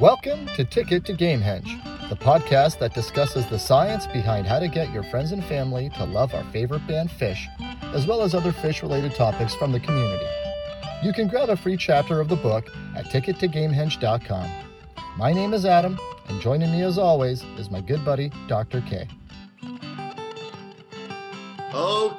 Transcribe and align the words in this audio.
Welcome 0.00 0.46
to 0.56 0.64
Ticket 0.64 1.04
to 1.04 1.12
Gamehenge, 1.12 2.08
the 2.08 2.16
podcast 2.16 2.80
that 2.80 2.94
discusses 2.94 3.46
the 3.46 3.60
science 3.60 4.08
behind 4.08 4.44
how 4.44 4.58
to 4.58 4.66
get 4.66 4.92
your 4.92 5.04
friends 5.04 5.30
and 5.30 5.44
family 5.44 5.88
to 5.90 6.04
love 6.04 6.34
our 6.34 6.42
favorite 6.50 6.84
band 6.88 7.10
Phish, 7.10 7.46
as 7.94 8.04
well 8.04 8.22
as 8.22 8.34
other 8.34 8.50
Phish 8.50 8.82
related 8.82 9.14
topics 9.14 9.54
from 9.54 9.70
the 9.70 9.78
community. 9.78 10.26
You 11.04 11.12
can 11.12 11.28
grab 11.28 11.48
a 11.48 11.56
free 11.56 11.76
chapter 11.76 12.20
of 12.20 12.28
the 12.28 12.34
book 12.34 12.66
at 12.96 13.04
tickettogamehenge.com. 13.04 14.50
My 15.16 15.32
name 15.32 15.54
is 15.54 15.64
Adam, 15.64 15.96
and 16.26 16.40
joining 16.40 16.72
me 16.72 16.82
as 16.82 16.98
always 16.98 17.44
is 17.56 17.70
my 17.70 17.80
good 17.80 18.04
buddy, 18.04 18.32
Dr. 18.48 18.80
K. 18.80 19.06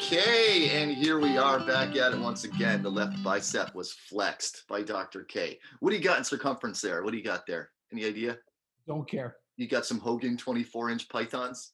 Okay, 0.08 0.70
and 0.70 0.92
here 0.92 1.20
we 1.20 1.36
are 1.36 1.60
back 1.66 1.96
at 1.96 2.14
it 2.14 2.20
once 2.20 2.44
again. 2.44 2.84
The 2.84 2.92
left 2.92 3.24
bicep 3.24 3.74
was 3.74 3.92
flexed 3.92 4.64
by 4.70 4.84
Dr. 4.84 5.24
K. 5.24 5.58
What 5.80 5.90
do 5.90 5.98
you 5.98 6.04
got 6.04 6.20
in 6.20 6.24
circumference 6.24 6.80
there? 6.80 7.04
What 7.04 7.10
do 7.10 7.18
you 7.18 7.24
got 7.24 7.48
there? 7.48 7.72
Any 7.92 8.06
idea? 8.06 8.38
Don't 8.88 9.10
care. 9.10 9.38
You 9.58 9.68
got 9.68 9.84
some 9.84 9.98
Hogan 9.98 10.38
24 10.38 10.92
inch 10.92 11.10
pythons? 11.10 11.72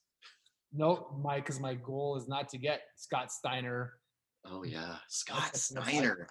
No, 0.72 1.14
my 1.22 1.40
because 1.40 1.60
my 1.60 1.74
goal 1.74 2.16
is 2.16 2.26
not 2.26 2.48
to 2.48 2.58
get 2.58 2.80
Scott 2.96 3.30
Steiner. 3.30 3.98
Oh 4.46 4.64
yeah, 4.64 4.96
Scott 5.08 5.42
That's- 5.42 5.64
Steiner. 5.64 6.26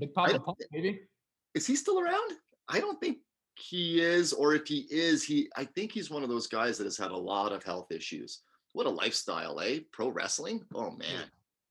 Big 0.00 0.12
Papa 0.14 0.40
Pump, 0.40 0.58
baby. 0.72 1.02
Is 1.54 1.68
he 1.68 1.76
still 1.76 2.00
around? 2.00 2.32
I 2.68 2.80
don't 2.80 3.00
think 3.00 3.18
he 3.54 4.00
is, 4.00 4.32
or 4.32 4.54
if 4.54 4.66
he 4.66 4.88
is, 4.90 5.22
he 5.22 5.48
I 5.56 5.66
think 5.66 5.92
he's 5.92 6.10
one 6.10 6.24
of 6.24 6.28
those 6.28 6.48
guys 6.48 6.78
that 6.78 6.84
has 6.84 6.98
had 6.98 7.12
a 7.12 7.16
lot 7.16 7.52
of 7.52 7.62
health 7.62 7.92
issues. 7.92 8.40
What 8.72 8.86
a 8.86 8.90
lifestyle, 8.90 9.60
eh? 9.60 9.80
Pro 9.92 10.08
wrestling? 10.08 10.64
Oh 10.74 10.90
man. 10.90 11.24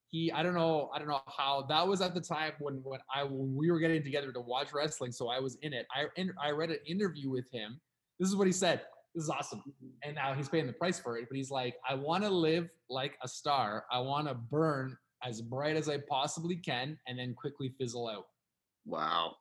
He, 0.10 0.32
I 0.32 0.44
don't 0.44 0.54
know, 0.54 0.90
I 0.94 1.00
don't 1.00 1.08
know 1.08 1.22
how 1.26 1.66
that 1.70 1.88
was 1.88 2.02
at 2.02 2.14
the 2.14 2.20
time 2.20 2.52
when 2.60 2.82
when 2.84 3.00
I 3.14 3.24
when 3.24 3.56
we 3.56 3.72
were 3.72 3.80
getting 3.80 4.04
together 4.04 4.32
to 4.34 4.42
watch 4.42 4.74
wrestling, 4.74 5.12
so 5.12 5.30
I 5.30 5.40
was 5.40 5.58
in 5.62 5.74
it. 5.74 5.88
I 5.96 6.06
in, 6.18 6.34
I 6.42 6.52
read 6.52 6.70
an 6.70 6.80
interview 6.86 7.30
with 7.30 7.46
him. 7.52 7.80
This 8.20 8.30
is 8.30 8.36
what 8.36 8.46
he 8.46 8.54
said. 8.54 8.82
This 9.16 9.24
is 9.24 9.30
awesome. 9.30 9.64
And 10.04 10.16
now 10.16 10.34
he's 10.34 10.50
paying 10.50 10.68
the 10.68 10.74
price 10.74 11.00
for 11.00 11.18
it. 11.18 11.28
But 11.30 11.38
he's 11.38 11.52
like, 11.52 11.76
I 11.90 11.96
want 11.96 12.24
to 12.24 12.30
live 12.30 12.70
like 12.90 13.18
a 13.24 13.28
star. 13.28 13.86
I 13.92 14.00
want 14.00 14.28
to 14.28 14.34
burn 14.34 14.98
as 15.24 15.42
bright 15.42 15.76
as 15.76 15.90
I 15.90 16.00
possibly 16.10 16.56
can, 16.56 16.98
and 17.08 17.18
then 17.18 17.34
quickly 17.34 17.74
fizzle 17.80 18.08
out. 18.08 18.26
Wow. 18.86 19.36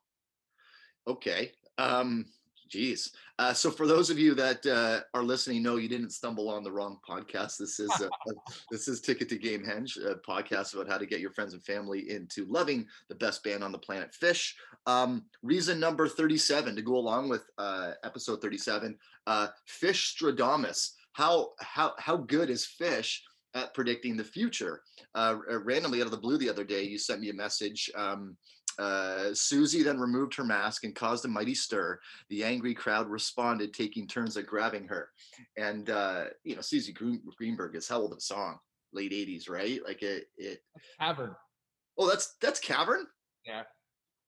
Okay. 1.07 1.51
Um, 1.77 2.25
geez. 2.71 3.11
Uh, 3.37 3.53
so 3.53 3.69
for 3.69 3.85
those 3.85 4.09
of 4.09 4.17
you 4.17 4.33
that 4.33 4.65
uh, 4.65 5.01
are 5.13 5.23
listening, 5.23 5.61
no, 5.61 5.75
you 5.75 5.89
didn't 5.89 6.11
stumble 6.11 6.49
on 6.49 6.63
the 6.63 6.71
wrong 6.71 6.97
podcast. 7.07 7.57
This 7.57 7.79
is 7.79 7.91
uh, 8.01 8.07
this 8.71 8.87
is 8.87 9.01
Ticket 9.01 9.29
to 9.29 9.37
Gamehenge, 9.37 9.97
a 9.97 10.15
podcast 10.15 10.73
about 10.73 10.87
how 10.87 10.97
to 10.97 11.05
get 11.05 11.19
your 11.19 11.31
friends 11.31 11.53
and 11.53 11.63
family 11.63 12.09
into 12.09 12.45
loving 12.45 12.87
the 13.09 13.15
best 13.15 13.43
band 13.43 13.63
on 13.63 13.71
the 13.71 13.77
planet, 13.77 14.15
Phish. 14.19 14.53
Um, 14.87 15.25
reason 15.43 15.79
number 15.79 16.07
thirty-seven 16.07 16.75
to 16.75 16.81
go 16.81 16.95
along 16.95 17.29
with 17.29 17.43
uh, 17.57 17.91
episode 18.03 18.41
thirty-seven. 18.41 18.97
Uh, 19.27 19.47
Phish 19.67 20.15
Stradamus. 20.15 20.91
How 21.13 21.49
how 21.59 21.93
how 21.99 22.17
good 22.17 22.49
is 22.49 22.67
Phish? 22.79 23.19
At 23.53 23.73
predicting 23.73 24.15
the 24.15 24.23
future. 24.23 24.81
Uh, 25.13 25.35
randomly 25.65 25.99
out 25.99 26.05
of 26.05 26.11
the 26.11 26.17
blue 26.17 26.37
the 26.37 26.49
other 26.49 26.63
day, 26.63 26.83
you 26.83 26.97
sent 26.97 27.19
me 27.19 27.31
a 27.31 27.33
message. 27.33 27.91
Um, 27.95 28.37
uh, 28.81 29.33
Susie 29.33 29.83
then 29.83 29.99
removed 29.99 30.35
her 30.35 30.43
mask 30.43 30.83
and 30.83 30.95
caused 30.95 31.25
a 31.25 31.27
mighty 31.27 31.53
stir. 31.55 31.99
The 32.29 32.43
angry 32.43 32.73
crowd 32.73 33.07
responded, 33.07 33.73
taking 33.73 34.07
turns 34.07 34.35
at 34.37 34.47
grabbing 34.47 34.87
her. 34.87 35.09
And 35.57 35.89
uh, 35.89 36.25
you 36.43 36.55
know, 36.55 36.61
Susie 36.61 36.93
Green- 36.93 37.21
Greenberg 37.37 37.75
is 37.75 37.91
old 37.91 38.11
of 38.11 38.17
a 38.17 38.21
song? 38.21 38.57
Late 38.93 39.11
'80s, 39.11 39.49
right? 39.49 39.79
Like 39.85 40.01
it. 40.01 40.25
it 40.37 40.61
Cavern. 40.99 41.35
oh, 41.97 42.09
that's 42.09 42.35
that's 42.41 42.59
Cavern. 42.59 43.05
Yeah. 43.45 43.63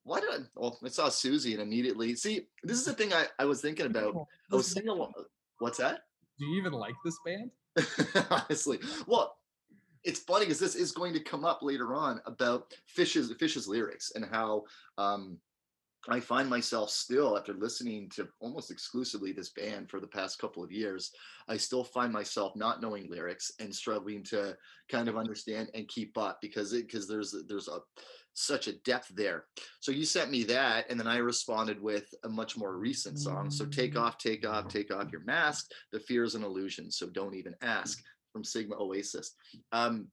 Why 0.06 0.20
did 0.20 0.30
I? 0.30 0.38
Well, 0.56 0.78
I 0.84 0.90
saw 0.90 1.10
Susie 1.10 1.54
and 1.54 1.62
immediately 1.62 2.16
see. 2.16 2.48
This 2.64 2.78
is 2.78 2.86
the 2.86 2.94
thing 2.94 3.14
I, 3.14 3.26
I 3.40 3.46
was 3.46 3.62
thinking 3.62 3.86
about. 3.86 4.28
I 4.52 4.56
was 4.56 4.68
singing 4.68 4.90
along. 4.90 5.14
What's 5.60 5.78
that? 5.78 6.02
Do 6.40 6.46
you 6.46 6.60
even 6.60 6.74
like 6.74 6.96
this 7.06 7.18
band? 7.26 7.52
honestly. 8.30 8.80
Well, 9.08 9.36
it's 10.04 10.20
funny 10.20 10.46
because 10.46 10.60
this 10.60 10.76
is 10.76 10.92
going 10.92 11.14
to 11.14 11.20
come 11.20 11.46
up 11.46 11.62
later 11.62 11.94
on 11.96 12.22
about 12.26 12.74
Phish's 12.98 13.32
Phish's 13.34 13.68
lyrics 13.68 14.12
and 14.16 14.26
how 14.26 14.64
um, 14.98 15.38
I 16.10 16.20
find 16.20 16.50
myself 16.50 16.90
still 16.90 17.38
after 17.38 17.54
listening 17.54 18.10
to 18.16 18.28
almost 18.42 18.72
exclusively 18.72 19.32
this 19.32 19.52
band 19.52 19.90
for 19.90 20.02
the 20.02 20.08
past 20.08 20.38
couple 20.38 20.64
of 20.64 20.72
years, 20.72 21.12
I 21.48 21.56
still 21.56 21.84
find 21.84 22.12
myself 22.12 22.56
not 22.56 22.82
knowing 22.82 23.10
lyrics 23.10 23.54
and 23.60 23.74
struggling 23.74 24.24
to 24.26 24.58
kind 24.90 25.08
of 25.08 25.16
understand 25.16 25.70
and 25.74 25.88
keep 25.88 26.18
up 26.18 26.40
because 26.42 26.74
it 26.74 26.88
because 26.88 27.08
there's 27.08 27.34
there's 27.48 27.70
a 27.70 27.80
such 28.34 28.68
a 28.68 28.74
depth 28.80 29.10
there. 29.16 29.46
So 29.80 29.92
you 29.92 30.06
sent 30.06 30.32
me 30.32 30.44
that, 30.46 30.90
and 30.90 31.00
then 31.00 31.08
I 31.08 31.18
responded 31.18 31.82
with 31.82 32.12
a 32.24 32.30
much 32.30 32.58
more 32.58 32.78
recent 32.78 33.20
song. 33.20 33.52
So 33.52 33.66
take 33.66 33.96
off, 33.96 34.18
take 34.18 34.48
off, 34.48 34.68
take 34.68 34.94
off 34.94 35.12
your 35.12 35.24
mask. 35.24 35.70
The 35.92 36.00
fear 36.00 36.24
is 36.24 36.34
an 36.36 36.44
illusion, 36.44 36.92
so 36.92 37.08
don't 37.08 37.36
even 37.36 37.56
ask. 37.62 38.04
From 38.34 38.44
Sigma 38.44 38.76
Oasis. 38.76 39.36
Um, 39.72 40.08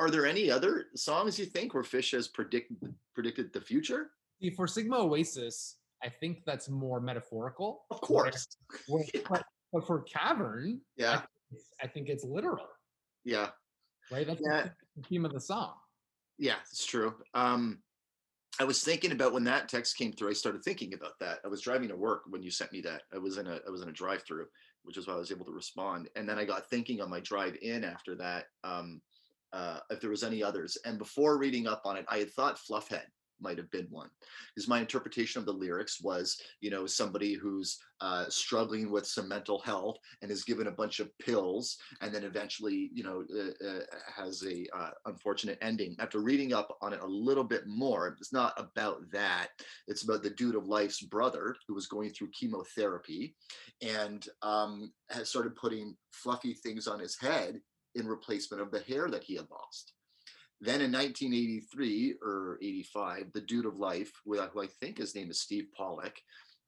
are 0.00 0.10
there 0.10 0.26
any 0.26 0.50
other 0.50 0.86
songs 0.96 1.38
you 1.38 1.44
think 1.44 1.74
where 1.74 1.82
Phish 1.82 2.12
has 2.12 2.26
predicted 2.28 2.76
predicted 3.14 3.52
the 3.52 3.60
future? 3.60 4.10
See, 4.40 4.50
for 4.50 4.66
Sigma 4.66 4.96
Oasis, 4.98 5.76
I 6.02 6.08
think 6.08 6.44
that's 6.46 6.68
more 6.70 6.98
metaphorical. 7.00 7.84
Of 7.90 8.00
course. 8.00 8.48
Where- 8.88 9.04
but, 9.30 9.44
but 9.72 9.86
for 9.86 10.02
Cavern, 10.02 10.80
Yeah, 10.96 11.22
I 11.82 11.86
think 11.88 12.08
it's 12.08 12.24
literal, 12.24 12.66
yeah, 13.24 13.50
right? 14.10 14.26
That's 14.26 14.40
Yeah. 14.42 14.68
the 14.96 15.02
theme 15.02 15.24
of 15.26 15.32
the 15.32 15.40
song. 15.40 15.74
yeah. 16.38 16.56
It's 16.70 16.86
true. 16.86 17.14
Um, 17.34 17.82
I 18.60 18.64
was 18.64 18.82
thinking 18.82 19.12
about 19.12 19.32
when 19.34 19.44
that 19.44 19.68
text 19.68 19.96
came 19.98 20.12
through. 20.12 20.30
I 20.30 20.32
started 20.32 20.64
thinking 20.64 20.94
about 20.94 21.18
that. 21.20 21.38
I 21.44 21.48
was 21.48 21.60
driving 21.60 21.88
to 21.88 21.96
work 21.96 22.22
when 22.28 22.42
you 22.42 22.50
sent 22.50 22.72
me 22.72 22.80
that. 22.82 23.02
I 23.14 23.18
was 23.18 23.36
in 23.38 23.46
a 23.46 23.60
I 23.66 23.70
was 23.70 23.82
in 23.82 23.88
a 23.88 23.92
drive 23.92 24.22
through, 24.24 24.46
which 24.88 24.96
is 24.96 25.06
why 25.06 25.14
I 25.14 25.18
was 25.18 25.30
able 25.30 25.44
to 25.44 25.52
respond. 25.52 26.08
And 26.16 26.28
then 26.28 26.38
I 26.38 26.44
got 26.44 26.68
thinking 26.68 27.00
on 27.00 27.10
my 27.10 27.20
drive 27.20 27.56
in 27.60 27.84
after 27.84 28.16
that, 28.16 28.46
um, 28.64 29.00
uh, 29.52 29.80
if 29.90 30.00
there 30.00 30.10
was 30.10 30.24
any 30.24 30.42
others. 30.42 30.78
And 30.84 30.98
before 30.98 31.38
reading 31.38 31.66
up 31.66 31.82
on 31.84 31.96
it, 31.98 32.06
I 32.08 32.18
had 32.18 32.32
thought 32.32 32.58
Fluffhead 32.58 33.04
might 33.40 33.58
have 33.58 33.70
been 33.70 33.86
one. 33.90 34.08
Because 34.54 34.68
my 34.68 34.80
interpretation 34.80 35.40
of 35.40 35.46
the 35.46 35.52
lyrics 35.52 36.00
was 36.00 36.40
you 36.60 36.70
know 36.70 36.86
somebody 36.86 37.34
who's 37.34 37.78
uh, 38.00 38.26
struggling 38.28 38.90
with 38.90 39.06
some 39.06 39.28
mental 39.28 39.60
health 39.60 39.96
and 40.22 40.30
is 40.30 40.44
given 40.44 40.68
a 40.68 40.72
bunch 40.72 41.00
of 41.00 41.16
pills 41.18 41.76
and 42.00 42.14
then 42.14 42.24
eventually 42.24 42.90
you 42.92 43.02
know 43.02 43.24
uh, 43.34 43.68
uh, 43.68 43.80
has 44.14 44.44
a 44.44 44.66
uh, 44.76 44.90
unfortunate 45.06 45.58
ending. 45.62 45.96
After 45.98 46.20
reading 46.20 46.52
up 46.52 46.76
on 46.82 46.92
it 46.92 47.00
a 47.00 47.06
little 47.06 47.44
bit 47.44 47.66
more 47.66 48.16
it's 48.18 48.32
not 48.32 48.52
about 48.58 49.10
that. 49.12 49.48
It's 49.86 50.04
about 50.04 50.22
the 50.22 50.30
dude 50.30 50.54
of 50.54 50.66
life's 50.66 51.02
brother 51.02 51.56
who 51.66 51.74
was 51.74 51.86
going 51.86 52.10
through 52.10 52.30
chemotherapy 52.30 53.34
and 53.82 54.26
um, 54.42 54.92
has 55.10 55.28
started 55.28 55.56
putting 55.56 55.96
fluffy 56.12 56.54
things 56.54 56.86
on 56.86 56.98
his 56.98 57.18
head 57.18 57.60
in 57.94 58.06
replacement 58.06 58.62
of 58.62 58.70
the 58.70 58.80
hair 58.80 59.08
that 59.10 59.24
he 59.24 59.34
had 59.34 59.46
lost 59.50 59.94
then 60.60 60.80
in 60.80 60.90
1983 60.90 62.16
or 62.22 62.58
85, 62.60 63.32
the 63.32 63.40
dude 63.40 63.66
of 63.66 63.76
life, 63.76 64.12
who 64.24 64.40
I 64.40 64.66
think 64.80 64.98
his 64.98 65.14
name 65.14 65.30
is 65.30 65.40
Steve 65.40 65.66
Pollak, 65.78 66.16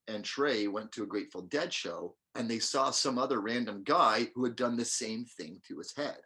and 0.06 0.24
Trey 0.24 0.68
went 0.68 0.92
to 0.92 1.02
a 1.02 1.06
Grateful 1.06 1.42
Dead 1.42 1.72
show 1.72 2.16
and 2.34 2.48
they 2.48 2.58
saw 2.58 2.90
some 2.90 3.18
other 3.18 3.40
random 3.40 3.82
guy 3.84 4.28
who 4.34 4.44
had 4.44 4.56
done 4.56 4.76
the 4.76 4.84
same 4.84 5.24
thing 5.24 5.60
to 5.66 5.78
his 5.78 5.94
head. 5.96 6.18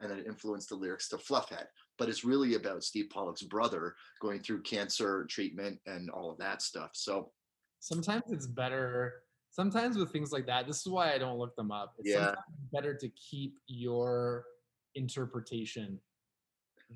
And 0.00 0.10
then 0.10 0.18
it 0.18 0.26
influenced 0.26 0.68
the 0.68 0.76
lyrics 0.76 1.08
to 1.08 1.16
Fluffhead. 1.16 1.66
But 1.98 2.08
it's 2.08 2.24
really 2.24 2.54
about 2.54 2.84
Steve 2.84 3.08
Pollak's 3.14 3.42
brother 3.42 3.94
going 4.20 4.40
through 4.40 4.62
cancer 4.62 5.26
treatment 5.28 5.78
and 5.86 6.10
all 6.10 6.30
of 6.30 6.38
that 6.38 6.62
stuff. 6.62 6.90
So 6.94 7.32
Sometimes 7.80 8.22
it's 8.30 8.46
better. 8.46 9.22
Sometimes 9.50 9.96
with 9.96 10.10
things 10.10 10.32
like 10.32 10.46
that, 10.46 10.66
this 10.66 10.80
is 10.80 10.88
why 10.88 11.12
I 11.12 11.18
don't 11.18 11.38
look 11.38 11.54
them 11.56 11.70
up. 11.70 11.94
It's 11.98 12.10
Yeah. 12.10 12.26
sometimes 12.26 12.70
better 12.72 12.94
to 12.94 13.08
keep 13.10 13.58
your 13.66 14.46
interpretation 14.94 16.00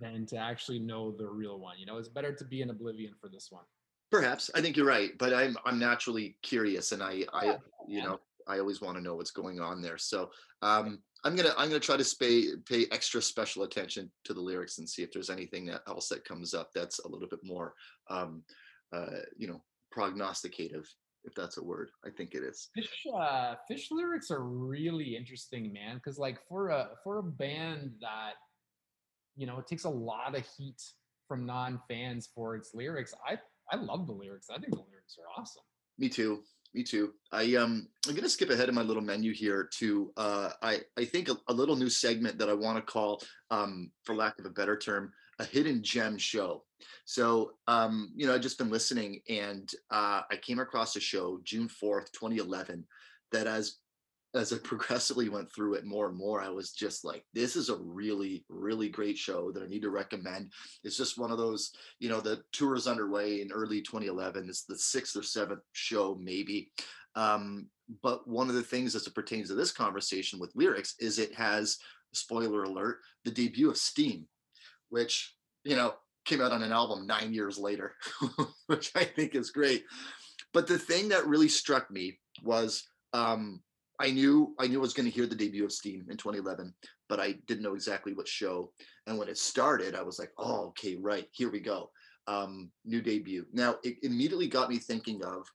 than 0.01 0.27
to 0.27 0.37
actually 0.37 0.79
know 0.79 1.13
the 1.13 1.27
real 1.27 1.59
one. 1.59 1.79
You 1.79 1.87
know, 1.87 1.99
it's 1.99 2.09
better 2.09 2.33
to 2.35 2.45
be 2.45 2.63
in 2.63 2.71
oblivion 2.71 3.15
for 3.21 3.29
this 3.29 3.49
one. 3.51 3.65
perhaps 4.11 4.51
I 4.55 4.61
think 4.61 4.77
you're 4.77 4.87
right, 4.87 5.11
but 5.19 5.35
I'm 5.35 5.57
I'm 5.65 5.79
naturally 5.79 6.37
curious 6.43 6.93
and 6.93 7.03
I 7.03 7.25
I 7.33 7.45
Yeah, 7.45 7.57
you 7.89 8.03
know 8.03 8.21
I 8.49 8.59
always 8.59 8.81
want 8.81 8.97
to 8.97 9.03
know 9.03 9.15
what's 9.15 9.31
going 9.31 9.61
on 9.61 9.83
there. 9.83 9.99
So 9.99 10.31
um, 10.63 11.01
I'm 11.25 11.37
gonna 11.37 11.53
I'm 11.57 11.69
gonna 11.69 11.81
try 11.81 11.97
to 11.97 12.17
pay 12.19 12.47
pay 12.67 12.87
extra 12.91 13.21
special 13.21 13.65
attention 13.65 14.11
to 14.25 14.35
the 14.35 14.41
lyrics 14.41 14.79
and 14.79 14.89
see 14.89 15.03
if 15.03 15.13
there's 15.13 15.31
anything 15.31 15.71
else 15.87 16.09
that 16.09 16.25
comes 16.25 16.55
up 16.55 16.71
that's 16.75 16.99
a 17.01 17.09
little 17.09 17.29
bit 17.29 17.41
more 17.43 17.75
um, 18.09 18.43
uh, 18.93 19.21
you 19.37 19.47
know 19.47 19.63
prognosticative, 19.95 20.87
if 21.25 21.35
that's 21.35 21.59
a 21.59 21.63
word. 21.63 21.91
I 22.05 22.11
think 22.11 22.35
it 22.35 22.43
is. 22.43 22.69
Phish, 22.77 23.15
uh, 23.15 23.57
Phish 23.71 23.91
lyrics 23.91 24.31
are 24.31 24.45
really 24.45 25.17
interesting, 25.17 25.73
man. 25.73 25.97
Because 25.97 26.19
like 26.19 26.39
for 26.49 26.69
a 26.71 26.91
for 27.05 27.19
a 27.19 27.23
band 27.23 27.93
that, 28.01 28.35
you 29.39 29.47
know, 29.47 29.59
it 29.59 29.67
takes 29.67 29.85
a 29.85 29.91
lot 29.91 30.37
of 30.37 30.45
heat 30.57 30.83
from 31.29 31.47
non-fans 31.47 32.29
for 32.35 32.57
its 32.57 32.75
lyrics. 32.75 33.15
I 33.27 33.39
I 33.71 33.77
love 33.77 34.07
the 34.07 34.13
lyrics. 34.13 34.49
I 34.51 34.59
think 34.59 34.71
the 34.71 34.85
lyrics 34.91 35.17
are 35.19 35.41
awesome. 35.41 35.63
Me 35.99 36.09
too. 36.09 36.43
Me 36.75 36.83
too. 36.83 37.13
I 37.33 37.55
um 37.55 37.89
I'm 38.07 38.15
gonna 38.15 38.29
skip 38.29 38.51
ahead 38.51 38.69
in 38.69 38.75
my 38.75 38.83
little 38.83 39.03
menu 39.03 39.33
here 39.33 39.69
to 39.79 40.13
uh 40.17 40.51
I 40.61 40.81
I 40.99 41.05
think 41.05 41.29
a, 41.29 41.37
a 41.49 41.53
little 41.53 41.77
new 41.77 41.89
segment 41.89 42.39
that 42.39 42.51
I 42.51 42.55
want 42.55 42.77
to 42.77 42.93
call 42.93 43.23
um 43.51 43.91
for 44.05 44.15
lack 44.15 44.39
of 44.39 44.47
a 44.47 44.51
better 44.51 44.77
term 44.77 45.13
a 45.39 45.45
hidden 45.45 45.83
gem 45.83 46.19
show. 46.19 46.65
So, 47.05 47.53
um, 47.67 48.13
you 48.15 48.27
know, 48.27 48.35
I've 48.35 48.41
just 48.41 48.59
been 48.59 48.71
listening 48.71 49.21
and 49.29 49.71
uh, 49.91 50.23
I 50.31 50.37
came 50.43 50.59
across 50.59 50.97
a 50.97 51.01
show 51.01 51.41
June 51.45 51.69
4th, 51.69 52.11
2011, 52.13 52.85
that 53.33 53.47
as 53.47 53.77
as 54.35 54.53
I 54.53 54.59
progressively 54.63 55.29
went 55.29 55.53
through 55.53 55.75
it 55.75 55.85
more 55.85 56.09
and 56.09 56.17
more, 56.17 56.41
I 56.41 56.49
was 56.49 56.73
just 56.73 57.05
like, 57.05 57.25
this 57.35 57.57
is 57.57 57.69
a 57.69 57.77
really, 57.77 58.45
really 58.49 58.89
great 58.89 59.17
show 59.17 59.51
that 59.53 59.63
I 59.63 59.67
need 59.67 59.83
to 59.83 59.91
recommend. 59.91 60.53
It's 60.85 60.97
just 60.97 61.19
one 61.19 61.31
of 61.31 61.39
those, 61.39 61.73
you 61.99 62.09
know, 62.09 62.21
the 62.21 62.43
tour 62.53 62.75
is 62.75 62.87
underway 62.87 63.41
in 63.41 63.53
early 63.53 63.81
2011. 63.81 64.49
It's 64.49 64.65
the 64.65 64.79
sixth 64.79 65.17
or 65.17 65.23
seventh 65.23 65.63
show, 65.73 66.19
maybe. 66.21 66.71
Um, 67.15 67.67
but 68.03 68.29
one 68.29 68.49
of 68.49 68.55
the 68.55 68.63
things 68.63 68.95
as 68.95 69.07
it 69.07 69.15
pertains 69.15 69.49
to 69.49 69.55
this 69.55 69.73
conversation 69.73 70.39
with 70.39 70.55
lyrics 70.55 70.95
is 71.01 71.19
it 71.19 71.35
has, 71.35 71.79
spoiler 72.13 72.65
alert, 72.65 72.99
the 73.25 73.31
debut 73.31 73.71
of 73.71 73.77
Steam, 73.77 74.27
which, 74.91 75.35
you 75.65 75.75
know, 75.77 75.95
came 76.25 76.43
out 76.43 76.53
on 76.53 76.63
an 76.63 76.73
album 76.73 77.07
nine 77.07 77.33
years 77.33 77.59
later, 77.59 77.95
which 78.67 78.93
I 78.95 79.05
think 79.05 79.35
is 79.35 79.51
great. 79.51 79.85
But 80.53 80.67
the 80.67 80.79
thing 80.79 81.09
that 81.09 81.27
really 81.27 81.49
struck 81.49 81.91
me 81.91 82.19
was 82.43 82.87
um, 83.13 83.61
I 84.01 84.11
knew 84.11 84.55
I 84.59 84.67
knew 84.67 84.79
I 84.79 84.83
was 84.83 84.95
going 84.95 85.09
to 85.09 85.15
hear 85.15 85.27
the 85.27 85.35
debut 85.35 85.65
of 85.65 85.73
Steam 85.73 86.07
in 86.09 86.17
2011, 86.17 86.73
but 87.09 87.21
I 87.21 87.33
didn't 87.47 87.63
know 87.63 87.75
exactly 87.75 88.13
what 88.13 88.29
show. 88.29 88.73
And 89.07 89.19
when 89.19 89.29
it 89.29 89.39
started, 89.39 89.95
I 89.95 90.03
was 90.03 90.19
like, 90.19 90.33
"Oh, 90.39 90.67
okay, 90.69 90.97
right, 90.97 91.29
here 91.33 91.51
we 91.51 91.61
go." 91.61 91.91
Um, 92.27 92.71
new 92.85 93.01
debut. 93.01 93.47
Now 93.53 93.77
it 93.83 93.97
immediately 94.03 94.49
got 94.49 94.71
me 94.71 94.79
thinking 94.79 95.25
of 95.25 95.47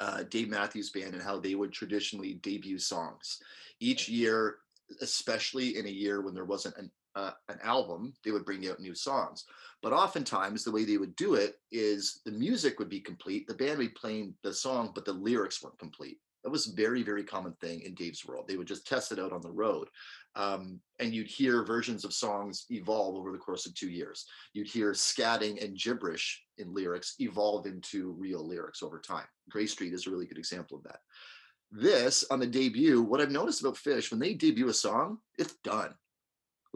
uh, 0.00 0.24
Dave 0.24 0.48
Matthews 0.48 0.90
Band 0.90 1.14
and 1.14 1.22
how 1.22 1.38
they 1.38 1.54
would 1.54 1.72
traditionally 1.72 2.34
debut 2.34 2.78
songs 2.78 3.38
each 3.80 4.08
year, 4.08 4.56
especially 5.00 5.78
in 5.78 5.86
a 5.86 5.90
year 5.90 6.20
when 6.20 6.34
there 6.34 6.44
wasn't 6.44 6.76
an 6.76 6.90
uh, 7.16 7.30
an 7.48 7.58
album, 7.62 8.12
they 8.24 8.30
would 8.30 8.44
bring 8.44 8.68
out 8.68 8.78
new 8.78 8.94
songs. 8.94 9.46
But 9.82 9.94
oftentimes, 9.94 10.62
the 10.62 10.70
way 10.70 10.84
they 10.84 10.98
would 10.98 11.16
do 11.16 11.34
it 11.34 11.54
is 11.72 12.20
the 12.26 12.32
music 12.32 12.78
would 12.78 12.90
be 12.90 13.00
complete, 13.00 13.46
the 13.48 13.54
band 13.54 13.78
would 13.78 13.88
be 13.88 14.00
playing 14.00 14.34
the 14.42 14.52
song, 14.52 14.92
but 14.94 15.06
the 15.06 15.14
lyrics 15.14 15.62
weren't 15.62 15.78
complete. 15.78 16.18
That 16.46 16.52
was 16.52 16.66
very, 16.66 17.02
very 17.02 17.24
common 17.24 17.54
thing 17.60 17.80
in 17.80 17.94
Dave's 17.94 18.24
world. 18.24 18.46
They 18.46 18.56
would 18.56 18.68
just 18.68 18.86
test 18.86 19.10
it 19.10 19.18
out 19.18 19.32
on 19.32 19.40
the 19.40 19.50
road. 19.50 19.88
Um, 20.36 20.78
and 21.00 21.12
you'd 21.12 21.26
hear 21.26 21.64
versions 21.64 22.04
of 22.04 22.12
songs 22.12 22.66
evolve 22.70 23.16
over 23.16 23.32
the 23.32 23.38
course 23.38 23.66
of 23.66 23.74
two 23.74 23.90
years. 23.90 24.24
You'd 24.52 24.68
hear 24.68 24.92
scatting 24.92 25.60
and 25.60 25.76
gibberish 25.76 26.40
in 26.58 26.72
lyrics 26.72 27.16
evolve 27.18 27.66
into 27.66 28.12
real 28.12 28.46
lyrics 28.46 28.80
over 28.80 29.00
time. 29.00 29.24
Grey 29.50 29.66
Street 29.66 29.92
is 29.92 30.06
a 30.06 30.10
really 30.10 30.24
good 30.24 30.38
example 30.38 30.76
of 30.76 30.84
that. 30.84 31.00
This 31.72 32.24
on 32.30 32.38
the 32.38 32.46
debut, 32.46 33.02
what 33.02 33.20
I've 33.20 33.32
noticed 33.32 33.62
about 33.62 33.74
Phish, 33.74 34.12
when 34.12 34.20
they 34.20 34.32
debut 34.32 34.68
a 34.68 34.72
song, 34.72 35.18
it's 35.40 35.56
done 35.64 35.94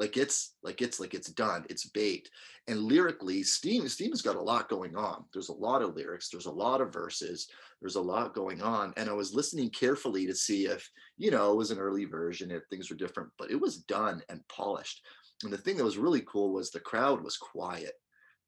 like 0.01 0.17
it's 0.17 0.55
like 0.63 0.81
it's 0.81 0.99
like 0.99 1.13
it's 1.13 1.31
done 1.31 1.67
it's 1.69 1.91
baked. 1.91 2.31
And 2.69 2.81
lyrically 2.81 3.43
steam 3.43 3.87
steam's 3.87 4.23
got 4.23 4.37
a 4.37 4.43
lot 4.43 4.71
going 4.71 4.97
on. 4.97 5.27
There's 5.33 5.51
a 5.51 5.61
lot 5.69 5.83
of 5.83 5.95
lyrics 5.95 6.31
there's 6.31 6.47
a 6.47 6.51
lot 6.51 6.81
of 6.81 6.93
verses 6.93 7.47
there's 7.83 7.97
a 7.97 8.01
lot 8.01 8.35
going 8.35 8.63
on. 8.63 8.95
And 8.97 9.11
i 9.11 9.13
was 9.13 9.35
listening 9.35 9.69
carefully 9.71 10.27
to 10.27 10.35
see 10.35 10.65
if 10.65 10.91
you 11.19 11.31
know 11.31 11.53
it 11.53 11.57
was 11.57 11.71
an 11.71 11.79
early 11.79 12.07
version 12.07 12.51
if 12.51 12.63
things 12.71 12.89
were 12.89 12.97
different 12.97 13.29
but 13.39 13.51
it 13.51 13.61
was 13.61 13.83
done 13.83 14.23
and 14.31 14.41
polished. 14.49 15.03
And 15.45 15.53
the 15.53 15.59
thing 15.59 15.77
that 15.77 15.85
was 15.85 15.99
really 15.99 16.23
cool 16.27 16.53
was 16.53 16.71
the 16.71 16.81
crowd 16.81 17.23
was 17.23 17.37
quiet. 17.37 17.93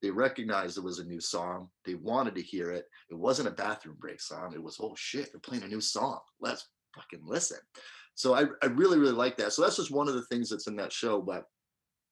They 0.00 0.10
recognized 0.10 0.78
it 0.78 0.84
was 0.84 0.98
a 0.98 1.04
new 1.04 1.20
song. 1.20 1.68
They 1.84 1.94
wanted 1.94 2.34
to 2.34 2.42
hear 2.42 2.70
it. 2.70 2.86
It 3.10 3.18
wasn't 3.18 3.48
a 3.48 3.52
bathroom 3.52 3.96
break 4.00 4.20
song. 4.22 4.52
It 4.54 4.62
was 4.62 4.78
oh 4.80 4.94
shit 4.96 5.30
they're 5.32 5.40
playing 5.40 5.64
a 5.64 5.68
new 5.68 5.82
song. 5.82 6.20
Let's 6.40 6.66
fucking 6.94 7.24
listen 7.26 7.58
so 8.14 8.34
I, 8.34 8.44
I 8.62 8.66
really, 8.66 8.98
really 8.98 9.12
like 9.12 9.36
that. 9.38 9.52
So 9.52 9.62
that's 9.62 9.76
just 9.76 9.90
one 9.90 10.08
of 10.08 10.14
the 10.14 10.24
things 10.26 10.50
that's 10.50 10.66
in 10.66 10.76
that 10.76 10.92
show, 10.92 11.20
but 11.20 11.44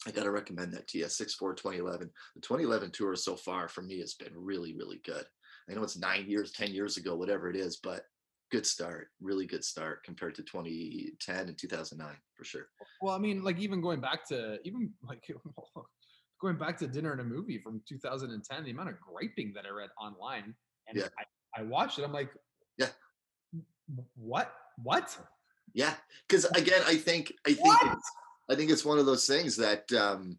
I 0.06 0.10
got 0.10 0.24
to 0.24 0.30
recommend 0.30 0.72
that 0.72 0.88
to 0.88 0.98
you. 0.98 1.08
6 1.08 1.34
4 1.34 1.54
2011. 1.54 2.10
The 2.34 2.40
2011 2.40 2.90
tour 2.92 3.14
so 3.16 3.36
far 3.36 3.68
for 3.68 3.82
me 3.82 4.00
has 4.00 4.14
been 4.14 4.32
really, 4.34 4.74
really 4.74 5.00
good. 5.04 5.24
I 5.70 5.74
know 5.74 5.82
it's 5.82 5.98
nine 5.98 6.28
years, 6.28 6.52
10 6.52 6.72
years 6.72 6.96
ago, 6.96 7.14
whatever 7.14 7.50
it 7.50 7.56
is, 7.56 7.76
but 7.82 8.02
good 8.50 8.66
start, 8.66 9.08
really 9.20 9.46
good 9.46 9.64
start 9.64 10.02
compared 10.04 10.34
to 10.34 10.42
2010 10.42 11.48
and 11.48 11.56
2009 11.56 12.16
for 12.34 12.44
sure. 12.44 12.66
Well, 13.00 13.14
I 13.14 13.18
mean, 13.18 13.44
like 13.44 13.58
even 13.58 13.80
going 13.80 14.00
back 14.00 14.26
to 14.28 14.58
even 14.64 14.90
like 15.06 15.22
going 16.40 16.56
back 16.56 16.78
to 16.78 16.88
dinner 16.88 17.12
and 17.12 17.20
a 17.20 17.24
movie 17.24 17.58
from 17.58 17.82
2010, 17.88 18.64
the 18.64 18.70
amount 18.70 18.88
of 18.88 18.96
griping 19.00 19.52
that 19.54 19.64
I 19.66 19.70
read 19.70 19.90
online 20.00 20.54
and 20.88 20.98
yeah. 20.98 21.08
I, 21.18 21.60
I 21.60 21.62
watched 21.64 21.98
it, 21.98 22.04
I'm 22.04 22.12
like, 22.12 22.30
yeah, 22.78 22.88
what, 24.16 24.52
what? 24.82 25.16
Yeah, 25.74 25.94
because 26.28 26.44
again, 26.46 26.82
I 26.86 26.96
think 26.96 27.32
I 27.46 27.54
think 27.54 27.76
it's, 27.82 28.10
I 28.50 28.54
think 28.54 28.70
it's 28.70 28.84
one 28.84 28.98
of 28.98 29.06
those 29.06 29.26
things 29.26 29.56
that 29.56 29.90
um, 29.92 30.38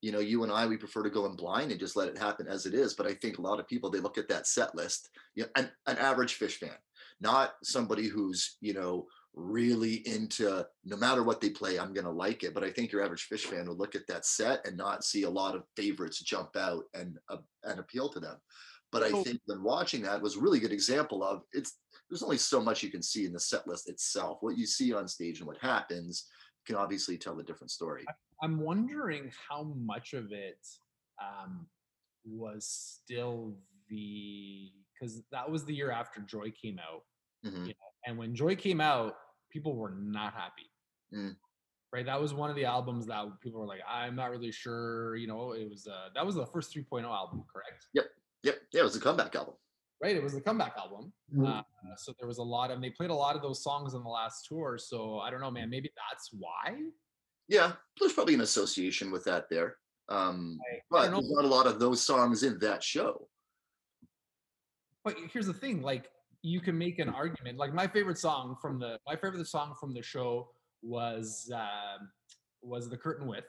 you 0.00 0.12
know 0.12 0.20
you 0.20 0.42
and 0.42 0.52
I 0.52 0.66
we 0.66 0.76
prefer 0.76 1.02
to 1.02 1.10
go 1.10 1.26
in 1.26 1.36
blind 1.36 1.70
and 1.70 1.80
just 1.80 1.96
let 1.96 2.08
it 2.08 2.18
happen 2.18 2.46
as 2.46 2.66
it 2.66 2.74
is. 2.74 2.94
But 2.94 3.06
I 3.06 3.14
think 3.14 3.38
a 3.38 3.42
lot 3.42 3.60
of 3.60 3.68
people 3.68 3.90
they 3.90 4.00
look 4.00 4.18
at 4.18 4.28
that 4.28 4.46
set 4.46 4.74
list, 4.74 5.10
you 5.34 5.44
know, 5.44 5.48
an, 5.56 5.70
an 5.86 5.98
average 5.98 6.38
Phish 6.38 6.56
fan, 6.56 6.76
not 7.20 7.54
somebody 7.62 8.08
who's 8.08 8.56
you 8.60 8.74
know 8.74 9.06
really 9.34 10.06
into 10.06 10.64
no 10.84 10.96
matter 10.96 11.22
what 11.22 11.40
they 11.40 11.50
play, 11.50 11.78
I'm 11.78 11.92
gonna 11.92 12.10
like 12.10 12.42
it. 12.42 12.54
But 12.54 12.64
I 12.64 12.70
think 12.70 12.92
your 12.92 13.02
average 13.04 13.28
Phish 13.28 13.44
fan 13.44 13.66
will 13.66 13.76
look 13.76 13.94
at 13.94 14.06
that 14.08 14.24
set 14.24 14.66
and 14.66 14.76
not 14.76 15.04
see 15.04 15.24
a 15.24 15.30
lot 15.30 15.54
of 15.54 15.64
favorites 15.76 16.22
jump 16.22 16.56
out 16.56 16.84
and 16.94 17.18
uh, 17.28 17.38
and 17.64 17.80
appeal 17.80 18.08
to 18.10 18.20
them. 18.20 18.36
But 18.92 19.02
I 19.02 19.10
think 19.10 19.40
when 19.46 19.64
watching 19.64 20.02
that 20.02 20.22
was 20.22 20.36
a 20.36 20.40
really 20.40 20.60
good 20.60 20.72
example 20.72 21.24
of 21.24 21.42
it's 21.52 21.78
there's 22.08 22.22
only 22.22 22.38
so 22.38 22.60
much 22.60 22.82
you 22.82 22.90
can 22.90 23.02
see 23.02 23.24
in 23.26 23.32
the 23.32 23.40
set 23.40 23.66
list 23.66 23.88
itself. 23.88 24.38
What 24.40 24.58
you 24.58 24.66
see 24.66 24.92
on 24.92 25.08
stage 25.08 25.38
and 25.38 25.46
what 25.46 25.58
happens 25.58 26.26
can 26.66 26.76
obviously 26.76 27.16
tell 27.16 27.38
a 27.38 27.42
different 27.42 27.70
story. 27.70 28.04
I'm 28.42 28.60
wondering 28.60 29.30
how 29.48 29.74
much 29.76 30.12
of 30.12 30.32
it 30.32 30.58
um, 31.20 31.66
was 32.24 32.66
still 32.66 33.56
the 33.88 34.70
because 34.98 35.22
that 35.32 35.50
was 35.50 35.64
the 35.64 35.74
year 35.74 35.90
after 35.90 36.20
Joy 36.20 36.52
came 36.60 36.78
out, 36.78 37.02
mm-hmm. 37.44 37.62
you 37.62 37.68
know, 37.68 37.90
and 38.06 38.18
when 38.18 38.34
Joy 38.34 38.54
came 38.54 38.80
out, 38.80 39.14
people 39.50 39.76
were 39.76 39.94
not 39.98 40.32
happy. 40.34 40.70
Mm. 41.14 41.36
Right, 41.92 42.06
that 42.06 42.20
was 42.20 42.34
one 42.34 42.50
of 42.50 42.56
the 42.56 42.64
albums 42.64 43.06
that 43.06 43.24
people 43.40 43.60
were 43.60 43.66
like, 43.66 43.82
"I'm 43.88 44.16
not 44.16 44.30
really 44.30 44.50
sure." 44.50 45.14
You 45.14 45.28
know, 45.28 45.52
it 45.52 45.70
was 45.70 45.86
uh, 45.86 46.08
that 46.14 46.26
was 46.26 46.34
the 46.34 46.46
first 46.46 46.74
3.0 46.74 47.04
album, 47.04 47.44
correct? 47.52 47.86
Yep, 47.92 48.06
yep, 48.42 48.56
yeah, 48.72 48.80
it 48.80 48.84
was 48.84 48.96
a 48.96 49.00
comeback 49.00 49.36
album 49.36 49.54
right? 50.02 50.16
It 50.16 50.22
was 50.22 50.34
the 50.34 50.40
comeback 50.40 50.74
album. 50.78 51.12
Mm-hmm. 51.32 51.46
Uh, 51.46 51.62
so 51.96 52.12
there 52.18 52.28
was 52.28 52.38
a 52.38 52.42
lot, 52.42 52.70
and 52.70 52.82
they 52.82 52.90
played 52.90 53.10
a 53.10 53.14
lot 53.14 53.36
of 53.36 53.42
those 53.42 53.62
songs 53.62 53.94
on 53.94 54.02
the 54.02 54.08
last 54.08 54.46
tour. 54.46 54.78
So 54.78 55.18
I 55.18 55.30
don't 55.30 55.40
know, 55.40 55.50
man. 55.50 55.70
Maybe 55.70 55.90
that's 56.10 56.30
why. 56.32 56.76
Yeah, 57.48 57.72
there's 57.98 58.12
probably 58.12 58.34
an 58.34 58.40
association 58.40 59.10
with 59.10 59.24
that 59.24 59.46
there. 59.50 59.76
Um, 60.08 60.58
I, 60.60 60.78
but 60.90 60.96
I 60.96 61.08
there's 61.08 61.30
not 61.30 61.44
a 61.44 61.48
lot 61.48 61.66
of 61.66 61.78
those 61.78 62.02
songs 62.02 62.42
in 62.42 62.58
that 62.60 62.82
show. 62.82 63.28
But 65.04 65.16
here's 65.32 65.46
the 65.46 65.54
thing: 65.54 65.82
like 65.82 66.08
you 66.42 66.60
can 66.60 66.76
make 66.76 66.98
an 66.98 67.08
argument. 67.08 67.58
Like 67.58 67.74
my 67.74 67.86
favorite 67.86 68.18
song 68.18 68.56
from 68.60 68.78
the 68.78 68.98
my 69.06 69.16
favorite 69.16 69.46
song 69.46 69.74
from 69.78 69.94
the 69.94 70.02
show 70.02 70.50
was 70.82 71.50
uh, 71.54 71.98
was 72.62 72.88
the 72.88 72.96
curtain 72.96 73.26
with. 73.26 73.44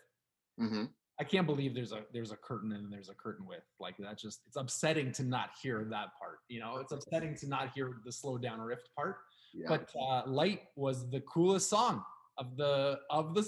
Mm-hmm. 0.60 0.86
I 1.20 1.24
can't 1.24 1.48
believe 1.48 1.74
there's 1.74 1.94
a 1.94 2.02
there's 2.14 2.32
a 2.32 2.36
curtain 2.36 2.74
and 2.74 2.92
there's 2.92 3.10
a 3.10 3.14
curtain 3.14 3.46
with 3.46 3.64
like 3.80 3.96
that. 4.00 4.18
Just 4.18 4.42
it's 4.48 4.58
upsetting 4.58 5.12
to 5.14 5.24
not 5.24 5.52
hear 5.62 5.86
that 5.90 6.10
part. 6.20 6.40
You 6.50 6.60
know, 6.60 6.78
it's 6.78 6.92
upsetting 6.92 7.36
to 7.38 7.48
not 7.48 7.72
hear 7.74 7.98
the 8.04 8.12
slow 8.12 8.38
down 8.38 8.60
riff 8.60 8.80
part. 8.96 9.18
Yeah. 9.54 9.68
But 9.70 9.90
uh, 9.98 10.24
"Light" 10.26 10.64
was 10.76 11.10
the 11.10 11.22
coolest 11.22 11.70
song 11.70 12.04
of 12.38 12.58
the 12.58 13.00
of 13.10 13.34
the 13.34 13.48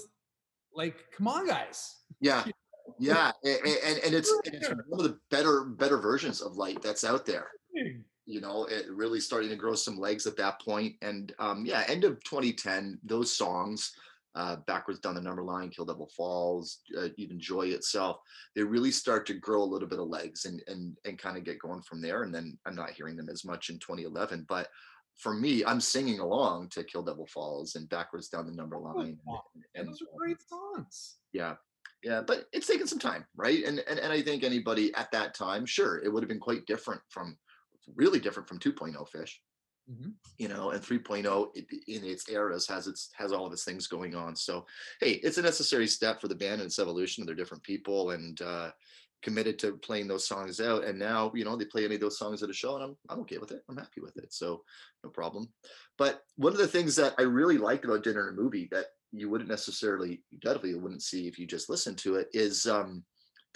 like. 0.74 0.96
Come 1.14 1.28
on, 1.28 1.46
guys. 1.46 1.96
Yeah, 2.20 2.44
yeah, 2.98 3.32
and, 3.44 3.58
and, 3.66 3.98
and 3.98 4.14
it's 4.14 4.32
and 4.46 4.54
it's 4.54 4.68
one 4.88 5.04
of 5.04 5.10
the 5.10 5.18
better 5.30 5.64
better 5.64 5.98
versions 5.98 6.40
of 6.40 6.56
Light 6.56 6.80
that's 6.82 7.04
out 7.04 7.26
there. 7.26 7.48
You 8.24 8.40
know, 8.40 8.64
it 8.64 8.86
really 8.90 9.20
starting 9.20 9.50
to 9.50 9.56
grow 9.56 9.74
some 9.74 9.98
legs 9.98 10.26
at 10.26 10.36
that 10.36 10.60
point. 10.60 10.96
And 11.00 11.32
um, 11.38 11.64
yeah, 11.64 11.84
end 11.86 12.04
of 12.04 12.22
2010, 12.24 12.98
those 13.04 13.34
songs 13.34 13.92
uh, 14.38 14.56
backwards 14.68 15.00
down 15.00 15.16
the 15.16 15.20
number 15.20 15.42
line, 15.42 15.68
Kill 15.68 15.84
Devil 15.84 16.08
Falls, 16.16 16.78
uh, 16.96 17.08
even 17.16 17.40
Joy 17.40 17.68
itself, 17.68 18.18
they 18.54 18.62
really 18.62 18.92
start 18.92 19.26
to 19.26 19.34
grow 19.34 19.62
a 19.62 19.64
little 19.64 19.88
bit 19.88 19.98
of 19.98 20.06
legs 20.06 20.44
and 20.44 20.62
and 20.68 20.96
and 21.04 21.18
kind 21.18 21.36
of 21.36 21.44
get 21.44 21.58
going 21.58 21.82
from 21.82 22.00
there. 22.00 22.22
And 22.22 22.32
then 22.32 22.56
I'm 22.64 22.76
not 22.76 22.92
hearing 22.92 23.16
them 23.16 23.28
as 23.28 23.44
much 23.44 23.68
in 23.68 23.80
2011, 23.80 24.46
but 24.48 24.68
for 25.16 25.34
me, 25.34 25.64
I'm 25.64 25.80
singing 25.80 26.20
along 26.20 26.68
to 26.68 26.84
Kill 26.84 27.02
Devil 27.02 27.26
Falls 27.26 27.74
and 27.74 27.88
backwards 27.88 28.28
down 28.28 28.46
the 28.46 28.52
number 28.52 28.78
line. 28.78 29.18
And, 29.26 29.64
and 29.74 29.88
those 29.88 30.00
are 30.00 30.16
great 30.16 30.38
songs. 30.48 31.16
Yeah. 31.32 31.54
Yeah, 32.04 32.22
but 32.24 32.44
it's 32.52 32.68
taken 32.68 32.86
some 32.86 33.00
time, 33.00 33.26
right? 33.34 33.64
And, 33.64 33.80
and 33.88 33.98
and 33.98 34.12
I 34.12 34.22
think 34.22 34.44
anybody 34.44 34.94
at 34.94 35.10
that 35.10 35.34
time, 35.34 35.66
sure, 35.66 35.98
it 35.98 36.12
would 36.12 36.22
have 36.22 36.28
been 36.28 36.38
quite 36.38 36.64
different 36.66 37.00
from 37.08 37.36
really 37.96 38.20
different 38.20 38.48
from 38.48 38.60
2.0 38.60 38.94
Phish 39.10 39.32
Mm-hmm. 39.90 40.10
you 40.36 40.48
know 40.48 40.72
and 40.72 40.82
3.0 40.82 41.48
in 41.56 42.04
its 42.04 42.28
eras 42.28 42.68
has 42.68 42.86
its 42.86 43.08
has 43.14 43.32
all 43.32 43.46
of 43.46 43.52
its 43.54 43.64
things 43.64 43.86
going 43.86 44.14
on. 44.14 44.36
So 44.36 44.66
hey 45.00 45.12
it's 45.12 45.38
a 45.38 45.42
necessary 45.42 45.86
step 45.86 46.20
for 46.20 46.28
the 46.28 46.34
band 46.34 46.60
and 46.60 46.66
its 46.66 46.78
evolution 46.78 47.24
they're 47.24 47.34
different 47.34 47.62
people 47.62 48.10
and 48.10 48.38
uh 48.42 48.70
committed 49.22 49.58
to 49.58 49.78
playing 49.78 50.06
those 50.06 50.28
songs 50.28 50.60
out 50.60 50.84
and 50.84 50.98
now 50.98 51.32
you 51.34 51.42
know 51.44 51.56
they 51.56 51.64
play 51.64 51.86
any 51.86 51.94
of 51.94 52.02
those 52.02 52.18
songs 52.18 52.42
at 52.42 52.50
a 52.50 52.52
show 52.52 52.74
and 52.74 52.84
i'm, 52.84 52.96
I'm 53.08 53.20
okay 53.20 53.38
with 53.38 53.50
it. 53.50 53.62
I'm 53.68 53.78
happy 53.78 54.02
with 54.02 54.16
it 54.18 54.32
so 54.32 54.62
no 55.02 55.10
problem. 55.10 55.48
But 55.96 56.22
one 56.36 56.52
of 56.52 56.58
the 56.58 56.68
things 56.68 56.94
that 56.96 57.14
i 57.18 57.22
really 57.22 57.56
liked 57.56 57.86
about 57.86 58.04
dinner 58.04 58.28
and 58.28 58.38
a 58.38 58.42
movie 58.42 58.68
that 58.70 58.86
you 59.12 59.30
wouldn't 59.30 59.48
necessarily 59.48 60.22
definitely 60.40 60.74
wouldn't 60.74 61.02
see 61.02 61.26
if 61.26 61.38
you 61.38 61.46
just 61.46 61.70
listened 61.70 61.96
to 61.98 62.16
it 62.16 62.28
is 62.34 62.66
um 62.66 63.02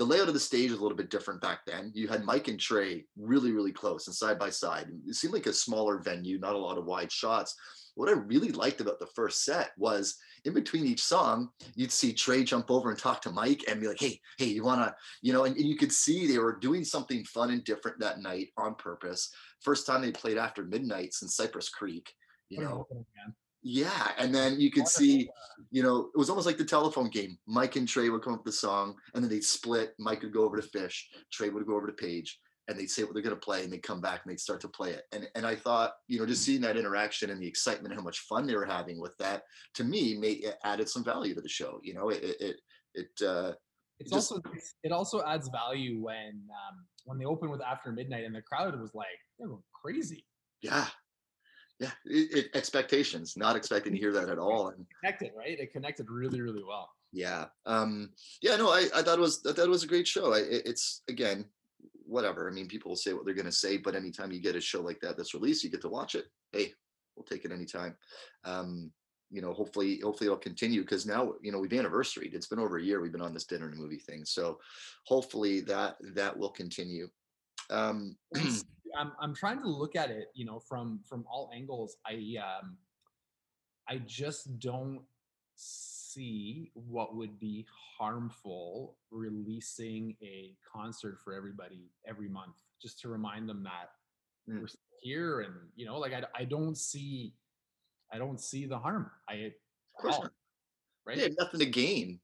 the 0.02 0.08
layout 0.08 0.26
of 0.26 0.34
the 0.34 0.40
stage 0.40 0.72
was 0.72 0.80
a 0.80 0.82
little 0.82 0.96
bit 0.96 1.10
different 1.10 1.40
back 1.40 1.60
then. 1.64 1.92
You 1.94 2.08
had 2.08 2.24
Mike 2.24 2.48
and 2.48 2.58
Trey 2.58 3.04
really, 3.16 3.52
really 3.52 3.70
close 3.70 4.08
and 4.08 4.16
side 4.16 4.36
by 4.36 4.50
side. 4.50 4.88
It 5.06 5.14
seemed 5.14 5.32
like 5.32 5.46
a 5.46 5.52
smaller 5.52 5.98
venue, 6.00 6.40
not 6.40 6.56
a 6.56 6.58
lot 6.58 6.76
of 6.76 6.86
wide 6.86 7.12
shots. 7.12 7.54
What 7.94 8.08
I 8.08 8.12
really 8.12 8.50
liked 8.50 8.80
about 8.80 8.98
the 8.98 9.06
first 9.14 9.44
set 9.44 9.70
was 9.78 10.16
in 10.44 10.54
between 10.54 10.86
each 10.86 11.04
song, 11.04 11.50
you'd 11.76 11.92
see 11.92 12.12
Trey 12.12 12.42
jump 12.42 12.68
over 12.68 12.90
and 12.90 12.98
talk 12.98 13.22
to 13.22 13.30
Mike 13.30 13.62
and 13.68 13.80
be 13.80 13.86
like, 13.86 14.00
hey, 14.00 14.18
hey, 14.38 14.46
you 14.46 14.64
wanna, 14.64 14.92
you 15.20 15.32
know, 15.32 15.44
and, 15.44 15.56
and 15.56 15.66
you 15.66 15.76
could 15.76 15.92
see 15.92 16.26
they 16.26 16.38
were 16.38 16.58
doing 16.58 16.84
something 16.84 17.22
fun 17.26 17.50
and 17.50 17.62
different 17.62 18.00
that 18.00 18.18
night 18.18 18.48
on 18.56 18.74
purpose. 18.74 19.32
First 19.60 19.86
time 19.86 20.02
they 20.02 20.10
played 20.10 20.36
after 20.36 20.64
midnight 20.64 21.14
since 21.14 21.36
Cypress 21.36 21.68
Creek, 21.68 22.12
you 22.48 22.60
know. 22.60 22.88
Yeah, 22.90 23.30
and 23.64 24.34
then 24.34 24.60
you 24.60 24.70
could 24.70 24.88
see, 24.88 25.28
you 25.70 25.82
know, 25.82 26.08
it 26.14 26.18
was 26.18 26.28
almost 26.30 26.46
like 26.46 26.58
the 26.58 26.64
telephone 26.64 27.08
game. 27.08 27.38
Mike 27.46 27.76
and 27.76 27.86
Trey 27.88 28.08
would 28.08 28.22
come 28.22 28.34
up 28.34 28.40
with 28.44 28.52
the 28.54 28.58
song, 28.58 28.96
and 29.14 29.22
then 29.22 29.30
they'd 29.30 29.44
split. 29.44 29.94
Mike 29.98 30.22
would 30.22 30.32
go 30.32 30.44
over 30.44 30.56
to 30.56 30.62
Fish, 30.62 31.08
Trey 31.32 31.48
would 31.48 31.66
go 31.66 31.76
over 31.76 31.86
to 31.86 31.92
Page, 31.92 32.38
and 32.68 32.78
they'd 32.78 32.90
say 32.90 33.04
what 33.04 33.14
they're 33.14 33.22
going 33.22 33.34
to 33.34 33.40
play, 33.40 33.62
and 33.64 33.72
they'd 33.72 33.82
come 33.82 34.00
back 34.00 34.22
and 34.24 34.30
they'd 34.32 34.40
start 34.40 34.60
to 34.62 34.68
play 34.68 34.90
it. 34.90 35.04
And 35.12 35.28
and 35.34 35.46
I 35.46 35.54
thought, 35.54 35.92
you 36.08 36.18
know, 36.18 36.26
just 36.26 36.42
seeing 36.44 36.60
that 36.62 36.76
interaction 36.76 37.30
and 37.30 37.40
the 37.40 37.46
excitement, 37.46 37.94
how 37.94 38.02
much 38.02 38.20
fun 38.20 38.46
they 38.46 38.56
were 38.56 38.64
having 38.66 39.00
with 39.00 39.16
that, 39.18 39.42
to 39.74 39.84
me, 39.84 40.16
made 40.18 40.44
it 40.44 40.56
added 40.64 40.88
some 40.88 41.04
value 41.04 41.34
to 41.34 41.40
the 41.40 41.48
show. 41.48 41.78
You 41.82 41.94
know, 41.94 42.08
it 42.08 42.22
it 42.22 42.56
it. 42.94 43.26
uh, 43.26 43.52
it's 44.00 44.10
just- 44.10 44.32
also 44.32 44.42
it 44.82 44.90
also 44.92 45.22
adds 45.24 45.48
value 45.48 46.00
when 46.02 46.42
um, 46.50 46.84
when 47.04 47.18
they 47.18 47.24
open 47.24 47.50
with 47.50 47.62
After 47.62 47.92
Midnight 47.92 48.24
and 48.24 48.34
the 48.34 48.42
crowd 48.42 48.78
was 48.80 48.90
like 48.94 49.06
they're 49.38 49.48
going 49.48 49.62
crazy. 49.80 50.24
yeah, 50.60 50.86
yeah. 51.82 51.90
It, 52.06 52.36
it, 52.38 52.46
expectations, 52.56 53.36
not 53.36 53.56
expecting 53.56 53.92
to 53.92 53.98
hear 53.98 54.12
that 54.12 54.28
at 54.30 54.38
all, 54.38 54.68
and 54.68 54.86
Connected, 55.00 55.32
right? 55.36 55.58
It 55.58 55.72
connected 55.72 56.08
really, 56.10 56.40
really 56.40 56.64
well. 56.66 56.88
yeah 57.12 57.44
um 57.66 58.08
yeah 58.40 58.56
no 58.56 58.70
i 58.70 58.88
i 58.94 59.02
thought 59.02 59.18
it 59.18 59.26
was 59.28 59.44
it 59.44 59.68
was 59.68 59.84
a 59.84 59.86
great 59.92 60.08
show 60.08 60.32
I, 60.32 60.38
it- 60.38 60.66
it's 60.70 61.02
again 61.08 61.44
whatever 62.06 62.48
i 62.48 62.52
mean 62.52 62.68
people 62.68 62.88
will 62.90 62.96
say 63.04 63.12
what 63.12 63.24
they're 63.26 63.34
going 63.42 63.52
to 63.54 63.62
say 63.64 63.76
but 63.76 63.94
anytime 63.94 64.32
you 64.32 64.40
get 64.40 64.56
a 64.56 64.60
show 64.62 64.80
like 64.80 65.00
that 65.00 65.16
that's 65.18 65.34
released 65.34 65.62
you 65.62 65.70
get 65.70 65.82
to 65.82 65.90
watch 65.98 66.14
it 66.14 66.26
hey 66.52 66.72
we'll 67.14 67.24
take 67.24 67.44
it 67.44 67.52
anytime 67.52 67.94
um 68.44 68.90
you 69.30 69.42
know 69.42 69.52
hopefully 69.52 70.00
hopefully 70.02 70.26
it'll 70.28 70.38
continue 70.50 70.80
because 70.82 71.04
now 71.04 71.34
you 71.42 71.52
know 71.52 71.58
we've 71.58 71.70
anniversaried 71.82 72.32
it's 72.34 72.46
been 72.48 72.58
over 72.64 72.78
a 72.78 72.82
year 72.82 73.00
we've 73.02 73.12
been 73.16 73.20
on 73.28 73.34
this 73.34 73.44
dinner 73.46 73.68
and 73.68 73.78
movie 73.78 73.98
thing 74.08 74.24
so 74.24 74.58
hopefully 75.06 75.60
that 75.60 75.96
that 76.14 76.34
will 76.36 76.50
continue 76.62 77.06
um 77.70 78.16
I'm 78.96 79.12
I'm 79.20 79.34
trying 79.34 79.60
to 79.60 79.68
look 79.68 79.96
at 79.96 80.10
it, 80.10 80.28
you 80.34 80.44
know, 80.44 80.58
from 80.58 81.00
from 81.08 81.24
all 81.30 81.50
angles. 81.54 81.96
I 82.06 82.36
um 82.38 82.76
I 83.88 83.98
just 84.06 84.58
don't 84.58 85.02
see 85.54 86.70
what 86.74 87.14
would 87.16 87.38
be 87.38 87.66
harmful 87.98 88.96
releasing 89.10 90.16
a 90.22 90.54
concert 90.70 91.18
for 91.22 91.34
everybody 91.34 91.90
every 92.06 92.28
month 92.28 92.56
just 92.80 93.00
to 93.00 93.08
remind 93.08 93.48
them 93.48 93.62
that 93.64 93.90
Mm. 94.48 94.60
we're 94.60 94.68
here 95.00 95.40
and 95.42 95.54
you 95.76 95.86
know 95.86 95.98
like 95.98 96.12
I, 96.12 96.24
I 96.34 96.44
don't 96.44 96.76
see 96.76 97.32
I 98.12 98.18
don't 98.18 98.40
see 98.40 98.66
the 98.66 98.76
harm. 98.78 99.08
I 99.28 99.34
of 99.34 99.52
course 99.96 100.14
all, 100.16 100.22
not. 100.22 100.32
right? 101.06 101.16
they 101.16 101.22
have 101.22 101.36
nothing 101.38 101.60
to 101.60 101.66
gain 101.66 102.18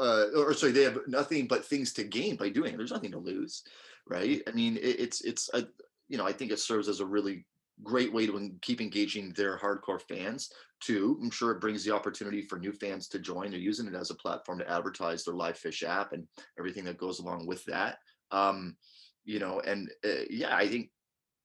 uh, 0.00 0.24
or 0.34 0.54
sorry 0.54 0.72
they 0.72 0.84
have 0.84 0.98
nothing 1.06 1.46
but 1.46 1.64
things 1.64 1.92
to 1.92 2.04
gain 2.04 2.36
by 2.36 2.48
doing 2.48 2.72
it 2.72 2.78
there's 2.78 2.90
nothing 2.90 3.10
to 3.12 3.18
lose 3.18 3.64
right 4.06 4.40
i 4.48 4.50
mean 4.52 4.78
it, 4.78 4.98
it's 4.98 5.20
it's 5.20 5.50
a, 5.52 5.66
you 6.08 6.18
know 6.18 6.26
i 6.26 6.32
think 6.32 6.50
it 6.50 6.58
serves 6.58 6.88
as 6.88 7.00
a 7.00 7.06
really 7.06 7.44
great 7.84 8.12
way 8.12 8.26
to 8.26 8.50
keep 8.60 8.80
engaging 8.80 9.32
their 9.34 9.56
hardcore 9.56 10.00
fans 10.08 10.50
too 10.80 11.18
i'm 11.22 11.30
sure 11.30 11.52
it 11.52 11.60
brings 11.60 11.84
the 11.84 11.94
opportunity 11.94 12.42
for 12.42 12.58
new 12.58 12.72
fans 12.72 13.08
to 13.08 13.18
join. 13.18 13.50
They're 13.50 13.60
using 13.60 13.86
it 13.86 13.94
as 13.94 14.10
a 14.10 14.14
platform 14.14 14.58
to 14.58 14.70
advertise 14.70 15.24
their 15.24 15.34
LivePhish 15.34 15.82
app 15.82 16.12
and 16.12 16.26
everything 16.58 16.84
that 16.84 16.98
goes 16.98 17.18
along 17.18 17.46
with 17.46 17.64
that. 17.66 17.98
Um 18.30 18.76
you 19.24 19.38
know 19.38 19.60
and 19.60 19.90
uh, 20.04 20.24
yeah 20.30 20.56
i 20.56 20.66
think 20.66 20.90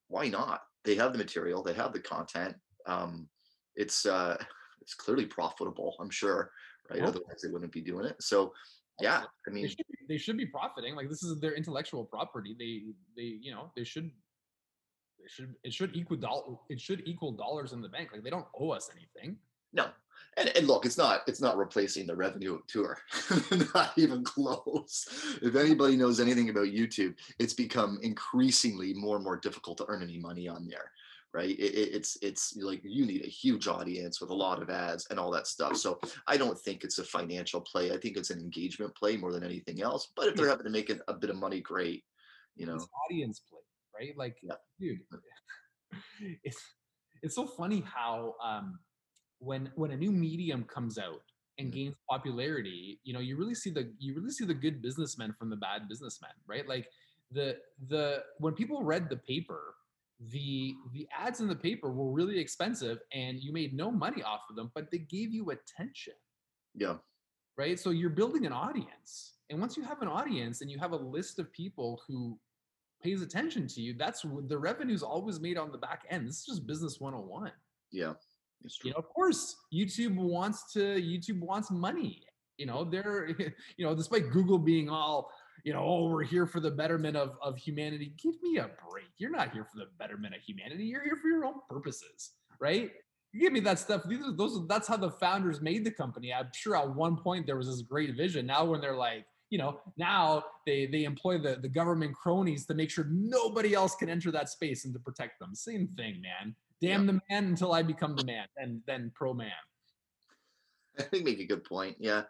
why 0.07 0.27
not? 0.27 0.61
They 0.85 0.95
have 0.95 1.11
the 1.11 1.17
material 1.17 1.63
they 1.63 1.73
have 1.73 1.93
the 1.93 1.99
content 1.99 2.55
um 2.85 3.27
it's 3.75 4.05
uh 4.05 4.37
it's 4.81 4.93
clearly 4.93 5.25
profitable 5.25 5.95
i'm 5.99 6.09
sure 6.09 6.51
right? 6.89 7.01
Otherwise 7.01 7.41
they 7.41 7.49
wouldn't 7.49 7.71
be 7.71 7.81
doing 7.81 8.05
it. 8.05 8.21
So 8.21 8.53
yeah 9.01 9.21
i 9.21 9.49
they 9.49 9.53
mean 9.53 9.67
should 9.67 9.77
be, 9.77 9.97
they 10.07 10.17
should 10.17 10.37
be 10.37 10.45
profiting 10.45 10.95
like 10.95 11.09
this 11.09 11.23
is 11.23 11.39
their 11.39 11.55
intellectual 11.55 12.05
property 12.05 12.55
they 12.59 12.93
they 13.17 13.37
you 13.41 13.51
know 13.51 13.71
they 13.75 13.83
should 13.83 14.11
they 15.23 15.29
should 15.29 15.55
it 15.63 15.73
should 15.73 15.95
equal 15.95 16.17
doll 16.17 16.65
it 16.69 16.79
should 16.79 17.01
equal 17.07 17.31
dollars 17.31 17.71
in 17.73 17.81
the 17.81 17.87
bank 17.87 18.09
like 18.11 18.23
they 18.23 18.29
don't 18.29 18.45
owe 18.59 18.71
us 18.71 18.89
anything. 18.95 19.37
No. 19.71 19.87
And, 20.37 20.49
and 20.55 20.67
look 20.67 20.85
it's 20.85 20.97
not 20.97 21.21
it's 21.27 21.41
not 21.41 21.57
replacing 21.57 22.05
the 22.05 22.15
revenue 22.15 22.55
of 22.55 22.67
tour. 22.67 22.99
Not 23.73 23.91
even 23.97 24.23
close. 24.23 25.07
If 25.41 25.55
anybody 25.55 25.95
knows 25.95 26.19
anything 26.19 26.49
about 26.49 26.67
youtube 26.67 27.15
it's 27.39 27.53
become 27.53 27.99
increasingly 28.01 28.93
more 28.93 29.15
and 29.15 29.23
more 29.23 29.37
difficult 29.37 29.77
to 29.79 29.85
earn 29.87 30.03
any 30.03 30.19
money 30.19 30.47
on 30.47 30.67
there 30.67 30.91
right? 31.35 31.49
It, 31.49 31.73
it- 31.73 31.95
it's 31.95 32.15
it's 32.21 32.55
like 32.57 32.81
you 32.83 33.07
need 33.07 33.23
a 33.23 33.27
huge 33.27 33.67
audience 33.67 34.21
with 34.21 34.29
a 34.29 34.35
lot 34.35 34.61
of 34.61 34.69
ads 34.69 35.07
and 35.09 35.19
all 35.19 35.31
that 35.31 35.47
stuff. 35.47 35.75
So 35.77 35.99
i 36.27 36.37
don't 36.37 36.59
think 36.59 36.83
it's 36.83 36.99
a 36.99 37.03
financial 37.03 37.59
play. 37.59 37.91
I 37.91 37.97
think 37.97 38.17
it's 38.17 38.29
an 38.29 38.39
engagement 38.39 38.93
play 38.95 39.17
more 39.17 39.31
than 39.31 39.43
anything 39.43 39.81
else. 39.81 40.09
But 40.15 40.27
if 40.27 40.35
they're 40.35 40.47
having 40.47 40.65
to 40.65 40.69
make 40.69 40.91
a, 40.91 40.99
a 41.07 41.13
bit 41.15 41.31
of 41.31 41.35
money 41.35 41.59
great 41.59 42.03
you 42.55 42.65
know? 42.65 42.75
it's 42.75 42.87
audience 43.09 43.41
play 43.49 43.59
right 43.97 44.17
like 44.17 44.37
Yeah. 44.43 44.55
dude 44.79 44.99
it's 46.43 46.61
it's 47.21 47.35
so 47.35 47.45
funny 47.47 47.81
how 47.81 48.35
um 48.43 48.79
when 49.39 49.71
when 49.75 49.91
a 49.91 49.97
new 49.97 50.11
medium 50.11 50.63
comes 50.63 50.97
out 50.97 51.21
and 51.59 51.69
Mhm. 51.69 51.73
gains 51.73 51.95
popularity 52.09 52.99
you 53.03 53.13
know 53.13 53.19
you 53.19 53.37
really 53.37 53.55
see 53.55 53.69
the 53.69 53.93
you 53.99 54.15
really 54.15 54.31
see 54.31 54.45
the 54.45 54.53
good 54.53 54.81
businessmen 54.81 55.33
from 55.37 55.49
the 55.49 55.55
bad 55.55 55.87
businessmen 55.87 56.31
right 56.47 56.67
like 56.67 56.87
the 57.31 57.57
the 57.89 58.23
when 58.39 58.53
people 58.53 58.83
read 58.83 59.09
the 59.09 59.17
paper 59.17 59.75
the 60.29 60.73
the 60.93 61.07
ads 61.17 61.41
in 61.41 61.47
the 61.47 61.55
paper 61.55 61.91
were 61.91 62.11
really 62.11 62.39
expensive 62.39 62.99
and 63.13 63.39
you 63.39 63.51
made 63.51 63.73
no 63.73 63.91
money 63.91 64.23
off 64.23 64.41
of 64.49 64.55
them 64.55 64.71
but 64.73 64.89
they 64.91 64.99
gave 64.99 65.33
you 65.33 65.51
attention 65.51 66.13
yeah 66.75 66.95
right? 67.57 67.79
So 67.79 67.91
you're 67.91 68.09
building 68.09 68.45
an 68.45 68.53
audience. 68.53 69.33
And 69.49 69.59
once 69.59 69.77
you 69.77 69.83
have 69.83 70.01
an 70.01 70.07
audience 70.07 70.61
and 70.61 70.71
you 70.71 70.79
have 70.79 70.93
a 70.93 70.97
list 70.97 71.37
of 71.39 71.51
people 71.53 72.01
who 72.07 72.39
pays 73.03 73.21
attention 73.21 73.67
to 73.67 73.81
you, 73.81 73.93
that's 73.93 74.25
the 74.47 74.57
revenue's 74.57 75.03
always 75.03 75.39
made 75.39 75.57
on 75.57 75.71
the 75.71 75.77
back 75.77 76.03
end. 76.09 76.27
This 76.27 76.39
is 76.39 76.45
just 76.45 76.67
business 76.67 76.99
101. 76.99 77.51
yeah 77.91 78.13
it's 78.63 78.77
true 78.77 78.89
You 78.89 78.93
know, 78.93 78.99
of 78.99 79.09
course, 79.09 79.55
YouTube 79.73 80.15
wants 80.15 80.71
to 80.73 80.79
YouTube 80.79 81.39
wants 81.39 81.69
money. 81.69 82.23
You 82.57 82.65
know, 82.65 82.83
they're 82.83 83.27
you 83.77 83.85
know, 83.85 83.95
despite 83.95 84.31
Google 84.31 84.57
being 84.57 84.89
all, 84.89 85.29
you 85.63 85.73
know, 85.73 85.83
oh, 85.83 86.09
we're 86.09 86.23
here 86.23 86.45
for 86.45 86.59
the 86.59 86.71
betterment 86.71 87.17
of 87.17 87.37
of 87.41 87.57
humanity. 87.57 88.13
Give 88.21 88.35
me 88.41 88.57
a 88.57 88.69
break. 88.89 89.11
You're 89.17 89.31
not 89.31 89.51
here 89.51 89.65
for 89.65 89.77
the 89.77 89.87
betterment 89.99 90.35
of 90.35 90.41
humanity. 90.41 90.85
You're 90.85 91.03
here 91.03 91.17
for 91.21 91.27
your 91.27 91.45
own 91.45 91.55
purposes, 91.69 92.31
right? 92.59 92.91
You 93.31 93.41
give 93.41 93.53
me 93.53 93.61
that 93.61 93.79
stuff. 93.79 94.03
These 94.07 94.23
are 94.23 94.31
those. 94.31 94.67
That's 94.67 94.87
how 94.87 94.97
the 94.97 95.11
founders 95.11 95.59
made 95.59 95.83
the 95.83 95.91
company. 95.91 96.33
I'm 96.33 96.49
sure 96.53 96.75
at 96.75 96.95
one 96.95 97.17
point 97.17 97.47
there 97.47 97.57
was 97.57 97.67
this 97.67 97.81
great 97.81 98.15
vision. 98.15 98.45
Now 98.45 98.63
when 98.65 98.79
they're 98.79 98.95
like, 98.95 99.25
you 99.53 99.59
know, 99.59 99.79
now 99.97 100.43
they 100.65 100.87
they 100.87 101.03
employ 101.03 101.37
the 101.37 101.57
the 101.61 101.69
government 101.69 102.15
cronies 102.15 102.65
to 102.65 102.73
make 102.73 102.89
sure 102.89 103.05
nobody 103.11 103.75
else 103.75 103.93
can 103.95 104.09
enter 104.09 104.31
that 104.31 104.49
space 104.49 104.83
and 104.83 104.93
to 104.95 104.99
protect 104.99 105.37
them. 105.39 105.53
Same 105.53 105.87
thing, 105.95 106.19
man. 106.19 106.55
Damn 106.81 107.05
the 107.05 107.19
man 107.29 107.45
until 107.45 107.71
I 107.71 107.83
become 107.83 108.15
the 108.15 108.25
man, 108.25 108.47
and 108.57 108.81
then 108.87 109.11
pro 109.13 109.31
man. 109.31 109.51
i 110.99 111.03
think 111.03 111.23
make 111.23 111.39
a 111.39 111.45
good 111.45 111.63
point 111.63 111.95
yeah 111.99 112.23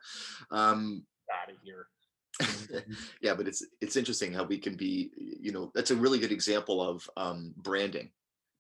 um 0.51 1.06
Out 1.32 1.50
of 1.50 1.58
here. 1.63 1.88
yeah 3.22 3.34
but 3.34 3.48
it's 3.48 3.62
it's 3.80 3.96
interesting 3.96 4.34
how 4.34 4.44
we 4.44 4.58
can 4.58 4.75
be 4.75 5.12
you 5.46 5.51
know 5.53 5.72
that's 5.75 5.92
a 5.92 5.96
really 5.96 6.20
good 6.20 6.32
example 6.32 6.82
of 6.82 7.10
um 7.15 7.53
branding 7.58 8.10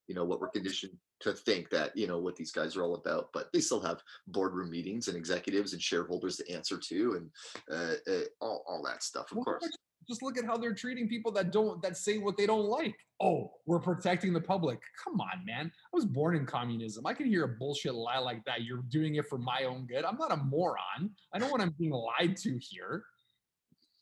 you 0.07 0.15
know 0.15 0.25
what 0.25 0.39
we're 0.39 0.49
conditioned 0.49 0.97
to 1.23 1.33
think 1.33 1.69
that 1.69 1.95
you 1.95 2.07
know 2.07 2.19
what 2.19 2.35
these 2.35 2.51
guys 2.51 2.75
are 2.75 2.83
all 2.83 2.95
about 2.95 3.29
but 3.33 3.51
they 3.53 3.59
still 3.59 3.79
have 3.81 4.01
boardroom 4.27 4.69
meetings 4.69 5.07
and 5.07 5.17
executives 5.17 5.73
and 5.73 5.81
shareholders 5.81 6.37
to 6.37 6.51
answer 6.51 6.77
to 6.77 7.13
and 7.13 7.31
uh, 7.71 7.95
uh, 8.11 8.23
all, 8.41 8.63
all 8.67 8.83
that 8.83 9.01
stuff 9.03 9.31
of 9.31 9.37
Well, 9.37 9.45
course 9.45 9.67
Just 10.07 10.21
look 10.21 10.37
at 10.37 10.43
how 10.45 10.57
they're 10.57 10.73
treating 10.73 11.07
people 11.07 11.31
that 11.31 11.51
don't 11.53 11.81
that 11.81 11.95
say 11.95 12.17
what 12.17 12.35
they 12.35 12.45
don't 12.45 12.65
like. 12.65 12.93
Oh, 13.21 13.51
we're 13.65 13.79
protecting 13.79 14.33
the 14.33 14.41
public. 14.41 14.79
Come 15.01 15.21
on, 15.21 15.45
man. 15.45 15.71
I 15.71 15.89
was 15.93 16.03
born 16.03 16.35
in 16.35 16.45
communism. 16.45 17.05
I 17.07 17.13
can 17.13 17.25
hear 17.25 17.45
a 17.45 17.47
bullshit 17.47 17.93
lie 17.93 18.17
like 18.19 18.43
that. 18.43 18.63
You're 18.63 18.83
doing 18.89 19.15
it 19.15 19.29
for 19.29 19.37
my 19.37 19.63
own 19.63 19.87
good. 19.87 20.03
I'm 20.03 20.17
not 20.17 20.33
a 20.33 20.35
moron. 20.35 21.11
I 21.33 21.37
know 21.39 21.47
what 21.47 21.61
I'm 21.61 21.73
being 21.79 21.91
lied 21.93 22.35
to 22.43 22.59
here. 22.59 23.05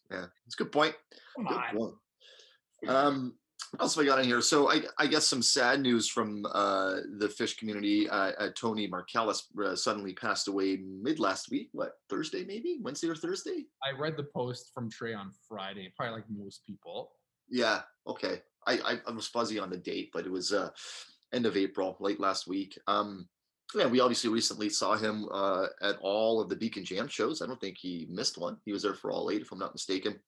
yeah 0.10 0.25
it's 0.46 0.56
a 0.56 0.63
good 0.63 0.72
point 0.72 0.96
Come 1.36 1.46
Good 1.46 1.58
on. 1.58 1.75
point. 1.78 1.94
Um, 2.90 3.36
what 3.72 3.82
else 3.82 3.96
have 3.96 4.04
I 4.04 4.08
got 4.08 4.20
in 4.20 4.25
here? 4.25 4.42
So 4.42 4.70
I, 4.70 4.82
I 4.98 5.08
guess 5.08 5.25
some 5.25 5.42
sad 5.42 5.80
news 5.82 6.10
from 6.10 6.46
uh, 6.54 6.98
the 7.20 7.28
Phish 7.28 7.58
community. 7.58 8.10
Uh, 8.10 8.32
uh, 8.38 8.50
Tony 8.56 8.88
Markellis 8.90 9.44
uh, 9.63 9.75
suddenly 9.75 10.13
passed 10.13 10.48
away 10.50 10.78
mid 10.78 11.20
last 11.20 11.50
week. 11.50 11.70
What 11.72 11.94
Thursday, 12.10 12.44
maybe 12.46 12.80
Wednesday 12.82 13.08
or 13.08 13.16
Thursday? 13.16 13.66
I 13.84 13.98
read 13.98 14.18
the 14.18 14.28
post 14.36 14.72
from 14.74 14.90
Trey 14.90 15.13
on 15.13 15.32
Friday, 15.48 15.94
probably 15.96 16.16
like 16.16 16.25
most 16.30 16.66
people. 16.68 17.12
Yeah. 17.50 17.82
Okay. 18.06 18.42
I, 18.68 18.74
I 18.86 19.00
I 19.08 19.12
was 19.12 19.28
fuzzy 19.28 19.58
on 19.58 19.70
the 19.70 19.78
date, 19.78 20.12
but 20.13 20.25
it 20.25 20.32
was 20.32 20.51
uh, 20.54 20.70
end 21.34 21.46
of 21.46 21.56
April, 21.58 21.96
late 22.00 22.20
last 22.20 22.48
week. 22.48 22.78
Um, 22.88 23.28
yeah, 23.74 23.88
we 23.88 24.01
obviously 24.01 24.30
recently 24.30 24.70
saw 24.70 24.98
him 24.98 25.28
uh, 25.32 25.68
at 25.82 25.96
all 26.01 26.42
of 26.42 26.50
the 26.50 26.58
Beacon 26.58 26.84
Jam 26.84 27.08
shows. 27.08 27.42
I 27.42 27.48
don't 27.48 27.60
think 27.62 27.78
he 27.78 28.06
missed 28.10 28.38
one. 28.38 28.58
He 28.66 28.74
was 28.74 28.84
there 28.84 28.94
for 28.94 29.12
all 29.12 29.32
eight, 29.32 29.42
if 29.42 29.51
I'm 29.54 29.60
not 29.60 29.74
mistaken. 29.74 30.20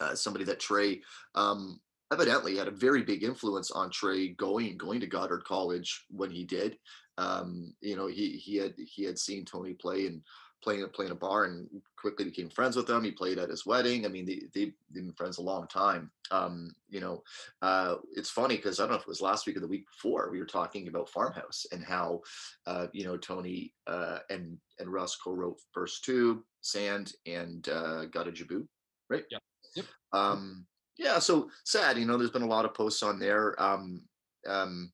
uh, 0.00 0.14
somebody 0.14 0.44
that 0.44 0.60
Trey 0.60 1.02
um, 1.34 1.80
evidently 2.12 2.56
had 2.56 2.68
a 2.68 2.72
very 2.72 3.02
big 3.02 3.22
influence 3.22 3.70
on 3.70 3.90
Trey 3.90 4.28
going 4.28 4.76
going 4.76 5.00
to 5.00 5.06
Goddard 5.06 5.44
College 5.44 6.04
when 6.10 6.30
he 6.30 6.44
did. 6.44 6.78
Um, 7.18 7.74
you 7.80 7.96
know, 7.96 8.06
he 8.06 8.32
he 8.32 8.56
had 8.56 8.74
he 8.76 9.04
had 9.04 9.18
seen 9.18 9.44
Tony 9.44 9.74
play 9.74 10.06
and 10.06 10.22
playing 10.62 10.86
playing 10.94 11.12
a 11.12 11.14
bar 11.14 11.44
and 11.44 11.68
quickly 11.96 12.24
became 12.24 12.50
friends 12.50 12.76
with 12.76 12.88
him. 12.88 13.04
He 13.04 13.12
played 13.12 13.38
at 13.38 13.50
his 13.50 13.64
wedding. 13.64 14.04
I 14.04 14.08
mean, 14.08 14.26
they 14.26 14.42
they've 14.54 14.74
been 14.92 15.12
friends 15.12 15.38
a 15.38 15.42
long 15.42 15.66
time. 15.68 16.10
Um, 16.30 16.70
you 16.88 17.00
know, 17.00 17.22
uh, 17.62 17.96
it's 18.14 18.30
funny 18.30 18.56
because 18.56 18.78
I 18.78 18.82
don't 18.82 18.90
know 18.90 18.96
if 18.96 19.02
it 19.02 19.08
was 19.08 19.20
last 19.20 19.46
week 19.46 19.56
or 19.56 19.60
the 19.60 19.68
week 19.68 19.86
before 19.86 20.30
we 20.30 20.38
were 20.38 20.46
talking 20.46 20.88
about 20.88 21.08
Farmhouse 21.08 21.66
and 21.72 21.84
how 21.84 22.20
uh, 22.66 22.86
you 22.92 23.04
know 23.04 23.16
Tony 23.16 23.72
uh, 23.86 24.18
and 24.28 24.58
and 24.78 24.92
Russ 24.92 25.16
co-wrote 25.16 25.60
First 25.72 26.04
Tube 26.04 26.40
Sand, 26.60 27.12
and 27.26 27.68
uh, 27.68 28.06
Gotta 28.06 28.32
Jibboo, 28.32 28.66
right? 29.08 29.24
Yep. 29.30 29.42
Yep. 29.76 29.86
Um, 30.12 30.66
yeah, 30.98 31.18
so 31.18 31.50
sad. 31.64 31.98
You 31.98 32.06
know, 32.06 32.16
there's 32.16 32.30
been 32.30 32.42
a 32.42 32.46
lot 32.46 32.64
of 32.64 32.74
posts 32.74 33.02
on 33.02 33.18
there. 33.18 33.60
Um, 33.62 34.02
um, 34.48 34.92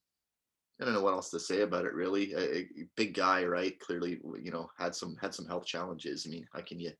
I 0.81 0.85
don't 0.85 0.93
know 0.93 1.01
what 1.01 1.13
else 1.13 1.29
to 1.29 1.39
say 1.39 1.61
about 1.61 1.85
it 1.85 1.93
really. 1.93 2.33
A, 2.33 2.59
a 2.59 2.67
big 2.97 3.13
guy, 3.13 3.45
right? 3.45 3.79
Clearly, 3.79 4.19
you 4.41 4.51
know, 4.51 4.69
had 4.77 4.95
some 4.95 5.15
had 5.21 5.33
some 5.33 5.47
health 5.47 5.65
challenges. 5.65 6.25
I 6.27 6.31
mean, 6.31 6.47
how 6.53 6.61
can 6.61 6.79
you? 6.79 6.91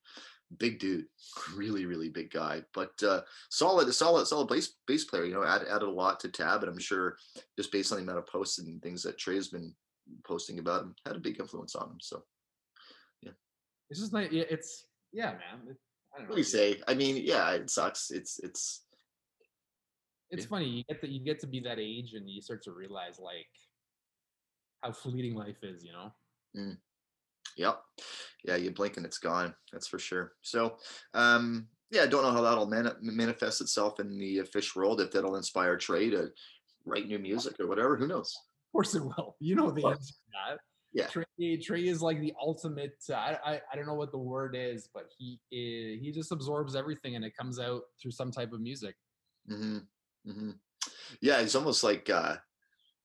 Big 0.59 0.77
dude, 0.77 1.05
really, 1.55 1.85
really 1.87 2.09
big 2.09 2.29
guy, 2.29 2.61
but 2.75 2.91
uh, 3.01 3.21
solid, 3.49 3.91
solid, 3.91 4.27
solid 4.27 4.47
bass 4.47 4.75
bass 4.85 5.03
player. 5.03 5.25
You 5.25 5.33
know, 5.33 5.43
added 5.43 5.67
added 5.67 5.87
a 5.87 5.91
lot 5.91 6.19
to 6.19 6.29
Tab, 6.29 6.61
and 6.61 6.71
I'm 6.71 6.77
sure 6.79 7.17
just 7.57 7.71
based 7.71 7.91
on 7.91 7.97
the 7.97 8.03
amount 8.03 8.19
of 8.19 8.27
posts 8.27 8.59
and 8.59 8.81
things 8.81 9.01
that 9.03 9.17
Trey's 9.17 9.47
been 9.47 9.73
posting 10.23 10.59
about 10.59 10.83
him, 10.83 10.95
had 11.05 11.15
a 11.15 11.19
big 11.19 11.39
influence 11.39 11.75
on 11.75 11.89
him. 11.89 11.97
So, 12.01 12.23
yeah, 13.23 13.31
It's 13.89 13.99
just 13.99 14.13
like 14.13 14.31
yeah, 14.31 14.43
it's 14.49 14.85
yeah, 15.11 15.31
man. 15.31 15.67
It, 15.69 15.77
I 16.13 16.19
don't 16.19 16.25
know. 16.25 16.29
what 16.29 16.35
do 16.35 16.41
you 16.41 16.43
say? 16.43 16.79
I 16.87 16.93
mean, 16.93 17.17
yeah, 17.25 17.51
it 17.53 17.69
sucks. 17.71 18.11
It's 18.11 18.39
it's 18.39 18.82
It's 20.33 20.45
Yeah. 20.45 20.49
funny. 20.49 20.67
You 20.67 20.83
get 20.83 20.99
that 21.01 21.11
you 21.11 21.19
get 21.19 21.39
to 21.41 21.47
be 21.47 21.59
that 21.61 21.77
age 21.79 22.15
and 22.15 22.27
you 22.27 22.41
start 22.41 22.63
to 22.63 22.71
realize 22.71 23.19
like 23.19 23.47
how 24.81 24.91
fleeting 24.91 25.35
life 25.35 25.63
is. 25.63 25.85
You 25.85 25.91
know. 25.93 26.75
Yep. 27.55 27.83
Yeah, 28.45 28.55
you 28.55 28.71
blink 28.71 28.97
and 28.97 29.05
it's 29.05 29.19
gone. 29.19 29.55
That's 29.71 29.87
for 29.87 29.99
sure. 29.99 30.33
So, 30.41 30.79
um, 31.13 31.67
yeah, 31.91 32.01
I 32.01 32.07
don't 32.07 32.23
know 32.23 32.31
how 32.31 32.41
that'll 32.41 32.65
mani- 32.65 32.95
manifest 32.99 33.61
itself 33.61 33.99
in 33.99 34.17
the 34.17 34.39
Phish 34.39 34.75
world. 34.75 34.99
If 35.01 35.11
that'll 35.11 35.35
inspire 35.35 35.77
Trey 35.77 36.09
to 36.09 36.31
write 36.83 37.07
new 37.07 37.19
music 37.19 37.59
or 37.59 37.67
whatever, 37.67 37.95
who 37.95 38.07
knows? 38.07 38.35
Of 38.35 38.71
course 38.71 38.95
it 38.95 39.03
will. 39.03 39.35
You 39.39 39.53
know 39.53 39.69
the 39.69 39.85
answer 39.85 40.13
to 40.13 40.31
that. 40.33 40.59
Yeah. 40.93 41.07
Trey, 41.07 41.57
Trey 41.57 41.87
is 41.87 42.01
like 42.01 42.19
the 42.19 42.33
ultimate. 42.41 42.95
Uh, 43.07 43.13
I, 43.13 43.37
I 43.45 43.61
I 43.71 43.75
don't 43.75 43.85
know 43.85 43.93
what 43.93 44.11
the 44.11 44.17
word 44.17 44.55
is, 44.55 44.89
but 44.91 45.11
he 45.15 45.39
is, 45.51 46.01
he 46.01 46.11
just 46.11 46.31
absorbs 46.31 46.75
everything 46.75 47.15
and 47.15 47.23
it 47.23 47.37
comes 47.37 47.59
out 47.59 47.83
through 48.01 48.11
some 48.11 48.31
type 48.31 48.51
of 48.51 48.61
music. 48.61 48.95
hmm 49.47 49.79
hmm 50.25 50.51
Yeah, 51.21 51.39
it's 51.39 51.55
almost 51.55 51.83
like 51.83 52.09
uh, 52.09 52.35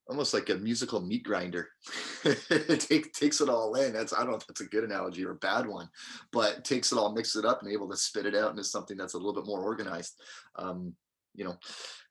almost 0.09 0.33
like 0.35 0.49
a 0.51 0.57
musical 0.57 1.01
meat 1.01 1.23
grinder. 1.23 1.69
it 2.25 2.81
take, 2.81 3.13
takes 3.13 3.41
it 3.41 3.49
all 3.49 3.75
in. 3.75 3.93
That's 3.93 4.13
I 4.13 4.19
don't 4.19 4.31
know 4.31 4.37
if 4.37 4.47
that's 4.47 4.61
a 4.61 4.67
good 4.67 4.85
analogy 4.85 5.25
or 5.25 5.33
a 5.33 5.37
bad 5.37 5.67
one, 5.67 5.89
but 6.33 6.65
takes 6.65 6.93
it 6.93 6.99
all, 6.99 7.13
mix 7.13 7.37
it 7.37 7.45
up, 7.45 7.63
and 7.63 7.71
able 7.73 7.89
to 7.91 7.97
spit 7.97 8.27
it 8.27 8.35
out 8.35 8.51
into 8.51 8.65
something 8.65 8.97
that's 8.97 9.15
a 9.15 9.19
little 9.19 9.35
bit 9.35 9.47
more 9.47 9.63
organized. 9.63 10.21
Um, 10.57 10.95
you 11.35 11.45
know, 11.45 11.57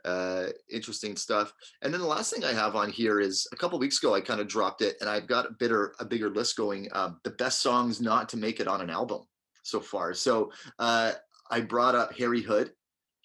uh, 0.06 0.48
interesting 0.72 1.18
stuff. 1.18 1.52
And 1.82 1.94
then 1.94 2.00
the 2.00 2.08
last 2.08 2.34
thing 2.34 2.46
I 2.46 2.54
have 2.54 2.76
on 2.76 2.90
here 2.90 3.20
is 3.20 3.46
a 3.52 3.58
couple 3.58 3.78
weeks 3.78 4.02
ago 4.02 4.16
I 4.16 4.22
kind 4.22 4.40
of 4.40 4.48
dropped 4.48 4.82
it, 4.82 4.96
and 5.02 5.10
I've 5.10 5.28
got 5.28 5.46
a 5.48 5.56
bigger 5.60 5.96
a 6.00 6.06
bigger 6.06 6.30
list 6.30 6.56
going. 6.56 6.88
Um, 6.94 7.20
the 7.24 7.32
best 7.32 7.62
songs 7.62 8.00
not 8.00 8.30
to 8.30 8.38
make 8.38 8.60
it 8.60 8.68
on 8.68 8.82
an 8.82 8.90
album 8.90 9.24
so 9.64 9.80
far. 9.82 10.14
So 10.14 10.52
uh, 10.80 11.14
I 11.52 11.62
brought 11.62 11.96
up 11.96 12.16
Harry 12.18 12.42
Hood 12.42 12.72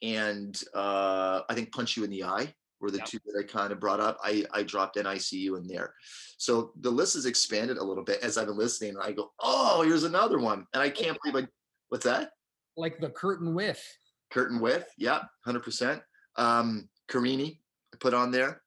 and 0.02 0.60
uh, 0.74 1.42
I 1.48 1.54
think 1.54 1.72
Punch 1.72 1.96
You 1.96 2.04
in 2.04 2.10
the 2.10 2.24
Eye 2.24 2.52
were 2.80 2.90
the 2.90 2.98
Yep. 2.98 3.06
two 3.06 3.18
that 3.26 3.38
I 3.38 3.46
kind 3.46 3.72
of 3.72 3.78
brought 3.80 4.00
up. 4.00 4.18
I, 4.22 4.44
I 4.52 4.62
dropped 4.64 4.96
NICU 4.96 5.56
in 5.56 5.66
there. 5.68 5.94
So 6.38 6.72
the 6.80 6.90
list 6.90 7.14
has 7.14 7.26
expanded 7.26 7.78
a 7.78 7.84
little 7.84 8.02
bit 8.02 8.20
as 8.22 8.36
I've 8.36 8.48
been 8.48 8.56
listening. 8.58 8.90
And 8.90 9.02
I 9.02 9.12
go, 9.12 9.30
oh, 9.38 9.82
here's 9.82 10.02
another 10.02 10.38
one. 10.38 10.66
And 10.74 10.82
I 10.82 10.90
can't 10.90 11.16
believe 11.22 11.44
I, 11.44 11.48
what's 11.90 12.04
that? 12.04 12.30
Like 12.76 12.98
the 13.00 13.10
curtain 13.10 13.54
with. 13.54 13.80
Curtain 14.30 14.60
With. 14.60 14.86
Yeah, 14.96 15.20
100%. 15.46 16.00
Um, 16.36 16.88
Carini, 17.08 17.60
I 17.94 17.98
put 17.98 18.14
on 18.14 18.30
there. 18.30 18.62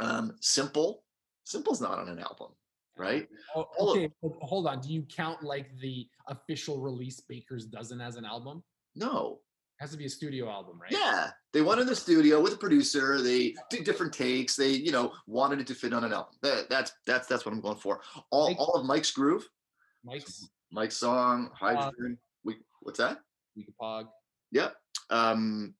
Um, 0.00 0.36
Simple. 0.40 1.02
Simple's 1.44 1.80
not 1.80 1.98
on 1.98 2.08
an 2.08 2.18
album, 2.20 2.48
right? 2.96 3.26
Oh, 3.56 3.66
All 3.78 3.90
of- 3.92 3.96
okay, 3.98 4.10
hold 4.42 4.66
on. 4.68 4.80
Do 4.80 4.92
you 4.92 5.02
count 5.02 5.42
like 5.42 5.76
the 5.80 6.06
official 6.28 6.80
release 6.80 7.20
Baker's 7.20 7.64
Dozen 7.66 8.00
as 8.00 8.16
an 8.16 8.24
album? 8.24 8.62
No. 8.94 9.40
Has 9.82 9.90
to 9.90 9.96
be 9.96 10.06
a 10.06 10.08
studio 10.08 10.48
album, 10.48 10.78
right? 10.80 10.92
Yeah, 10.92 11.30
they 11.52 11.60
went 11.60 11.80
in 11.80 11.88
the 11.88 11.96
studio 11.96 12.40
with 12.40 12.52
a 12.52 12.56
producer. 12.56 13.20
They 13.20 13.52
did 13.68 13.82
different 13.82 14.12
takes. 14.12 14.54
They, 14.54 14.68
you 14.68 14.92
know, 14.92 15.12
wanted 15.26 15.58
it 15.60 15.66
to 15.66 15.74
fit 15.74 15.92
on 15.92 16.04
an 16.04 16.12
album. 16.12 16.34
That, 16.40 16.70
that's 16.70 16.92
that's 17.04 17.26
that's 17.26 17.44
what 17.44 17.52
I'm 17.52 17.60
going 17.60 17.78
for. 17.78 18.00
All 18.30 18.50
Mike- 18.50 18.60
all 18.60 18.74
of 18.76 18.86
Mike's 18.86 19.10
groove, 19.10 19.44
Mike's 20.04 20.48
Mike's 20.70 20.96
song, 20.96 21.50
Hydrogen. 21.52 22.16
We 22.44 22.58
what's 22.82 23.00
that? 23.00 23.18
We 23.56 23.66
Weekapaug. 23.66 24.04
Yep. 24.52 24.72
Um, 25.10 25.74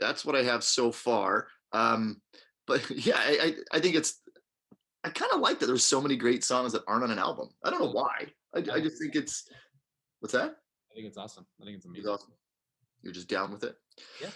that's 0.00 0.24
what 0.24 0.34
I 0.34 0.42
have 0.42 0.64
so 0.64 0.90
far. 0.90 1.46
Um, 1.70 2.20
but 2.66 2.90
yeah, 3.06 3.18
I 3.18 3.38
I, 3.72 3.76
I 3.76 3.80
think 3.80 3.94
it's. 3.94 4.20
I 5.04 5.10
kind 5.10 5.30
of 5.32 5.38
like 5.38 5.60
that. 5.60 5.66
There's 5.66 5.86
so 5.86 6.00
many 6.00 6.16
great 6.16 6.42
songs 6.42 6.72
that 6.72 6.82
aren't 6.88 7.04
on 7.04 7.12
an 7.12 7.20
album. 7.20 7.50
I 7.64 7.70
don't 7.70 7.78
know 7.78 7.92
why. 7.92 8.26
I, 8.52 8.58
I 8.72 8.80
just 8.80 9.00
think 9.00 9.14
it's. 9.14 9.48
What's 10.18 10.32
that? 10.32 10.56
I 10.90 10.94
think 10.96 11.06
it's 11.06 11.16
awesome. 11.18 11.46
I 11.62 11.66
think 11.66 11.76
it's 11.76 11.84
It's 11.84 11.90
amazing. 11.94 12.10
awesome. 12.10 12.32
You're 13.04 13.12
just 13.12 13.28
down 13.28 13.52
with 13.52 13.62
it. 13.64 13.76
Yeah. 14.20 14.30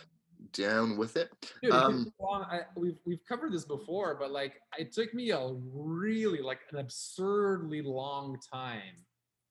Down 0.53 0.97
with 0.99 1.17
it. 1.17 1.31
Dude, 1.63 1.73
Um. 1.73 2.13
I, 2.23 2.61
we've 2.77 2.99
we've 3.07 3.25
covered 3.27 3.53
this 3.53 3.65
before, 3.65 4.15
but 4.15 4.31
like 4.31 4.61
it 4.79 4.93
took 4.93 5.13
me 5.15 5.31
a 5.31 5.53
really 5.73 6.41
like 6.41 6.61
an 6.71 6.79
absurdly 6.79 7.83
long 7.83 8.39
time 8.53 9.05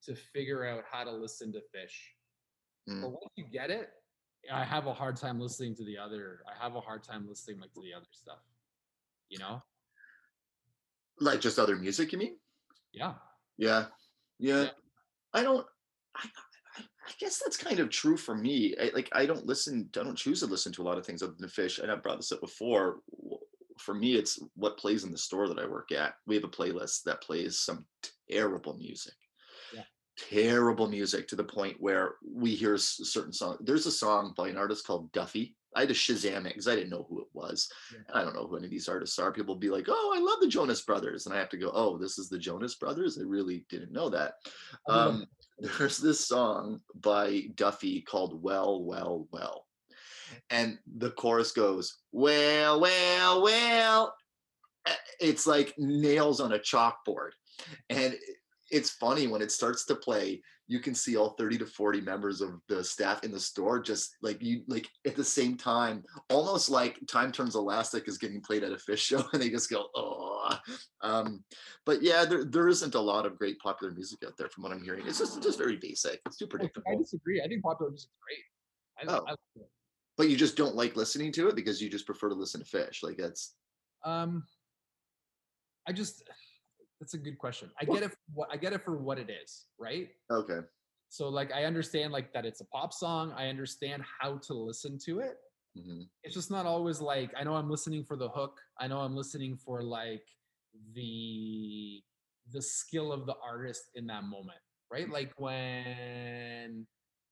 to 0.04 0.16
figure 0.16 0.66
out 0.66 0.84
how 0.90 1.04
to 1.04 1.12
listen 1.12 1.52
to 1.54 1.60
Phish. 1.60 1.98
Mm. 2.90 3.02
But 3.02 3.10
once 3.10 3.34
you 3.36 3.46
get 3.52 3.72
it, 3.72 3.90
I 4.54 4.64
have 4.64 4.86
a 4.86 4.94
hard 4.94 5.18
time 5.18 5.42
listening 5.42 5.76
to 5.76 5.84
the 5.84 5.98
other. 5.98 6.40
I 6.48 6.64
have 6.64 6.76
a 6.76 6.80
hard 6.80 7.04
time 7.04 7.28
listening 7.28 7.60
like 7.60 7.74
to 7.74 7.82
the 7.82 7.94
other 7.94 8.06
stuff. 8.12 8.40
You 9.30 9.40
know? 9.40 9.62
Like 11.20 11.42
just 11.42 11.60
other 11.60 11.76
music, 11.76 12.12
you 12.14 12.20
mean? 12.20 12.38
Yeah. 12.94 13.16
Yeah. 13.58 13.88
Yeah. 14.40 14.62
Yeah. 14.62 14.70
I 15.34 15.44
don't 15.44 15.66
I, 16.16 16.30
I 17.08 17.12
I 17.12 17.14
guess 17.20 17.40
that's 17.40 17.58
kind 17.58 17.80
of 17.80 17.90
true 17.90 18.18
for 18.18 18.36
me. 18.36 18.76
I, 18.80 18.92
like 18.94 19.10
I 19.14 19.26
don't 19.26 19.46
listen 19.46 19.90
I 19.96 20.04
don't 20.04 20.18
choose 20.18 20.42
to 20.42 20.46
listen 20.46 20.72
to 20.74 20.82
a 20.82 20.84
lot 20.84 20.98
of 20.98 21.06
things 21.06 21.24
other 21.24 21.36
than 21.38 21.50
Phish. 21.50 21.80
And 21.80 21.92
I've 21.92 22.04
brought 22.04 22.18
this 22.18 22.32
up 22.32 22.42
before. 22.42 23.00
For 23.80 23.94
me, 23.94 24.16
it's 24.16 24.40
what 24.56 24.78
plays 24.78 25.04
in 25.04 25.12
the 25.12 25.18
store 25.18 25.48
that 25.48 25.60
I 25.60 25.68
work 25.68 25.92
at. 25.92 26.16
We 26.26 26.36
have 26.36 26.44
a 26.44 26.50
playlist 26.50 27.04
that 27.04 27.22
plays 27.22 27.60
some 27.60 27.86
terrible 28.30 28.76
music. 28.76 29.14
Yeah. 29.74 29.84
Terrible 30.18 30.88
music 30.88 31.28
to 31.28 31.36
the 31.36 31.44
point 31.44 31.78
where 31.80 32.16
we 32.28 32.56
hear 32.56 32.74
a 32.74 32.80
certain 32.80 33.34
song. 33.34 33.58
There's 33.62 33.86
a 33.86 33.92
song 33.92 34.34
by 34.36 34.50
an 34.50 34.58
artist 34.58 34.86
called 34.86 35.12
Duffy. 35.12 35.56
I 35.76 35.82
had 35.82 35.90
to 35.90 35.96
Shazam 35.96 36.40
it 36.40 36.54
because 36.54 36.68
I 36.68 36.76
didn't 36.76 36.90
know 36.90 37.06
who 37.08 37.22
it 37.22 37.28
was. 37.34 37.72
Yeah. 37.94 38.00
I 38.16 38.24
don't 38.24 38.34
know 38.34 38.48
who 38.48 38.56
any 38.58 38.66
of 38.66 38.72
these 38.72 38.90
artists 38.90 39.20
are. 39.20 39.32
People 39.32 39.56
be 39.56 39.70
like, 39.70 39.86
"Oh, 39.90 40.14
I 40.16 40.20
love 40.20 40.40
the 40.42 40.48
Jonas 40.48 40.82
Brothers," 40.82 41.28
and 41.28 41.36
I 41.36 41.38
have 41.38 41.50
to 41.50 41.58
go, 41.58 41.70
"Oh, 41.72 42.00
this 42.00 42.18
is 42.18 42.30
the 42.30 42.40
Jonas 42.40 42.76
Brothers." 42.76 43.20
I 43.20 43.24
really 43.24 43.66
didn't 43.70 43.92
know 43.92 44.10
that. 44.10 44.36
I 44.90 44.94
Um, 44.94 45.28
there's 45.60 45.98
this 45.98 46.26
song 46.26 46.82
by 46.96 47.44
Duffy 47.56 48.02
called 48.02 48.42
"Well, 48.42 48.84
Well, 48.84 49.28
Well," 49.32 49.66
and 50.50 50.78
the 50.98 51.12
chorus 51.12 51.52
goes, 51.52 51.98
"Well, 52.12 52.80
well, 52.80 53.42
well." 53.42 54.14
It's 55.20 55.46
like 55.46 55.74
nails 55.78 56.40
on 56.40 56.54
a 56.54 56.60
chalkboard, 56.60 57.32
and 57.90 58.16
it's 58.72 58.92
funny 58.92 59.28
when 59.28 59.42
it 59.42 59.52
starts 59.52 59.86
to 59.86 59.96
play. 59.96 60.42
You 60.68 60.80
can 60.80 60.94
see 60.94 61.16
all 61.16 61.30
30 61.32 61.60
to 61.60 61.66
40 61.66 62.02
members 62.02 62.42
of 62.42 62.60
the 62.68 62.84
staff 62.84 63.24
in 63.24 63.32
the 63.32 63.40
store 63.40 63.80
just 63.80 64.16
like 64.22 64.42
you 64.44 64.64
like 64.68 64.88
at 65.06 65.16
the 65.16 65.24
same 65.24 65.56
time 65.56 66.04
almost 66.30 66.70
like 66.70 67.00
time 67.08 67.32
turns 67.32 67.56
elastic 67.56 68.08
is 68.08 68.18
getting 68.18 68.42
played 68.42 68.64
at 68.64 68.72
a 68.74 68.76
Phish 68.76 68.98
show 68.98 69.24
and 69.34 69.42
they 69.42 69.50
just 69.50 69.70
go 69.70 69.88
oh 69.96 70.58
um 71.02 71.44
but 71.86 72.02
yeah 72.02 72.26
there, 72.26 72.44
there 72.44 72.68
isn't 72.68 72.96
a 72.96 73.00
lot 73.00 73.26
of 73.26 73.38
great 73.38 73.58
popular 73.60 73.94
music 73.94 74.20
out 74.26 74.34
there 74.38 74.50
from 74.50 74.64
what 74.64 74.72
i'm 74.74 74.84
hearing 74.84 75.06
it's 75.08 75.20
just 75.20 75.42
just 75.42 75.58
very 75.58 75.78
basic 75.78 76.20
it's 76.26 76.38
too 76.38 76.48
I 76.86 76.96
disagree. 76.96 77.42
I 77.42 77.48
think 77.48 77.64
popular 77.64 77.92
music's 77.92 78.12
great. 78.22 79.10
I, 79.10 79.14
Oh. 79.14 79.24
I 79.26 79.32
like 79.32 79.40
it. 79.56 79.70
but 80.18 80.30
you 80.30 80.36
just 80.36 80.58
don't 80.58 80.76
like 80.76 80.96
listening 80.98 81.32
to 81.34 81.48
it 81.48 81.56
because 81.56 81.82
you 81.82 81.90
just 81.90 82.06
prefer 82.06 82.30
to 82.30 82.36
listen 82.36 82.64
to 82.64 82.68
Phish 82.68 83.04
like 83.04 83.18
that's 83.18 83.56
Um, 84.04 84.44
I 85.88 85.94
just 85.94 86.24
that's 87.00 87.14
a 87.14 87.18
good 87.18 87.38
question. 87.38 87.70
I 87.80 87.86
get 87.86 88.04
it. 88.04 88.12
For 88.12 88.18
what 88.34 88.50
I 88.52 88.58
get 88.58 88.74
it 88.74 88.84
for 88.84 88.98
what 88.98 89.18
it 89.20 89.30
is, 89.30 89.66
right? 89.80 90.10
okay 90.32 90.60
So 91.10 91.30
like 91.30 91.52
I 91.54 91.66
understand 91.66 92.12
like 92.12 92.34
that 92.34 92.46
it's 92.46 92.62
a 92.62 92.66
pop 92.66 92.94
song. 92.94 93.34
I 93.38 93.48
understand 93.48 94.04
how 94.20 94.38
to 94.48 94.54
listen 94.54 94.98
to 95.06 95.20
it. 95.20 95.38
hmm 95.76 96.02
It's 96.24 96.34
just 96.36 96.52
not 96.52 96.66
always 96.66 97.00
like 97.02 97.32
I 97.40 97.44
know 97.44 97.56
I'm 97.56 97.70
listening 97.70 98.04
for 98.04 98.18
the 98.18 98.30
hook. 98.30 98.60
I 98.80 98.88
know 98.88 99.00
I'm 99.00 99.16
listening 99.16 99.58
for 99.58 99.82
like 99.84 100.26
the 100.94 102.02
the 102.52 102.62
skill 102.62 103.12
of 103.12 103.26
the 103.26 103.36
artist 103.44 103.84
in 103.96 104.08
that 104.08 104.24
moment, 104.24 104.60
right? 104.92 105.10
Like 105.10 105.34
when 105.38 106.86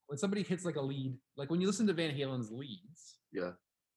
when 0.07 0.17
somebody 0.17 0.43
hits 0.43 0.65
like 0.65 0.75
a 0.75 0.81
lead, 0.81 1.17
like 1.35 1.49
when 1.49 1.59
you 1.61 1.67
listen 1.67 1.87
to 1.87 1.93
Van 1.93 2.11
Halen's 2.15 2.51
leads, 2.51 3.17
Yeah. 3.31 3.53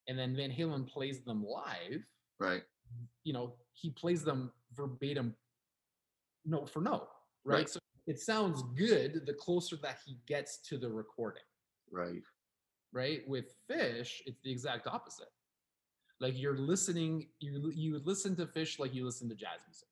and 0.07 0.17
then 0.17 0.35
Van 0.35 0.49
Halen 0.51 0.87
plays 0.87 1.21
them 1.23 1.45
live, 1.45 2.01
Right. 2.39 2.63
you 3.23 3.33
know, 3.33 3.53
he 3.73 3.91
plays 3.91 4.23
them 4.23 4.51
verbatim, 4.73 5.35
note 6.45 6.69
for 6.69 6.81
note, 6.81 7.07
right? 7.45 7.57
Right. 7.59 7.69
So 7.69 7.79
it 8.07 8.19
sounds 8.19 8.63
good 8.75 9.25
the 9.25 9.33
closer 9.33 9.75
that 9.77 9.99
he 10.05 10.17
gets 10.25 10.57
to 10.69 10.77
the 10.77 10.89
recording, 10.89 11.43
Right. 11.91 12.23
right? 12.91 13.21
With 13.27 13.53
Phish, 13.69 14.21
it's 14.25 14.39
the 14.43 14.51
exact 14.51 14.87
opposite. 14.87 15.29
Like 16.19 16.37
you're 16.37 16.57
listening, 16.57 17.29
you 17.39 17.71
you 17.73 17.93
would 17.93 18.05
listen 18.05 18.35
to 18.37 18.45
Phish 18.45 18.79
like 18.79 18.93
you 18.93 19.05
listen 19.05 19.29
to 19.29 19.35
jazz 19.35 19.61
music. 19.67 19.87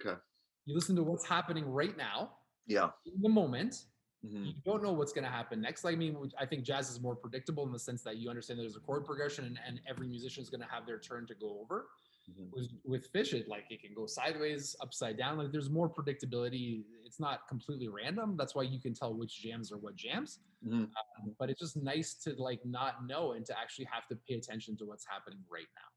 Okay. 0.00 0.20
You 0.66 0.74
listen 0.74 0.96
to 0.96 1.02
what's 1.02 1.26
happening 1.26 1.64
right 1.70 1.96
now 1.96 2.32
Yeah. 2.66 2.90
in 3.06 3.20
the 3.22 3.28
moment. 3.28 3.86
Mhm. 4.24 4.46
You 4.46 4.52
don't 4.64 4.82
know 4.82 4.92
what's 4.92 5.12
going 5.12 5.24
to 5.24 5.30
happen 5.30 5.60
next. 5.60 5.82
Like 5.82 5.94
I 5.94 5.98
mean, 5.98 6.30
I 6.38 6.46
think 6.46 6.62
jazz 6.64 6.90
is 6.90 7.00
more 7.00 7.16
predictable 7.16 7.64
in 7.64 7.72
the 7.72 7.78
sense 7.78 8.02
that 8.02 8.18
you 8.18 8.28
understand 8.30 8.60
there's 8.60 8.76
a 8.76 8.80
chord 8.80 9.04
progression 9.04 9.44
and, 9.46 9.58
and 9.66 9.80
every 9.88 10.06
musician 10.06 10.42
is 10.42 10.50
going 10.50 10.60
to 10.60 10.68
have 10.68 10.86
their 10.86 10.98
turn 10.98 11.26
to 11.26 11.34
go 11.34 11.58
over. 11.60 11.88
Mhm. 12.30 12.50
With, 12.52 12.70
with 12.84 13.12
Phish, 13.12 13.32
it 13.32 13.48
like 13.48 13.64
it 13.70 13.80
can 13.82 13.94
go 13.94 14.06
sideways, 14.06 14.76
upside 14.80 15.16
down. 15.18 15.38
Like 15.38 15.50
there's 15.50 15.70
more 15.70 15.88
predictability. 15.88 16.84
It's 17.04 17.18
not 17.18 17.48
completely 17.48 17.88
random. 17.88 18.36
That's 18.36 18.54
why 18.54 18.62
you 18.62 18.80
can 18.80 18.94
tell 18.94 19.14
which 19.14 19.42
jams 19.42 19.72
are 19.72 19.78
what 19.78 19.96
jams. 19.96 20.40
Mhm. 20.64 20.84
Um, 20.84 21.34
but 21.38 21.50
it's 21.50 21.60
just 21.60 21.76
nice 21.76 22.14
to 22.24 22.34
like 22.34 22.64
not 22.64 23.06
know 23.06 23.32
and 23.32 23.44
to 23.46 23.58
actually 23.58 23.86
have 23.86 24.06
to 24.08 24.16
pay 24.28 24.34
attention 24.34 24.76
to 24.78 24.84
what's 24.84 25.06
happening 25.06 25.40
right 25.50 25.66
now. 25.74 25.88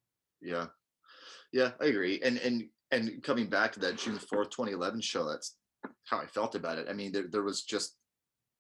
Yeah. 0.41 0.67
Yeah, 1.51 1.71
I 1.79 1.85
agree. 1.85 2.19
And 2.23 2.37
and 2.37 2.69
and 2.91 3.21
coming 3.23 3.47
back 3.47 3.71
to 3.73 3.79
that 3.81 3.97
June 3.97 4.17
4th, 4.17 4.49
2011 4.49 5.01
show, 5.01 5.25
that's 5.25 5.57
how 6.05 6.17
I 6.17 6.25
felt 6.25 6.55
about 6.55 6.79
it. 6.79 6.87
I 6.89 6.93
mean, 6.93 7.11
there 7.11 7.27
there 7.29 7.43
was 7.43 7.63
just 7.63 7.97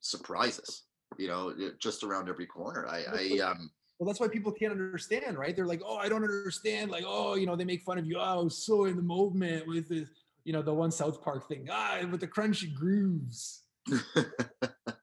surprises, 0.01 0.85
you 1.17 1.27
know, 1.27 1.53
just 1.79 2.03
around 2.03 2.29
every 2.29 2.45
corner. 2.45 2.87
I 2.87 3.05
I 3.11 3.39
um 3.39 3.71
Well, 3.97 4.07
that's 4.07 4.19
why 4.19 4.27
people 4.27 4.51
can't 4.51 4.71
understand, 4.71 5.37
right? 5.37 5.55
They're 5.55 5.65
like, 5.65 5.81
oh, 5.85 5.97
I 5.97 6.09
don't 6.09 6.23
understand. 6.23 6.91
Like, 6.91 7.05
oh, 7.07 7.35
you 7.35 7.45
know, 7.45 7.55
they 7.55 7.63
make 7.63 7.83
fun 7.83 7.97
of 7.97 8.05
you. 8.05 8.17
Oh, 8.17 8.21
I 8.21 8.35
was 8.35 8.57
so 8.57 8.85
in 8.85 8.97
the 8.97 9.01
moment 9.01 9.67
with 9.67 9.87
the, 9.87 10.05
you 10.43 10.51
know, 10.51 10.61
the 10.61 10.73
one 10.73 10.91
South 10.91 11.23
Park 11.23 11.47
thing. 11.47 11.67
Ah, 11.71 11.99
with 12.11 12.19
the 12.19 12.27
crunchy 12.27 12.73
grooves. 12.73 13.63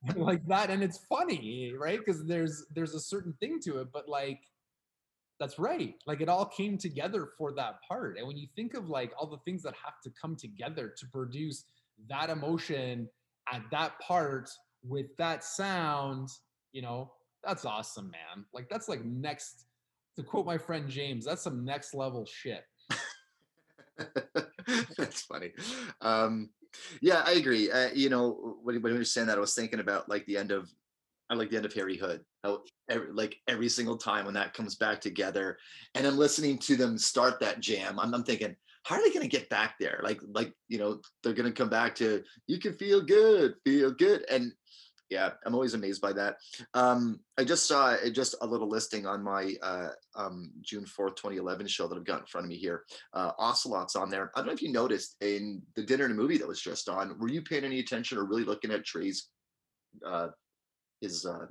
like 0.17 0.47
that. 0.47 0.71
And 0.71 0.83
it's 0.83 0.99
funny, 1.09 1.73
right? 1.79 1.99
Because 1.99 2.25
there's 2.25 2.67
there's 2.75 2.95
a 2.95 3.01
certain 3.01 3.33
thing 3.41 3.61
to 3.65 3.81
it, 3.81 3.89
but 3.93 4.09
like 4.09 4.41
that's 5.39 5.59
right. 5.59 5.95
Like 6.07 6.21
it 6.21 6.29
all 6.29 6.47
came 6.47 6.79
together 6.79 7.31
for 7.37 7.53
that 7.55 7.77
part. 7.87 8.17
And 8.19 8.27
when 8.27 8.37
you 8.37 8.47
think 8.55 8.75
of 8.75 8.89
like 8.89 9.13
all 9.19 9.27
the 9.27 9.39
things 9.39 9.63
that 9.63 9.75
have 9.85 10.01
to 10.05 10.11
come 10.11 10.37
together 10.37 10.93
to 10.97 11.07
produce 11.07 11.65
that 12.09 12.31
emotion 12.31 13.09
at 13.53 13.63
that 13.71 13.99
part 14.01 14.51
with 14.85 15.17
that 15.17 15.45
sound, 15.45 16.29
you 16.73 16.83
know, 16.83 17.13
that's 17.45 17.65
awesome, 17.65 18.11
man. 18.11 18.45
Like 18.53 18.69
that's 18.69 18.89
like 18.89 19.05
next 19.05 19.65
to 20.17 20.23
quote 20.23 20.47
my 20.47 20.59
friend 20.59 20.89
James, 20.89 21.25
that's 21.25 21.43
some 21.43 21.65
next 21.65 21.95
level 21.95 22.27
shit. 22.27 22.65
That's 24.97 25.23
funny. 25.23 25.53
Um, 26.01 26.51
yeah, 27.01 27.23
I 27.27 27.33
agree. 27.33 27.71
Uh, 27.71 27.91
you 27.95 28.09
know, 28.09 28.57
when, 28.63 28.81
when 28.83 28.93
you 28.93 28.99
were 28.99 29.05
saying 29.05 29.27
that, 29.27 29.39
I 29.39 29.41
was 29.41 29.55
thinking 29.55 29.81
about 29.81 30.09
like 30.09 30.25
the 30.27 30.37
end 30.37 30.51
of, 30.51 30.71
I 31.31 31.35
like 31.35 31.51
the 31.51 31.57
end 31.57 31.67
of 31.67 31.73
Harry 31.75 31.97
Hood. 31.97 32.21
How 32.45 32.61
every, 32.91 33.13
like 33.13 33.37
every 33.49 33.69
single 33.69 33.97
time 33.97 34.25
when 34.25 34.35
that 34.35 34.55
comes 34.55 34.77
back 34.77 35.01
together, 35.01 35.59
and 35.95 36.07
I'm 36.07 36.17
listening 36.17 36.59
to 36.59 36.77
them 36.77 36.99
start 36.99 37.41
that 37.41 37.61
jam, 37.61 37.99
I'm, 37.99 38.15
I'm 38.15 38.25
thinking, 38.25 38.57
how 38.85 38.97
are 38.97 39.03
they 39.03 39.11
going 39.11 39.29
to 39.29 39.37
get 39.37 39.49
back 39.49 39.77
there? 39.79 40.01
Like, 40.03 40.21
like 40.35 40.53
you 40.69 40.79
know, 40.79 41.01
they're 41.23 41.35
going 41.35 41.51
to 41.51 41.57
come 41.57 41.71
back 41.71 41.95
to 41.97 42.23
you 42.47 42.59
can 42.59 42.75
feel 42.75 43.01
good, 43.01 43.55
feel 43.65 43.93
good, 43.93 44.25
and 44.31 44.53
yeah, 45.13 45.33
I'm 45.45 45.55
always 45.55 45.75
amazed 45.75 46.01
by 46.01 46.13
that. 46.15 46.39
Um, 46.73 47.21
I 47.37 47.45
just 47.45 47.69
saw 47.69 47.89
uh, 47.89 48.09
just 48.09 48.35
a 48.41 48.47
little 48.47 48.69
listing 48.69 49.07
on 49.07 49.23
my 49.23 49.55
uh, 49.63 49.91
um, 50.17 50.51
June 50.63 50.85
4th, 50.85 51.17
2011 51.17 51.67
show 51.67 51.87
that 51.87 51.97
I've 51.97 52.05
got 52.05 52.21
in 52.21 52.27
front 52.27 52.47
of 52.47 52.49
me 52.49 52.57
here. 52.57 52.85
Uh, 53.13 53.33
Ocelot's 53.39 53.95
on 53.95 54.09
there. 54.09 54.33
I 54.35 54.41
don't 54.41 54.47
know 54.47 54.55
if 54.55 54.63
you 54.63 54.73
noticed 54.73 55.17
in 55.21 55.61
the 55.77 55.83
dinner 55.83 56.05
and 56.05 56.15
a 56.15 56.17
movie 56.17 56.39
that 56.39 56.49
was 56.49 56.63
just 56.63 56.89
on, 56.89 57.19
were 57.19 57.29
you 57.29 57.43
paying 57.43 57.65
any 57.65 57.79
attention 57.79 58.17
or 58.17 58.25
really 58.25 58.45
looking 58.45 58.71
at 58.71 58.87
Trey's 58.87 59.29
uh, 60.07 60.29
his 61.03 61.27
uh, 61.27 61.47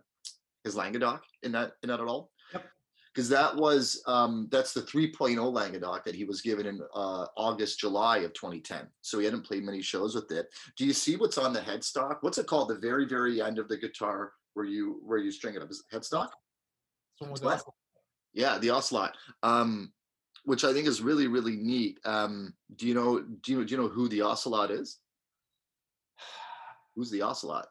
his 0.64 0.76
Languedoc 0.76 1.22
in 1.44 1.52
that 1.52 1.74
in 1.84 1.90
that 1.90 2.00
at 2.00 2.08
all? 2.08 2.32
Because 3.14 3.28
that 3.30 3.56
was 3.56 4.02
um, 4.08 4.48
that's 4.52 4.74
the 4.74 4.82
3.0 4.82 5.52
Languedoc 5.52 6.06
that 6.06 6.16
he 6.16 6.24
was 6.24 6.42
given 6.42 6.66
in 6.66 6.82
uh, 6.96 7.26
August, 7.36 7.80
July 7.80 8.20
of 8.20 8.34
2010. 8.34 8.88
So 9.02 9.20
he 9.20 9.26
hadn't 9.26 9.46
played 9.46 9.64
many 9.64 9.82
shows 9.82 10.16
with 10.16 10.32
it. 10.32 10.48
Do 10.78 10.86
you 10.86 10.94
see 10.94 11.18
what's 11.18 11.38
on 11.38 11.52
the 11.52 11.60
headstock? 11.60 12.18
What's 12.22 12.38
it 12.38 12.48
called? 12.48 12.70
The 12.70 12.76
very 12.76 13.06
very 13.06 13.42
end 13.42 13.60
of 13.60 13.68
the 13.68 13.78
guitar 13.78 14.32
where 14.54 14.66
you 14.66 15.02
where 15.04 15.18
you 15.18 15.32
string 15.32 15.56
it 15.56 15.62
up 15.62 15.70
is 15.70 15.84
it 15.92 15.96
headstock. 15.96 16.30
What? 17.66 17.74
Yeah, 18.34 18.58
the 18.60 18.70
ocelot, 18.70 19.18
um, 19.44 19.92
which 20.46 20.64
I 20.64 20.72
think 20.72 20.88
is 20.88 21.02
really 21.02 21.28
really 21.28 21.58
neat. 21.58 22.00
Um, 22.06 22.54
do 22.78 22.88
you 22.88 22.94
know 22.94 23.20
do 23.20 23.52
you 23.52 23.66
do 23.66 23.76
you 23.76 23.82
know 23.82 23.90
who 23.90 24.08
the 24.08 24.22
ocelot 24.22 24.72
is? 24.72 25.00
Who's 26.96 27.12
the 27.12 27.22
ocelot? 27.22 27.68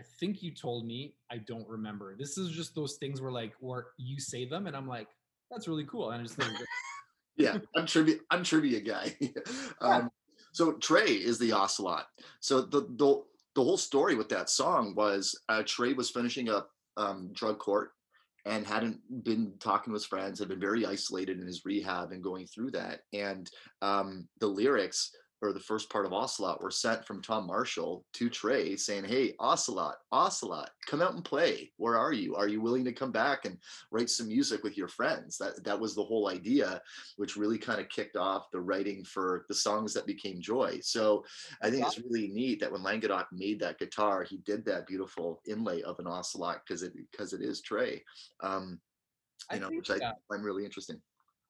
I 0.00 0.02
think 0.18 0.42
you 0.42 0.50
told 0.50 0.86
me. 0.86 1.14
I 1.30 1.36
don't 1.38 1.68
remember. 1.68 2.16
This 2.18 2.38
is 2.38 2.50
just 2.50 2.74
those 2.74 2.96
things 2.96 3.20
where 3.20 3.30
like 3.30 3.52
where 3.60 3.88
you 3.98 4.18
say 4.18 4.48
them 4.48 4.66
and 4.66 4.74
I'm 4.74 4.88
like, 4.88 5.08
that's 5.50 5.68
really 5.68 5.84
cool. 5.84 6.10
And 6.10 6.20
I 6.20 6.24
just 6.24 6.36
think 6.36 6.52
Yeah, 7.36 7.58
I'm 7.76 7.86
trivia. 7.86 8.16
I'm 8.30 8.42
trivia 8.42 8.80
guy. 8.80 9.16
um, 9.80 10.10
so 10.52 10.72
Trey 10.72 11.06
is 11.12 11.38
the 11.38 11.52
ocelot. 11.52 12.06
So 12.40 12.62
the 12.62 12.80
the 12.96 13.22
the 13.54 13.62
whole 13.62 13.76
story 13.76 14.14
with 14.14 14.30
that 14.30 14.48
song 14.48 14.94
was 14.94 15.38
uh, 15.48 15.62
Trey 15.66 15.92
was 15.92 16.10
finishing 16.10 16.48
up 16.48 16.70
um, 16.96 17.30
drug 17.32 17.58
court 17.58 17.90
and 18.46 18.66
hadn't 18.66 19.00
been 19.22 19.52
talking 19.60 19.90
to 19.90 19.94
his 19.94 20.06
friends, 20.06 20.38
had 20.38 20.48
been 20.48 20.60
very 20.60 20.86
isolated 20.86 21.38
in 21.38 21.46
his 21.46 21.64
rehab 21.66 22.12
and 22.12 22.22
going 22.22 22.46
through 22.46 22.70
that. 22.70 23.00
And 23.12 23.50
um, 23.82 24.28
the 24.40 24.46
lyrics 24.46 25.10
or 25.42 25.52
the 25.52 25.60
first 25.60 25.88
part 25.90 26.04
of 26.04 26.12
Ocelot 26.12 26.62
were 26.62 26.70
sent 26.70 27.04
from 27.06 27.22
Tom 27.22 27.46
Marshall 27.46 28.04
to 28.14 28.28
Trey 28.28 28.76
saying, 28.76 29.04
Hey, 29.04 29.34
Ocelot, 29.38 29.96
Ocelot, 30.12 30.70
come 30.86 31.00
out 31.00 31.14
and 31.14 31.24
play. 31.24 31.72
Where 31.78 31.96
are 31.96 32.12
you? 32.12 32.36
Are 32.36 32.48
you 32.48 32.60
willing 32.60 32.84
to 32.84 32.92
come 32.92 33.10
back 33.10 33.46
and 33.46 33.56
write 33.90 34.10
some 34.10 34.28
music 34.28 34.62
with 34.62 34.76
your 34.76 34.88
friends? 34.88 35.38
That 35.38 35.64
that 35.64 35.80
was 35.80 35.94
the 35.94 36.04
whole 36.04 36.28
idea, 36.28 36.82
which 37.16 37.36
really 37.36 37.58
kind 37.58 37.80
of 37.80 37.88
kicked 37.88 38.16
off 38.16 38.50
the 38.50 38.60
writing 38.60 39.04
for 39.04 39.46
the 39.48 39.54
songs 39.54 39.94
that 39.94 40.06
became 40.06 40.40
Joy. 40.40 40.78
So 40.82 41.24
I 41.62 41.70
think 41.70 41.86
it's 41.86 41.98
really 41.98 42.28
neat 42.28 42.60
that 42.60 42.72
when 42.72 42.82
Languedoc 42.82 43.28
made 43.32 43.60
that 43.60 43.78
guitar, 43.78 44.22
he 44.22 44.38
did 44.38 44.64
that 44.66 44.86
beautiful 44.86 45.40
inlay 45.46 45.82
of 45.82 45.98
an 45.98 46.06
Ocelot 46.06 46.62
because 46.66 46.82
it 46.82 46.92
because 47.10 47.32
it 47.32 47.40
is 47.40 47.62
Trey. 47.62 48.02
Um, 48.42 48.78
I 49.50 49.54
you 49.54 49.60
know, 49.60 49.68
think, 49.68 49.88
which 49.88 50.02
I 50.02 50.04
uh, 50.04 50.12
find 50.28 50.44
really 50.44 50.64
interesting. 50.64 51.00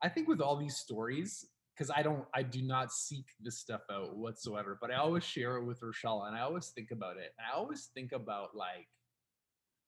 I 0.03 0.09
think 0.09 0.29
with 0.29 0.41
all 0.41 0.57
these 0.57 0.77
stories, 0.77 1.47
because 1.75 1.91
I 1.95 2.03
don't, 2.03 2.25
I 2.35 2.43
do 2.43 2.63
not 2.63 2.93
seek 2.93 3.27
this 3.41 3.59
stuff 3.59 3.83
out 3.91 4.17
whatsoever, 4.17 4.77
but 4.81 4.91
I 4.91 4.97
always 4.97 5.25
share 5.25 5.57
it 5.57 5.65
with 5.65 5.83
Rochelle 5.83 6.25
and 6.25 6.37
I 6.37 6.41
always 6.41 6.69
think 6.69 6.91
about 6.91 7.17
it. 7.17 7.33
And 7.39 7.47
I 7.53 7.57
always 7.57 7.87
think 7.95 8.13
about 8.13 8.55
like 8.55 8.89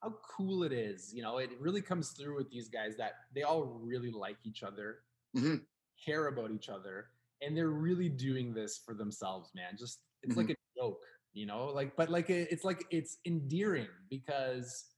how 0.03 0.15
cool 0.37 0.63
it 0.65 0.73
is. 0.73 1.13
You 1.15 1.23
know, 1.23 1.39
it 1.39 1.51
really 1.61 1.83
comes 1.83 2.11
through 2.11 2.37
with 2.37 2.51
these 2.51 2.69
guys 2.69 2.97
that 2.97 3.13
they 3.35 3.43
all 3.43 3.65
really 3.65 4.11
like 4.11 4.37
each 4.45 4.63
other, 4.63 5.01
Mhm. 5.37 5.67
care 6.03 6.29
about 6.29 6.51
each 6.51 6.69
other, 6.69 7.11
and 7.41 7.57
they're 7.57 7.69
really 7.71 8.09
doing 8.09 8.55
this 8.55 8.79
for 8.79 8.95
themselves, 8.95 9.51
man. 9.55 9.77
Just 9.77 10.01
it's 10.23 10.37
like 10.37 10.51
a 10.51 10.57
joke, 10.77 11.05
you 11.33 11.47
know, 11.47 11.67
like, 11.67 11.95
but 11.97 12.09
like 12.09 12.31
it- 12.31 12.49
it's 12.51 12.65
like 12.65 12.87
it's 12.91 13.19
endearing 13.25 13.89
because 14.09 14.89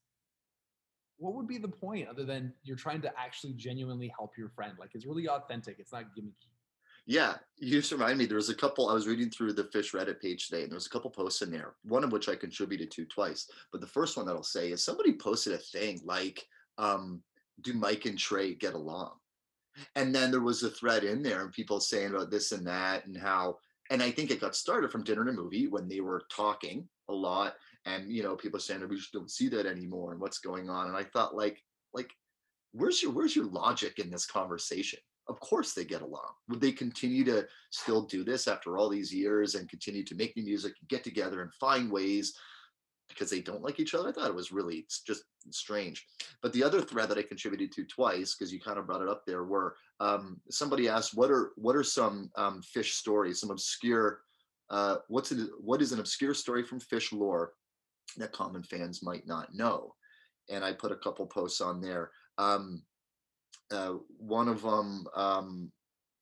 what 1.16 1.34
would 1.34 1.46
be 1.46 1.58
the 1.58 1.68
point 1.68 2.08
other 2.08 2.24
than 2.24 2.52
you're 2.62 2.76
trying 2.76 3.00
to 3.02 3.18
actually 3.18 3.52
genuinely 3.54 4.08
help 4.08 4.36
your 4.36 4.48
friend? 4.50 4.78
Like 4.78 4.94
it's 4.94 5.06
really 5.06 5.28
authentic. 5.28 5.78
It's 5.78 5.92
not 5.92 6.14
gimmicky. 6.16 6.50
Yeah, 7.06 7.36
you 7.58 7.80
just 7.80 7.92
remind 7.92 8.18
me. 8.18 8.24
There 8.24 8.36
was 8.36 8.48
a 8.48 8.54
couple. 8.54 8.88
I 8.88 8.94
was 8.94 9.06
reading 9.06 9.30
through 9.30 9.52
the 9.52 9.64
Phish 9.64 9.92
Reddit 9.92 10.20
page 10.20 10.48
today, 10.48 10.62
and 10.62 10.70
there 10.70 10.76
was 10.76 10.86
a 10.86 10.90
couple 10.90 11.10
posts 11.10 11.42
in 11.42 11.50
there. 11.50 11.74
One 11.82 12.02
of 12.02 12.12
which 12.12 12.28
I 12.28 12.36
contributed 12.36 12.90
to 12.92 13.04
twice. 13.04 13.50
But 13.72 13.82
the 13.82 13.86
first 13.86 14.16
one 14.16 14.26
that 14.26 14.34
I'll 14.34 14.42
say 14.42 14.72
is 14.72 14.82
somebody 14.82 15.12
posted 15.14 15.52
a 15.52 15.58
thing 15.58 16.00
like, 16.04 16.46
um, 16.78 17.22
"Do 17.60 17.74
Mike 17.74 18.06
and 18.06 18.18
Trey 18.18 18.54
get 18.54 18.72
along?" 18.74 19.18
And 19.96 20.14
then 20.14 20.30
there 20.30 20.40
was 20.40 20.62
a 20.62 20.70
thread 20.70 21.04
in 21.04 21.22
there, 21.22 21.42
and 21.42 21.52
people 21.52 21.78
saying 21.80 22.10
about 22.14 22.30
this 22.30 22.52
and 22.52 22.66
that, 22.66 23.06
and 23.06 23.16
how. 23.16 23.58
And 23.90 24.02
I 24.02 24.10
think 24.10 24.30
it 24.30 24.40
got 24.40 24.56
started 24.56 24.90
from 24.90 25.04
Dinner 25.04 25.22
and 25.22 25.30
a 25.30 25.32
Movie 25.34 25.68
when 25.68 25.88
they 25.88 26.00
were 26.00 26.26
talking 26.30 26.88
a 27.10 27.12
lot, 27.14 27.56
and 27.84 28.10
you 28.10 28.22
know, 28.22 28.34
people 28.34 28.60
saying 28.60 28.86
we 28.88 28.96
just 28.96 29.12
don't 29.12 29.30
see 29.30 29.48
that 29.48 29.66
anymore, 29.66 30.12
and 30.12 30.20
what's 30.20 30.38
going 30.38 30.70
on. 30.70 30.86
And 30.88 30.96
I 30.96 31.04
thought, 31.04 31.34
like, 31.36 31.62
like, 31.92 32.10
where's 32.72 33.02
your 33.02 33.12
where's 33.12 33.36
your 33.36 33.46
logic 33.46 33.98
in 33.98 34.10
this 34.10 34.24
conversation? 34.24 35.00
Of 35.28 35.40
course 35.40 35.72
they 35.72 35.84
get 35.84 36.02
along. 36.02 36.32
Would 36.48 36.60
they 36.60 36.72
continue 36.72 37.24
to 37.24 37.46
still 37.70 38.02
do 38.02 38.24
this 38.24 38.46
after 38.46 38.76
all 38.76 38.88
these 38.88 39.12
years 39.12 39.54
and 39.54 39.68
continue 39.68 40.04
to 40.04 40.14
make 40.14 40.36
new 40.36 40.44
music, 40.44 40.74
get 40.88 41.02
together 41.02 41.40
and 41.42 41.52
find 41.54 41.90
ways 41.90 42.34
because 43.08 43.30
they 43.30 43.40
don't 43.40 43.62
like 43.62 43.80
each 43.80 43.94
other? 43.94 44.08
I 44.08 44.12
thought 44.12 44.28
it 44.28 44.34
was 44.34 44.52
really 44.52 44.86
just 45.06 45.24
strange. 45.50 46.06
But 46.42 46.52
the 46.52 46.62
other 46.62 46.82
thread 46.82 47.08
that 47.08 47.18
I 47.18 47.22
contributed 47.22 47.72
to 47.72 47.84
twice, 47.84 48.34
because 48.34 48.52
you 48.52 48.60
kind 48.60 48.78
of 48.78 48.86
brought 48.86 49.02
it 49.02 49.08
up 49.08 49.24
there, 49.26 49.44
were 49.44 49.76
um, 50.00 50.40
somebody 50.50 50.88
asked, 50.88 51.14
"What 51.14 51.30
are 51.30 51.52
what 51.56 51.76
are 51.76 51.84
some 51.84 52.30
um, 52.36 52.60
Phish 52.62 52.92
stories? 52.92 53.40
Some 53.40 53.50
obscure 53.50 54.20
uh, 54.70 54.96
what's 55.08 55.32
it, 55.32 55.48
what 55.60 55.82
is 55.82 55.92
an 55.92 56.00
obscure 56.00 56.34
story 56.34 56.62
from 56.62 56.80
Phish 56.80 57.12
lore 57.12 57.52
that 58.16 58.32
common 58.32 58.62
fans 58.62 59.02
might 59.02 59.26
not 59.26 59.54
know. 59.54 59.94
And 60.50 60.64
I 60.64 60.72
put 60.72 60.92
a 60.92 60.96
couple 60.96 61.26
posts 61.26 61.60
on 61.60 61.80
there. 61.80 62.10
Um, 62.38 62.82
uh, 63.70 63.94
one 64.18 64.48
of 64.48 64.62
them, 64.62 65.06
um, 65.14 65.72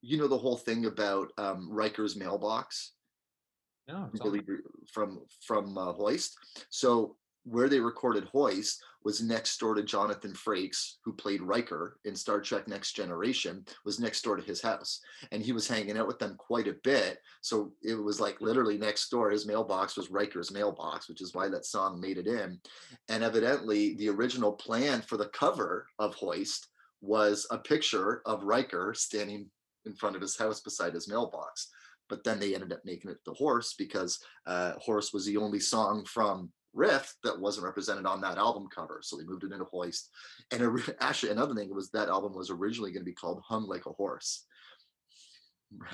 you 0.01 0.19
know, 0.19 0.29
the 0.29 0.39
whole 0.39 0.57
thing 0.57 0.87
about 0.87 1.33
um, 1.39 1.69
Riker's 1.71 2.17
mailbox 2.17 2.93
No, 3.89 4.11
really 4.21 4.41
re- 4.41 4.59
from 4.93 5.21
from 5.41 5.77
uh, 5.77 5.93
Hoist. 5.93 6.37
So 6.71 7.17
where 7.45 7.69
they 7.69 7.81
recorded 7.81 8.25
Hoist 8.25 8.81
was 9.05 9.21
next 9.21 9.59
door 9.59 9.75
to 9.75 9.83
Jonathan 9.83 10.33
Frakes, 10.33 10.95
who 11.05 11.13
played 11.13 11.43
Riker 11.43 11.99
in 12.05 12.15
Star 12.15 12.41
Trek 12.41 12.69
Next 12.69 12.93
Generation, 12.93 13.65
was 13.85 13.99
next 13.99 14.23
door 14.23 14.37
to 14.37 14.43
his 14.43 14.63
house, 14.63 15.01
and 15.33 15.43
he 15.43 15.51
was 15.51 15.67
hanging 15.67 15.99
out 15.99 16.07
with 16.07 16.21
them 16.21 16.37
quite 16.39 16.69
a 16.69 16.77
bit. 16.85 17.19
So 17.41 17.73
it 17.83 17.95
was 17.95 18.21
like 18.21 18.41
literally 18.41 18.79
next 18.79 19.09
door. 19.11 19.31
His 19.31 19.47
mailbox 19.47 19.97
was 19.97 20.11
Riker's 20.11 20.53
mailbox, 20.53 21.09
which 21.09 21.21
is 21.21 21.35
why 21.35 21.49
that 21.49 21.67
song 21.67 22.01
made 22.01 22.19
it 22.19 22.29
in. 22.29 22.61
And 23.09 23.25
evidently, 23.25 23.95
the 23.97 24.09
original 24.11 24.53
plan 24.53 25.03
for 25.03 25.17
the 25.17 25.31
cover 25.31 25.89
of 25.99 26.15
Hoist 26.15 26.69
was 27.03 27.47
a 27.51 27.59
picture 27.59 28.23
of 28.25 28.45
Riker 28.45 28.95
standing 28.95 29.51
in 29.85 29.95
front 29.95 30.17
of 30.17 30.23
his 30.23 30.39
house 30.39 30.61
beside 30.61 30.95
his 30.95 31.09
mailbox 31.09 31.69
but 32.13 32.25
then 32.25 32.39
they 32.39 32.55
ended 32.55 32.75
up 32.75 32.85
making 32.85 33.11
it 33.11 33.17
the 33.25 33.33
horse 33.33 33.75
because 33.79 34.19
uh, 34.47 34.73
horse 34.73 35.15
was 35.15 35.25
the 35.25 35.39
only 35.39 35.59
song 35.59 36.05
from 36.05 36.53
Rift 36.75 37.17
that 37.25 37.41
wasn't 37.41 37.65
represented 37.65 38.05
on 38.05 38.21
that 38.21 38.37
album 38.37 38.67
cover 38.75 39.01
so 39.03 39.17
they 39.17 39.25
moved 39.25 39.45
it 39.45 39.53
into 39.53 39.65
hoist. 39.65 40.11
And 40.51 40.79
actually 41.01 41.33
another 41.33 41.55
thing 41.55 41.75
was 41.75 41.91
that 41.91 42.11
album 42.11 42.35
was 42.35 42.51
originally 42.51 42.93
going 42.93 43.01
to 43.01 43.11
be 43.11 43.15
called 43.15 43.43
hung 43.47 43.67
like 43.67 43.87
a 43.87 43.93
horse 43.93 44.45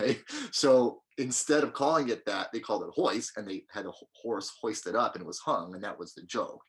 right? 0.00 0.18
So 0.50 1.02
instead 1.18 1.62
of 1.62 1.72
calling 1.72 2.08
it 2.08 2.26
that 2.26 2.48
they 2.52 2.58
called 2.58 2.82
it 2.82 2.90
hoist 2.92 3.36
and 3.36 3.48
they 3.48 3.62
had 3.70 3.86
a 3.86 3.92
ho- 3.92 4.08
horse 4.20 4.50
hoisted 4.60 4.96
up 4.96 5.14
and 5.14 5.22
it 5.22 5.26
was 5.26 5.38
hung 5.38 5.74
and 5.76 5.84
that 5.84 5.98
was 5.98 6.14
the 6.14 6.22
joke 6.22 6.64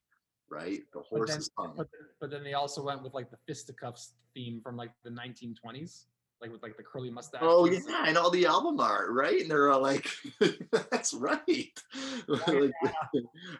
right 0.51 0.81
the 0.93 0.99
but 0.99 1.05
horse 1.07 1.29
then, 1.29 1.39
is 1.39 1.49
hung 1.57 1.73
but, 1.77 1.87
but 2.19 2.31
then 2.31 2.43
they 2.43 2.53
also 2.53 2.83
went 2.83 3.03
with 3.03 3.13
like 3.13 3.29
the 3.29 3.37
fisticuffs 3.47 4.13
theme 4.33 4.61
from 4.61 4.77
like 4.77 4.91
the 5.03 5.09
1920s, 5.09 6.05
like 6.41 6.51
with 6.51 6.63
like 6.63 6.77
the 6.77 6.83
curly 6.83 7.09
mustache. 7.09 7.41
Oh 7.43 7.65
yeah, 7.65 8.05
and 8.05 8.17
all 8.17 8.29
the 8.29 8.45
album 8.45 8.79
art, 8.79 9.11
right? 9.11 9.41
And 9.41 9.51
they're 9.51 9.69
all 9.69 9.81
like, 9.81 10.07
"That's 10.91 11.13
right." 11.13 11.81
like, 12.27 12.71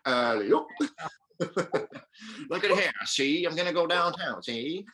uh. 0.06 0.42
Look 2.50 2.66
at 2.66 2.78
here. 2.78 2.92
See, 3.06 3.46
I'm 3.46 3.56
gonna 3.56 3.72
go 3.72 3.88
downtown. 3.88 4.44
See, 4.44 4.86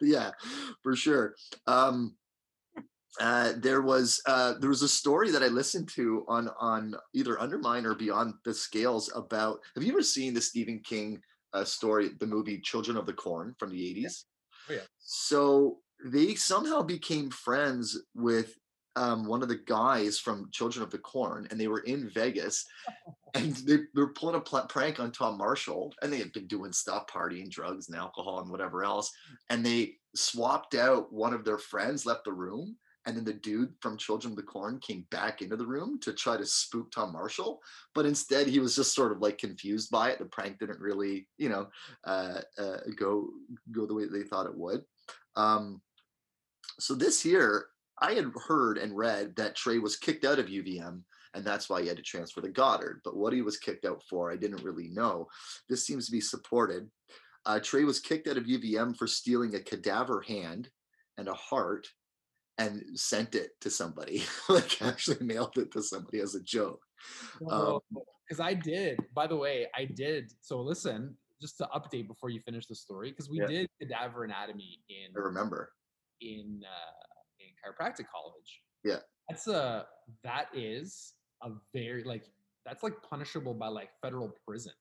yeah, 0.00 0.30
for 0.80 0.94
sure. 0.94 1.34
Um, 1.66 2.14
uh, 3.20 3.52
there 3.58 3.82
was 3.82 4.20
uh, 4.26 4.54
there 4.58 4.70
was 4.70 4.82
a 4.82 4.88
story 4.88 5.30
that 5.30 5.42
I 5.42 5.48
listened 5.48 5.88
to 5.90 6.24
on 6.28 6.48
on 6.58 6.94
either 7.14 7.40
Undermine 7.40 7.84
or 7.84 7.94
Beyond 7.94 8.34
the 8.44 8.54
Scales 8.54 9.10
about. 9.14 9.60
Have 9.74 9.84
you 9.84 9.92
ever 9.92 10.02
seen 10.02 10.32
the 10.32 10.40
Stephen 10.40 10.80
King 10.80 11.20
uh, 11.52 11.64
story, 11.64 12.10
the 12.20 12.26
movie 12.26 12.60
Children 12.60 12.96
of 12.96 13.06
the 13.06 13.12
Corn 13.12 13.54
from 13.58 13.70
the 13.70 13.78
80s? 13.78 14.24
Oh, 14.70 14.74
yeah. 14.74 14.80
So 14.98 15.78
they 16.04 16.34
somehow 16.34 16.82
became 16.82 17.30
friends 17.30 17.98
with 18.14 18.56
um, 18.96 19.26
one 19.26 19.42
of 19.42 19.48
the 19.48 19.60
guys 19.66 20.18
from 20.18 20.50
Children 20.50 20.82
of 20.82 20.90
the 20.90 20.98
Corn, 20.98 21.46
and 21.50 21.58
they 21.58 21.68
were 21.68 21.80
in 21.80 22.10
Vegas, 22.10 22.64
and 23.34 23.54
they, 23.56 23.76
they 23.76 24.00
were 24.00 24.12
pulling 24.12 24.36
a 24.36 24.40
pl- 24.40 24.66
prank 24.68 25.00
on 25.00 25.12
Tom 25.12 25.38
Marshall, 25.38 25.92
and 26.02 26.12
they 26.12 26.18
had 26.18 26.32
been 26.32 26.46
doing 26.46 26.72
stuff, 26.72 27.06
partying, 27.06 27.50
drugs, 27.50 27.88
and 27.88 27.96
alcohol, 27.96 28.40
and 28.40 28.50
whatever 28.50 28.84
else, 28.84 29.10
and 29.50 29.64
they 29.64 29.94
swapped 30.14 30.74
out 30.74 31.12
one 31.12 31.32
of 31.32 31.44
their 31.44 31.58
friends, 31.58 32.04
left 32.04 32.24
the 32.24 32.32
room, 32.32 32.76
and 33.06 33.16
then 33.16 33.24
the 33.24 33.32
dude 33.32 33.72
from 33.80 33.96
Children 33.96 34.32
of 34.32 34.36
the 34.36 34.42
Corn 34.42 34.78
came 34.78 35.06
back 35.10 35.42
into 35.42 35.56
the 35.56 35.66
room 35.66 35.98
to 36.00 36.12
try 36.12 36.36
to 36.36 36.46
spook 36.46 36.90
Tom 36.92 37.12
Marshall, 37.12 37.60
but 37.94 38.06
instead 38.06 38.46
he 38.46 38.60
was 38.60 38.76
just 38.76 38.94
sort 38.94 39.12
of 39.12 39.18
like 39.18 39.38
confused 39.38 39.90
by 39.90 40.10
it. 40.10 40.18
The 40.18 40.26
prank 40.26 40.58
didn't 40.58 40.80
really, 40.80 41.26
you 41.36 41.48
know, 41.48 41.68
uh, 42.04 42.40
uh, 42.58 42.78
go 42.96 43.30
go 43.72 43.86
the 43.86 43.94
way 43.94 44.06
they 44.06 44.22
thought 44.22 44.46
it 44.46 44.56
would. 44.56 44.84
Um, 45.36 45.80
so 46.78 46.94
this 46.94 47.24
year, 47.24 47.66
I 48.00 48.12
had 48.12 48.32
heard 48.46 48.78
and 48.78 48.96
read 48.96 49.34
that 49.36 49.56
Trey 49.56 49.78
was 49.78 49.96
kicked 49.96 50.24
out 50.24 50.38
of 50.38 50.46
UVM, 50.46 51.02
and 51.34 51.44
that's 51.44 51.68
why 51.68 51.82
he 51.82 51.88
had 51.88 51.96
to 51.96 52.02
transfer 52.02 52.40
to 52.40 52.48
Goddard. 52.48 53.00
But 53.04 53.16
what 53.16 53.32
he 53.32 53.42
was 53.42 53.56
kicked 53.56 53.84
out 53.84 54.02
for, 54.08 54.30
I 54.30 54.36
didn't 54.36 54.64
really 54.64 54.88
know. 54.88 55.28
This 55.68 55.86
seems 55.86 56.06
to 56.06 56.12
be 56.12 56.20
supported. 56.20 56.88
Uh, 57.46 57.58
Trey 57.60 57.84
was 57.84 57.98
kicked 57.98 58.28
out 58.28 58.36
of 58.36 58.44
UVM 58.44 58.96
for 58.96 59.06
stealing 59.06 59.54
a 59.54 59.60
cadaver 59.60 60.20
hand 60.20 60.68
and 61.18 61.28
a 61.28 61.34
heart 61.34 61.88
and 62.58 62.84
sent 62.98 63.34
it 63.34 63.52
to 63.60 63.70
somebody, 63.70 64.24
like 64.48 64.80
actually 64.82 65.24
mailed 65.24 65.56
it 65.58 65.72
to 65.72 65.82
somebody 65.82 66.20
as 66.20 66.34
a 66.34 66.42
joke. 66.42 66.82
Um, 67.50 67.80
because 68.28 68.40
I 68.40 68.54
did. 68.54 68.98
By 69.14 69.26
the 69.26 69.36
way, 69.36 69.66
I 69.74 69.84
did. 69.84 70.32
So 70.40 70.60
listen, 70.60 71.16
just 71.40 71.58
to 71.58 71.68
update 71.74 72.06
before 72.08 72.30
you 72.30 72.40
finish 72.44 72.66
the 72.66 72.74
story, 72.74 73.10
because 73.10 73.28
we 73.28 73.40
Yeah. 73.40 73.46
did 73.46 73.68
cadaver 73.80 74.24
anatomy 74.24 74.82
in 74.88 75.12
I 75.16 75.20
remember. 75.20 75.72
in 76.20 76.62
uh, 76.64 77.40
in 77.40 77.48
chiropractic 77.60 78.06
college. 78.14 78.62
Yeah. 78.84 79.00
That's 79.28 79.48
a 79.48 79.86
that 80.24 80.46
is 80.54 81.14
a 81.42 81.50
very 81.74 82.04
like 82.04 82.24
that's 82.64 82.82
like 82.84 82.94
punishable 83.08 83.54
by 83.54 83.68
like 83.68 83.90
federal 84.00 84.32
prison. 84.46 84.72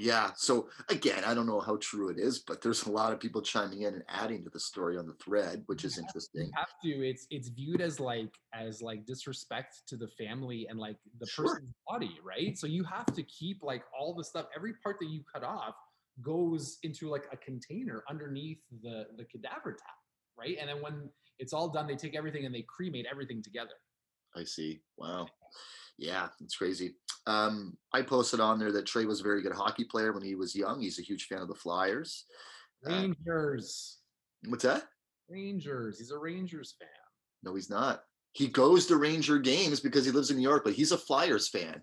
Yeah. 0.00 0.30
So 0.36 0.68
again, 0.88 1.24
I 1.24 1.34
don't 1.34 1.46
know 1.46 1.60
how 1.60 1.76
true 1.80 2.08
it 2.08 2.18
is, 2.18 2.38
but 2.38 2.62
there's 2.62 2.86
a 2.86 2.90
lot 2.90 3.12
of 3.12 3.20
people 3.20 3.42
chiming 3.42 3.82
in 3.82 3.94
and 3.94 4.04
adding 4.08 4.42
to 4.44 4.50
the 4.50 4.58
story 4.60 4.96
on 4.96 5.06
the 5.06 5.14
thread, 5.14 5.62
which 5.66 5.84
is 5.84 5.98
interesting. 5.98 6.46
You 6.46 6.52
have 6.56 6.72
to. 6.82 7.06
It's 7.06 7.26
it's 7.30 7.48
viewed 7.48 7.80
as 7.80 8.00
like 8.00 8.32
as 8.54 8.80
like 8.80 9.04
disrespect 9.04 9.82
to 9.88 9.96
the 9.96 10.08
family 10.08 10.66
and 10.68 10.78
like 10.78 10.96
the 11.18 11.26
Sure. 11.26 11.46
person's 11.46 11.74
body, 11.86 12.18
right? 12.24 12.56
So 12.56 12.66
you 12.66 12.82
have 12.84 13.06
to 13.06 13.22
keep 13.24 13.62
like 13.62 13.84
all 13.98 14.14
the 14.14 14.24
stuff. 14.24 14.46
Every 14.56 14.72
part 14.82 14.96
that 15.00 15.08
you 15.10 15.22
cut 15.32 15.44
off 15.44 15.74
goes 16.22 16.78
into 16.82 17.08
like 17.08 17.26
a 17.32 17.36
container 17.36 18.02
underneath 18.08 18.60
the 18.82 19.06
the 19.16 19.24
cadaver 19.24 19.72
tap, 19.72 19.96
right? 20.38 20.56
And 20.58 20.68
then 20.68 20.80
when 20.80 21.10
it's 21.38 21.52
all 21.52 21.68
done, 21.68 21.86
they 21.86 21.96
take 21.96 22.16
everything 22.16 22.46
and 22.46 22.54
they 22.54 22.64
cremate 22.68 23.06
everything 23.10 23.42
together. 23.42 23.74
I 24.36 24.44
see. 24.44 24.80
Wow. 24.96 25.28
Yeah, 25.98 26.28
it's 26.40 26.56
crazy. 26.56 26.94
Um, 27.26 27.76
I 27.92 28.02
posted 28.02 28.40
on 28.40 28.58
there 28.58 28.72
that 28.72 28.86
Trey 28.86 29.04
was 29.04 29.20
a 29.20 29.24
very 29.24 29.42
good 29.42 29.52
hockey 29.52 29.84
player 29.84 30.12
when 30.12 30.22
he 30.22 30.34
was 30.34 30.54
young. 30.56 30.80
He's 30.80 30.98
a 30.98 31.02
huge 31.02 31.26
fan 31.26 31.42
of 31.42 31.48
the 31.48 31.54
Flyers. 31.54 32.24
Uh, 32.86 32.90
Rangers, 32.92 33.98
What's 34.48 34.64
that? 34.64 34.84
Rangers. 35.28 35.98
He's 35.98 36.10
a 36.10 36.18
Rangers 36.18 36.74
fan. 36.78 36.88
No, 37.42 37.54
he's 37.54 37.68
not. 37.70 38.02
He 38.32 38.46
goes 38.46 38.86
to 38.86 38.96
Ranger 38.96 39.38
games 39.38 39.80
because 39.80 40.04
he 40.06 40.10
lives 40.12 40.30
in 40.30 40.36
New 40.36 40.42
York, 40.48 40.64
but 40.64 40.72
he's 40.72 40.92
a 40.92 40.98
Flyers 40.98 41.48
fan. 41.48 41.82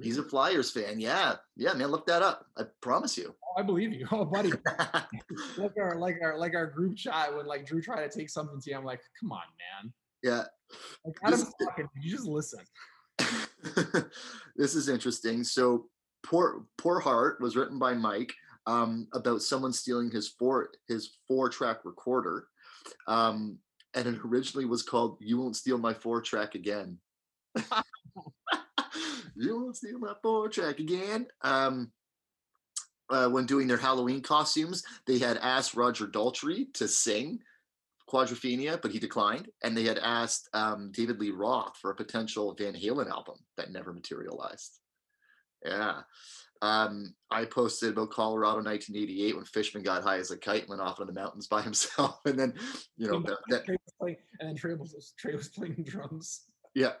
He's 0.00 0.18
a 0.18 0.22
Flyers 0.22 0.70
fan. 0.70 1.00
Yeah. 1.00 1.36
Yeah, 1.56 1.72
man, 1.72 1.88
look 1.88 2.06
that 2.06 2.22
up. 2.22 2.46
I 2.56 2.64
promise 2.80 3.16
you. 3.18 3.34
Oh, 3.42 3.60
I 3.60 3.64
believe 3.64 3.92
you. 3.92 4.06
Oh, 4.12 4.24
buddy. 4.24 4.52
like 5.56 5.72
our 5.80 5.96
like 5.98 6.18
our 6.22 6.38
like 6.38 6.54
our 6.54 6.66
group 6.66 6.96
chat 6.96 7.34
when 7.34 7.46
like 7.46 7.66
Drew 7.66 7.82
tried 7.82 8.08
to 8.08 8.16
take 8.16 8.30
something 8.30 8.60
to 8.60 8.70
you. 8.70 8.76
I'm 8.76 8.84
like, 8.84 9.00
come 9.18 9.32
on, 9.32 9.42
man. 9.82 9.92
yeah. 10.22 10.44
Like 11.04 11.16
This- 11.30 11.52
talking. 11.64 11.88
You 12.00 12.10
just 12.10 12.26
listen. 12.26 12.60
this 14.56 14.74
is 14.74 14.88
interesting. 14.88 15.44
So, 15.44 15.86
poor 16.22 16.64
poor 16.76 17.00
heart 17.00 17.40
was 17.40 17.56
written 17.56 17.78
by 17.78 17.94
Mike 17.94 18.32
um, 18.66 19.08
about 19.14 19.42
someone 19.42 19.72
stealing 19.72 20.10
his 20.10 20.28
four 20.28 20.70
his 20.86 21.18
four 21.26 21.48
track 21.48 21.78
recorder, 21.84 22.46
um, 23.06 23.58
and 23.94 24.06
it 24.06 24.20
originally 24.24 24.66
was 24.66 24.82
called 24.82 25.18
"You 25.20 25.38
Won't 25.38 25.56
Steal 25.56 25.78
My 25.78 25.94
Four 25.94 26.20
Track 26.20 26.54
Again." 26.54 26.98
you 29.34 29.60
won't 29.60 29.76
steal 29.76 29.98
my 29.98 30.14
four 30.22 30.48
track 30.48 30.78
again. 30.80 31.26
Um, 31.42 31.90
uh, 33.10 33.28
when 33.28 33.46
doing 33.46 33.66
their 33.66 33.76
Halloween 33.78 34.20
costumes, 34.20 34.82
they 35.06 35.18
had 35.18 35.38
asked 35.38 35.74
Roger 35.74 36.06
Daltrey 36.06 36.72
to 36.74 36.86
sing 36.86 37.40
Quadrophenia, 38.08 38.80
but 38.80 38.90
he 38.90 38.98
declined. 38.98 39.48
And 39.62 39.76
they 39.76 39.84
had 39.84 39.98
asked 39.98 40.48
um, 40.54 40.90
David 40.92 41.20
Lee 41.20 41.30
Roth 41.30 41.76
for 41.76 41.90
a 41.90 41.96
potential 41.96 42.54
Van 42.58 42.74
Halen 42.74 43.10
album 43.10 43.36
that 43.56 43.70
never 43.70 43.92
materialized. 43.92 44.78
Yeah. 45.64 46.00
Um, 46.60 47.14
I 47.30 47.44
posted 47.44 47.90
about 47.92 48.10
Colorado 48.10 48.62
1988 48.62 49.36
when 49.36 49.44
Fishman 49.44 49.82
got 49.82 50.02
high 50.02 50.18
as 50.18 50.30
a 50.30 50.36
kite 50.36 50.62
and 50.62 50.70
went 50.70 50.82
off 50.82 50.98
into 51.00 51.12
the 51.12 51.20
mountains 51.20 51.46
by 51.46 51.62
himself. 51.68 52.18
And 52.24 52.38
then, 52.38 52.54
you 52.96 53.06
know, 53.08 53.20
that, 53.20 53.38
that, 53.48 53.64
Trey 53.64 53.76
was 53.84 53.94
playing, 54.00 54.16
and 54.40 54.48
then 54.48 54.56
Trey 54.56 54.74
was, 54.74 55.14
Trey 55.18 55.34
was 55.34 55.48
playing 55.48 55.84
drums. 55.86 56.42
yeah. 56.74 56.92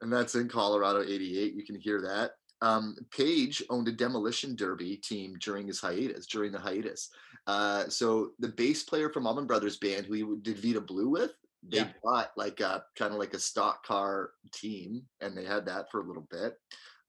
And 0.00 0.12
that's 0.12 0.34
in 0.34 0.48
Colorado 0.48 1.02
88. 1.02 1.54
You 1.54 1.64
can 1.64 1.76
hear 1.76 2.02
that. 2.02 2.32
Um, 2.62 2.96
Page 3.10 3.62
owned 3.70 3.88
a 3.88 3.92
demolition 3.92 4.54
derby 4.56 4.96
team 4.96 5.36
during 5.40 5.66
his 5.66 5.80
hiatus, 5.80 6.26
during 6.26 6.52
the 6.52 6.58
hiatus. 6.60 7.10
Uh, 7.46 7.88
so 7.88 8.30
the 8.38 8.48
bass 8.48 8.84
player 8.84 9.10
from 9.10 9.26
Allman 9.26 9.46
Brothers 9.48 9.76
Band, 9.78 10.06
who 10.06 10.14
he 10.14 10.36
did 10.42 10.58
Vida 10.58 10.80
Blue 10.80 11.08
with, 11.08 11.32
they 11.64 11.78
Yeah. 11.78 11.92
bought 12.02 12.30
like 12.36 12.60
a 12.60 12.84
kind 12.96 13.12
of 13.12 13.18
like 13.18 13.34
a 13.34 13.38
stock 13.38 13.84
car 13.84 14.32
team, 14.52 15.08
and 15.20 15.36
they 15.36 15.44
had 15.44 15.66
that 15.66 15.90
for 15.90 16.00
a 16.00 16.06
little 16.06 16.26
bit. 16.30 16.56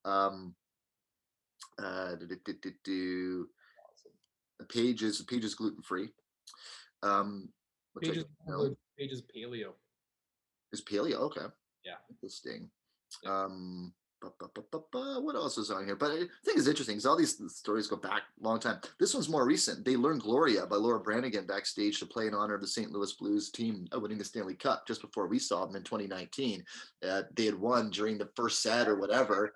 Um, 0.06 0.56
uh, 1.78 2.16
do, 2.16 2.28
do, 2.28 2.38
do, 2.46 2.54
do, 2.62 2.72
do. 2.84 3.50
Page 4.70 5.04
is 5.04 5.22
Page 5.24 5.44
is 5.46 5.56
gluten 5.56 5.82
free. 5.84 6.10
Um, 7.04 7.50
which 7.94 8.08
I 8.08 8.12
Pages, 8.12 8.26
didn't 8.48 8.78
pages 8.98 9.22
paleo. 9.36 9.74
is 10.72 10.84
paleo. 10.84 11.16
Okay. 11.30 11.46
Yeah. 11.84 11.98
Interesting. 12.10 12.70
Yeah. 13.24 13.44
Um, 13.46 13.94
what 15.22 15.36
else 15.36 15.58
is 15.58 15.72
on 15.72 15.86
here? 15.86 15.96
But 15.96 16.12
I 16.12 16.18
think 16.18 16.58
it's 16.58 16.68
interesting 16.68 16.96
because 16.96 17.06
all 17.06 17.18
these 17.18 17.40
stories 17.54 17.88
go 17.88 17.96
back 17.96 18.24
a 18.42 18.48
long 18.48 18.60
time. 18.60 18.80
This 19.00 19.14
one's 19.14 19.30
more 19.30 19.46
recent. 19.46 19.84
They 19.84 19.96
learned 19.96 20.22
Gloria 20.22 20.66
by 20.66 20.76
Laura 20.76 21.00
Branigan 21.00 21.46
backstage 21.46 22.00
to 22.00 22.06
play 22.06 22.28
in 22.28 22.34
honor 22.34 22.56
of 22.56 22.62
the 22.62 22.68
St. 22.68 22.92
Louis 22.92 23.14
Blues 23.14 23.50
team 23.50 23.88
winning 23.94 24.18
the 24.18 24.24
Stanley 24.24 24.56
Cup 24.56 24.88
just 24.88 25.02
before 25.02 25.28
we 25.28 25.40
saw 25.40 25.66
them 25.66 25.76
in 25.76 25.84
2019. 25.84 26.64
Uh, 27.08 27.24
they 27.36 27.46
had 27.46 27.60
won 27.60 27.90
during 27.90 28.18
the 28.18 28.30
first 28.36 28.62
set 28.62 28.88
or 28.88 28.96
whatever. 28.96 29.54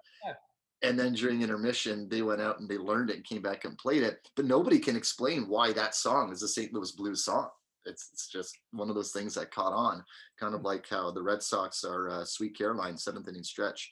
And 0.84 1.00
then 1.00 1.14
during 1.14 1.42
intermission, 1.42 2.08
they 2.08 2.22
went 2.22 2.42
out 2.42 2.60
and 2.60 2.70
they 2.70 2.78
learned 2.78 3.10
it 3.10 3.16
and 3.16 3.26
came 3.26 3.42
back 3.42 3.66
and 3.66 3.78
played 3.78 4.04
it. 4.04 4.30
But 4.36 4.46
nobody 4.46 4.80
can 4.80 4.96
explain 4.96 5.48
why 5.48 5.74
that 5.74 5.96
song 5.96 6.32
is 6.32 6.44
a 6.44 6.48
St. 6.48 6.72
Louis 6.72 6.92
Blues 6.92 7.26
song. 7.26 7.50
It's, 7.86 8.10
it's 8.14 8.28
just 8.28 8.60
one 8.72 8.90
of 8.90 8.96
those 8.96 9.12
things 9.12 9.34
that 9.36 9.50
caught 9.52 9.74
on, 9.74 10.04
kind 10.40 10.54
of 10.54 10.62
like 10.62 10.88
how 10.88 11.10
the 11.10 11.22
Red 11.22 11.42
Sox 11.42 11.84
are 11.84 12.10
uh, 12.10 12.26
Sweet 12.26 12.56
Caroline 12.58 12.98
seventh 12.98 13.28
inning 13.28 13.44
stretch. 13.44 13.92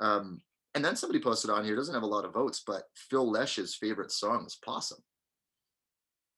Um, 0.00 0.40
and 0.74 0.84
then 0.84 0.96
somebody 0.96 1.20
posted 1.20 1.50
on 1.50 1.64
here 1.64 1.74
doesn't 1.74 1.94
have 1.94 2.02
a 2.02 2.06
lot 2.06 2.24
of 2.24 2.34
votes, 2.34 2.62
but 2.66 2.84
Phil 2.94 3.30
Lesh's 3.30 3.74
favorite 3.74 4.12
song 4.12 4.44
is 4.46 4.58
Possum. 4.62 4.98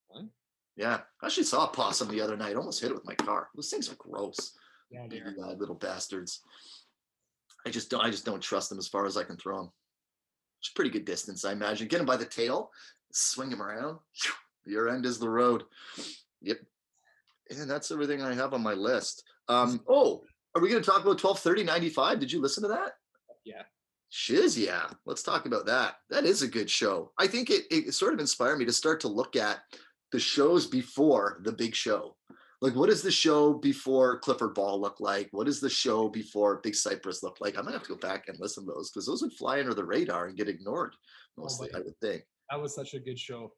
What? 0.09 0.25
Yeah, 0.77 1.01
I 1.21 1.27
actually 1.27 1.43
saw 1.45 1.65
a 1.65 1.69
possum 1.69 2.09
the 2.09 2.21
other 2.21 2.37
night. 2.37 2.55
Almost 2.55 2.81
hit 2.81 2.93
it 2.93 2.95
with 2.95 3.05
my 3.05 3.17
car. 3.17 3.49
Those 3.57 3.69
things 3.69 3.91
are 3.91 3.97
gross. 3.97 4.57
Yeah, 4.91 5.07
Big, 5.09 5.23
uh, 5.43 5.53
little 5.55 5.75
bastards. 5.75 6.41
I 7.67 7.71
just 7.71 7.91
don't. 7.91 8.05
I 8.05 8.11
just 8.11 8.25
don't 8.25 8.41
trust 8.41 8.71
them 8.71 8.79
as 8.79 8.87
far 8.87 9.05
as 9.05 9.17
I 9.17 9.25
can 9.25 9.37
throw 9.37 9.59
them. 9.59 9.73
It's 10.61 10.71
a 10.71 10.75
pretty 10.75 10.91
good 10.91 11.05
distance, 11.05 11.45
I 11.45 11.53
imagine. 11.53 11.89
Get 11.89 11.99
them 11.99 12.07
by 12.07 12.17
the 12.17 12.25
tail, 12.25 12.71
swing 13.13 13.51
them 13.51 13.63
around. 13.63 13.99
Your 14.67 14.89
end 14.89 15.05
is 15.05 15.19
the 15.19 15.29
road. 15.29 15.65
Yep. 16.43 16.59
And 17.51 17.69
that's 17.69 17.91
everything 17.91 18.23
I 18.23 18.35
have 18.35 18.55
on 18.55 18.63
my 18.63 18.75
list. 18.75 19.25
Um, 19.49 19.81
oh, 19.89 20.23
are 20.55 20.63
we 20.63 20.69
going 20.69 20.83
to 20.83 20.87
talk 20.87 21.01
about 21.01 21.23
1230 21.23 21.65
95? 21.65 22.21
Did 22.21 22.31
you 22.31 22.41
listen 22.41 22.63
to 22.63 22.69
that? 22.69 22.93
Yeah. 23.49 23.63
Shiz, 24.11 24.59
yeah. 24.59 24.87
Let's 25.07 25.23
talk 25.23 25.47
about 25.47 25.67
that. 25.67 25.97
That 26.11 26.25
is 26.25 26.43
a 26.43 26.49
good 26.49 26.71
show. 26.71 27.13
I 27.19 27.27
think 27.27 27.51
it, 27.51 27.65
it 27.71 27.93
sort 27.95 28.15
of 28.15 28.21
inspired 28.21 28.59
me 28.59 28.65
to 28.65 28.73
start 28.73 29.01
to 29.01 29.09
look 29.09 29.37
at 29.37 29.59
the 30.13 30.19
shows 30.21 30.67
before 30.67 31.41
the 31.45 31.53
big 31.53 31.75
show. 31.75 32.17
Like, 32.61 32.75
what 32.75 32.89
does 32.89 33.03
the 33.03 33.11
show 33.11 33.53
before 33.55 34.19
Clifford 34.19 34.55
Ball 34.55 34.81
look 34.81 34.99
like? 35.01 35.29
What 35.33 35.47
does 35.47 35.61
the 35.61 35.71
show 35.71 36.09
before 36.09 36.61
Big 36.63 36.75
Cypress 36.75 37.23
look 37.23 37.37
like? 37.41 37.57
I'm 37.57 37.65
gonna 37.65 37.77
have 37.77 37.87
to 37.87 37.95
go 37.95 37.99
back 38.01 38.25
and 38.29 38.37
listen 38.41 38.65
to 38.67 38.73
those 38.73 38.91
because 38.91 39.07
those 39.07 39.23
would 39.23 39.33
fly 39.35 39.61
under 39.61 39.75
the 39.75 39.85
radar 39.85 40.27
and 40.27 40.37
get 40.37 40.49
ignored 40.49 40.95
mostly, 41.37 41.69
I 41.75 41.79
would 41.79 41.97
think. 42.01 42.25
That 42.51 42.61
was 42.61 42.75
such 42.75 42.95
a 42.95 42.99
good 42.99 43.19
show. 43.19 43.53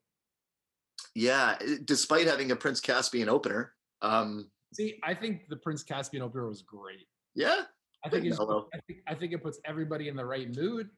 Yeah, 1.15 1.57
despite 1.85 2.27
having 2.27 2.51
a 2.51 2.55
Prince 2.55 2.79
Caspian 2.79 3.27
opener. 3.27 3.73
Um, 4.03 4.51
See, 4.73 4.99
I 5.03 5.15
think 5.15 5.47
the 5.49 5.57
Prince 5.57 5.83
Caspian 5.83 6.21
opener 6.21 6.47
was 6.47 6.61
great. 6.61 7.07
yeah, 7.33 7.61
I 8.03 8.09
think 8.09 8.25
it's. 8.25 8.39
I 8.39 8.79
think 8.87 8.99
I 9.07 9.15
think 9.15 9.33
it 9.33 9.43
puts 9.43 9.59
everybody 9.65 10.07
in 10.07 10.15
the 10.15 10.25
right 10.25 10.53
mood. 10.55 10.89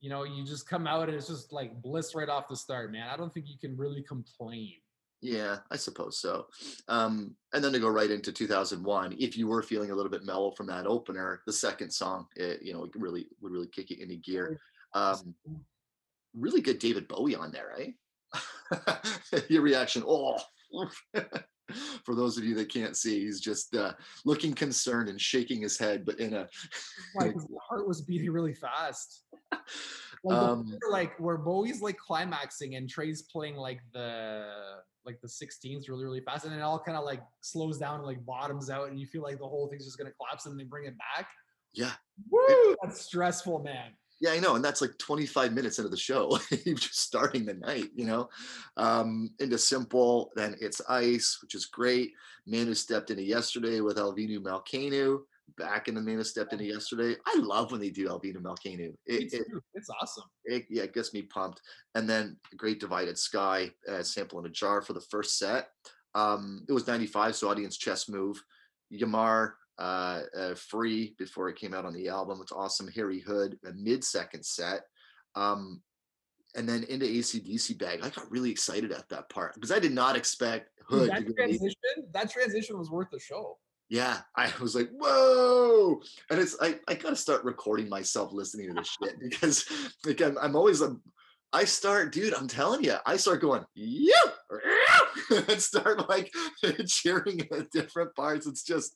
You 0.00 0.10
know, 0.10 0.24
you 0.24 0.44
just 0.44 0.68
come 0.68 0.86
out 0.86 1.08
and 1.08 1.16
it's 1.16 1.28
just 1.28 1.52
like 1.52 1.80
bliss 1.80 2.14
right 2.14 2.28
off 2.28 2.48
the 2.48 2.56
start, 2.56 2.90
man. 2.90 3.08
I 3.08 3.16
don't 3.16 3.32
think 3.32 3.46
you 3.48 3.56
can 3.60 3.76
really 3.76 4.02
complain. 4.02 4.74
Yeah, 5.20 5.58
I 5.70 5.76
suppose 5.76 6.18
so. 6.18 6.46
Um, 6.88 7.36
and 7.54 7.62
then 7.62 7.72
to 7.72 7.78
go 7.78 7.88
right 7.88 8.10
into 8.10 8.32
2001, 8.32 9.16
if 9.20 9.36
you 9.36 9.46
were 9.46 9.62
feeling 9.62 9.92
a 9.92 9.94
little 9.94 10.10
bit 10.10 10.24
mellow 10.24 10.50
from 10.50 10.66
that 10.66 10.86
opener, 10.86 11.42
the 11.46 11.52
second 11.52 11.92
song, 11.92 12.26
it, 12.34 12.60
you 12.60 12.72
know, 12.72 12.84
it 12.84 12.90
really 12.96 13.28
would 13.40 13.52
really 13.52 13.68
kick 13.68 13.90
you 13.90 13.98
into 14.00 14.16
gear. 14.16 14.58
Um, 14.94 15.36
really 16.34 16.60
good 16.60 16.80
David 16.80 17.06
Bowie 17.06 17.36
on 17.36 17.52
there, 17.52 17.72
right? 17.78 17.94
Your 19.48 19.62
reaction, 19.62 20.02
oh. 20.04 20.38
For 22.04 22.14
those 22.14 22.38
of 22.38 22.44
you 22.44 22.54
that 22.56 22.68
can't 22.68 22.96
see, 22.96 23.20
he's 23.20 23.40
just 23.40 23.74
uh, 23.74 23.92
looking 24.24 24.52
concerned 24.54 25.08
and 25.08 25.20
shaking 25.20 25.62
his 25.62 25.78
head, 25.78 26.04
but 26.04 26.20
in 26.20 26.34
a 26.34 26.48
Like 27.14 27.34
his 27.34 27.46
heart 27.68 27.86
was 27.86 28.02
beating 28.02 28.30
really 28.30 28.54
fast. 28.54 29.24
Like, 30.24 30.38
Um, 30.38 30.66
where, 30.80 30.92
like 30.92 31.18
where 31.18 31.36
Bowie's 31.36 31.82
like 31.82 31.96
climaxing 31.96 32.76
and 32.76 32.88
Trey's 32.88 33.22
playing 33.22 33.56
like 33.56 33.80
the 33.92 34.46
like 35.04 35.20
the 35.20 35.26
16s 35.26 35.88
really 35.88 36.04
really 36.04 36.20
fast, 36.20 36.44
and 36.44 36.52
then 36.52 36.60
it 36.60 36.62
all 36.62 36.78
kind 36.78 36.96
of 36.96 37.04
like 37.04 37.22
slows 37.40 37.76
down 37.76 37.96
and 37.96 38.04
like 38.04 38.24
bottoms 38.24 38.70
out, 38.70 38.88
and 38.88 39.00
you 39.00 39.06
feel 39.06 39.22
like 39.22 39.38
the 39.38 39.48
whole 39.48 39.68
thing's 39.68 39.84
just 39.84 39.98
gonna 39.98 40.12
collapse, 40.12 40.46
and 40.46 40.58
they 40.58 40.62
bring 40.62 40.86
it 40.86 40.94
back. 40.96 41.26
yeah, 41.74 41.90
Woo! 42.30 42.76
That's 42.84 43.00
stressful, 43.00 43.64
man. 43.64 43.94
Yeah, 44.22 44.30
I 44.30 44.38
know, 44.38 44.54
and 44.54 44.64
that's 44.64 44.80
like 44.80 44.96
25 44.98 45.52
minutes 45.52 45.78
into 45.80 45.88
the 45.90 45.96
show. 45.96 46.38
You're 46.64 46.76
just 46.76 47.00
starting 47.00 47.44
the 47.44 47.54
night, 47.54 47.90
you 47.92 48.06
know. 48.06 48.28
Um, 48.76 49.30
into 49.40 49.58
simple, 49.58 50.30
then 50.36 50.54
it's 50.60 50.80
ice, 50.88 51.38
which 51.42 51.56
is 51.56 51.66
great. 51.66 52.12
Man 52.46 52.66
who 52.66 52.74
stepped 52.74 53.10
into 53.10 53.24
yesterday 53.24 53.80
with 53.80 53.96
Avenu 53.96 54.38
Malkenu. 54.38 55.22
Back 55.58 55.88
in 55.88 55.96
the 55.96 56.00
man 56.00 56.18
who 56.18 56.24
stepped 56.24 56.52
into 56.52 56.64
yesterday. 56.64 57.16
I 57.26 57.36
love 57.40 57.72
when 57.72 57.80
they 57.80 57.90
do 57.90 58.06
Avenu 58.06 58.36
Malkenu. 58.36 58.78
Me 58.78 58.92
It, 59.06 59.34
it. 59.34 59.46
It's 59.74 59.90
awesome. 60.00 60.24
it 60.44 60.66
yeah, 60.70 60.84
it 60.84 60.94
gets 60.94 61.12
me 61.12 61.22
pumped. 61.22 61.60
And 61.96 62.08
then 62.08 62.36
Great 62.56 62.78
Divided 62.78 63.18
Sky, 63.18 63.72
uh, 63.88 64.04
sample 64.04 64.38
in 64.38 64.46
a 64.46 64.50
jar 64.50 64.82
for 64.82 64.92
the 64.92 65.00
first 65.10 65.36
set. 65.36 65.70
Um, 66.14 66.64
it 66.68 66.72
was 66.72 66.86
95, 66.86 67.34
so 67.34 67.50
audience 67.50 67.76
chess 67.76 68.08
move. 68.08 68.40
Ya 68.88 69.06
Mar, 69.08 69.56
uh, 69.78 70.22
uh, 70.36 70.54
free 70.54 71.14
before 71.18 71.48
it 71.48 71.56
came 71.56 71.74
out 71.74 71.84
on 71.84 71.92
the 71.92 72.08
album. 72.08 72.40
It's 72.42 72.52
awesome. 72.52 72.88
Harry 72.88 73.20
Hood, 73.20 73.58
a 73.66 73.72
mid 73.72 74.04
second 74.04 74.44
set. 74.44 74.82
Um, 75.34 75.82
and 76.54 76.68
then 76.68 76.84
into 76.84 77.06
AC/DC 77.06 77.78
Bag. 77.78 78.00
I 78.02 78.10
got 78.10 78.30
really 78.30 78.50
excited 78.50 78.92
at 78.92 79.08
that 79.08 79.30
part 79.30 79.54
because 79.54 79.72
I 79.72 79.78
did 79.78 79.92
not 79.92 80.16
expect 80.16 80.68
Hood 80.86 81.10
that 81.10 81.26
to 81.26 81.32
transition, 81.32 81.74
that 82.12 82.30
transition 82.30 82.78
was 82.78 82.90
worth 82.90 83.08
the 83.10 83.18
show. 83.18 83.58
Yeah, 83.88 84.18
I 84.36 84.50
was 84.60 84.74
like, 84.74 84.90
whoa. 84.90 86.00
And 86.30 86.40
it's 86.40 86.56
I, 86.60 86.78
I 86.88 86.94
gotta 86.94 87.16
start 87.16 87.44
recording 87.44 87.88
myself 87.88 88.32
listening 88.32 88.68
to 88.68 88.74
this 88.74 88.96
shit 89.02 89.18
because 89.20 89.64
like 90.04 90.20
I'm, 90.20 90.36
I'm 90.38 90.56
always 90.56 90.82
um, 90.82 91.02
I 91.54 91.64
start, 91.64 92.12
dude, 92.12 92.32
I'm 92.32 92.48
telling 92.48 92.82
you, 92.82 92.96
I 93.04 93.18
start 93.18 93.42
going, 93.42 93.62
yeah, 93.74 94.14
and 95.48 95.62
start 95.62 96.08
like 96.08 96.32
cheering 96.86 97.40
at 97.52 97.70
different 97.70 98.14
parts. 98.14 98.46
It's 98.46 98.62
just, 98.62 98.94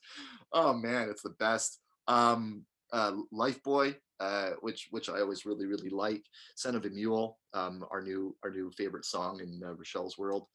oh 0.53 0.73
man, 0.73 1.09
it's 1.09 1.23
the 1.23 1.35
best. 1.39 1.81
Um 2.09 2.65
uh 2.93 3.13
Lifeboy, 3.33 3.97
uh, 4.21 4.51
which 4.61 4.89
which 4.91 5.09
I 5.09 5.21
always 5.21 5.45
really, 5.45 5.67
really 5.67 5.91
like. 5.91 6.25
Son 6.55 6.75
of 6.75 6.85
a 6.85 6.91
Mule, 6.91 7.39
um, 7.55 7.85
our 7.91 8.01
new 8.01 8.37
our 8.45 8.51
new 8.51 8.71
favorite 8.77 9.05
song 9.05 9.41
in 9.41 9.61
uh, 9.65 9.75
Rochelle's 9.75 10.19
world. 10.19 10.47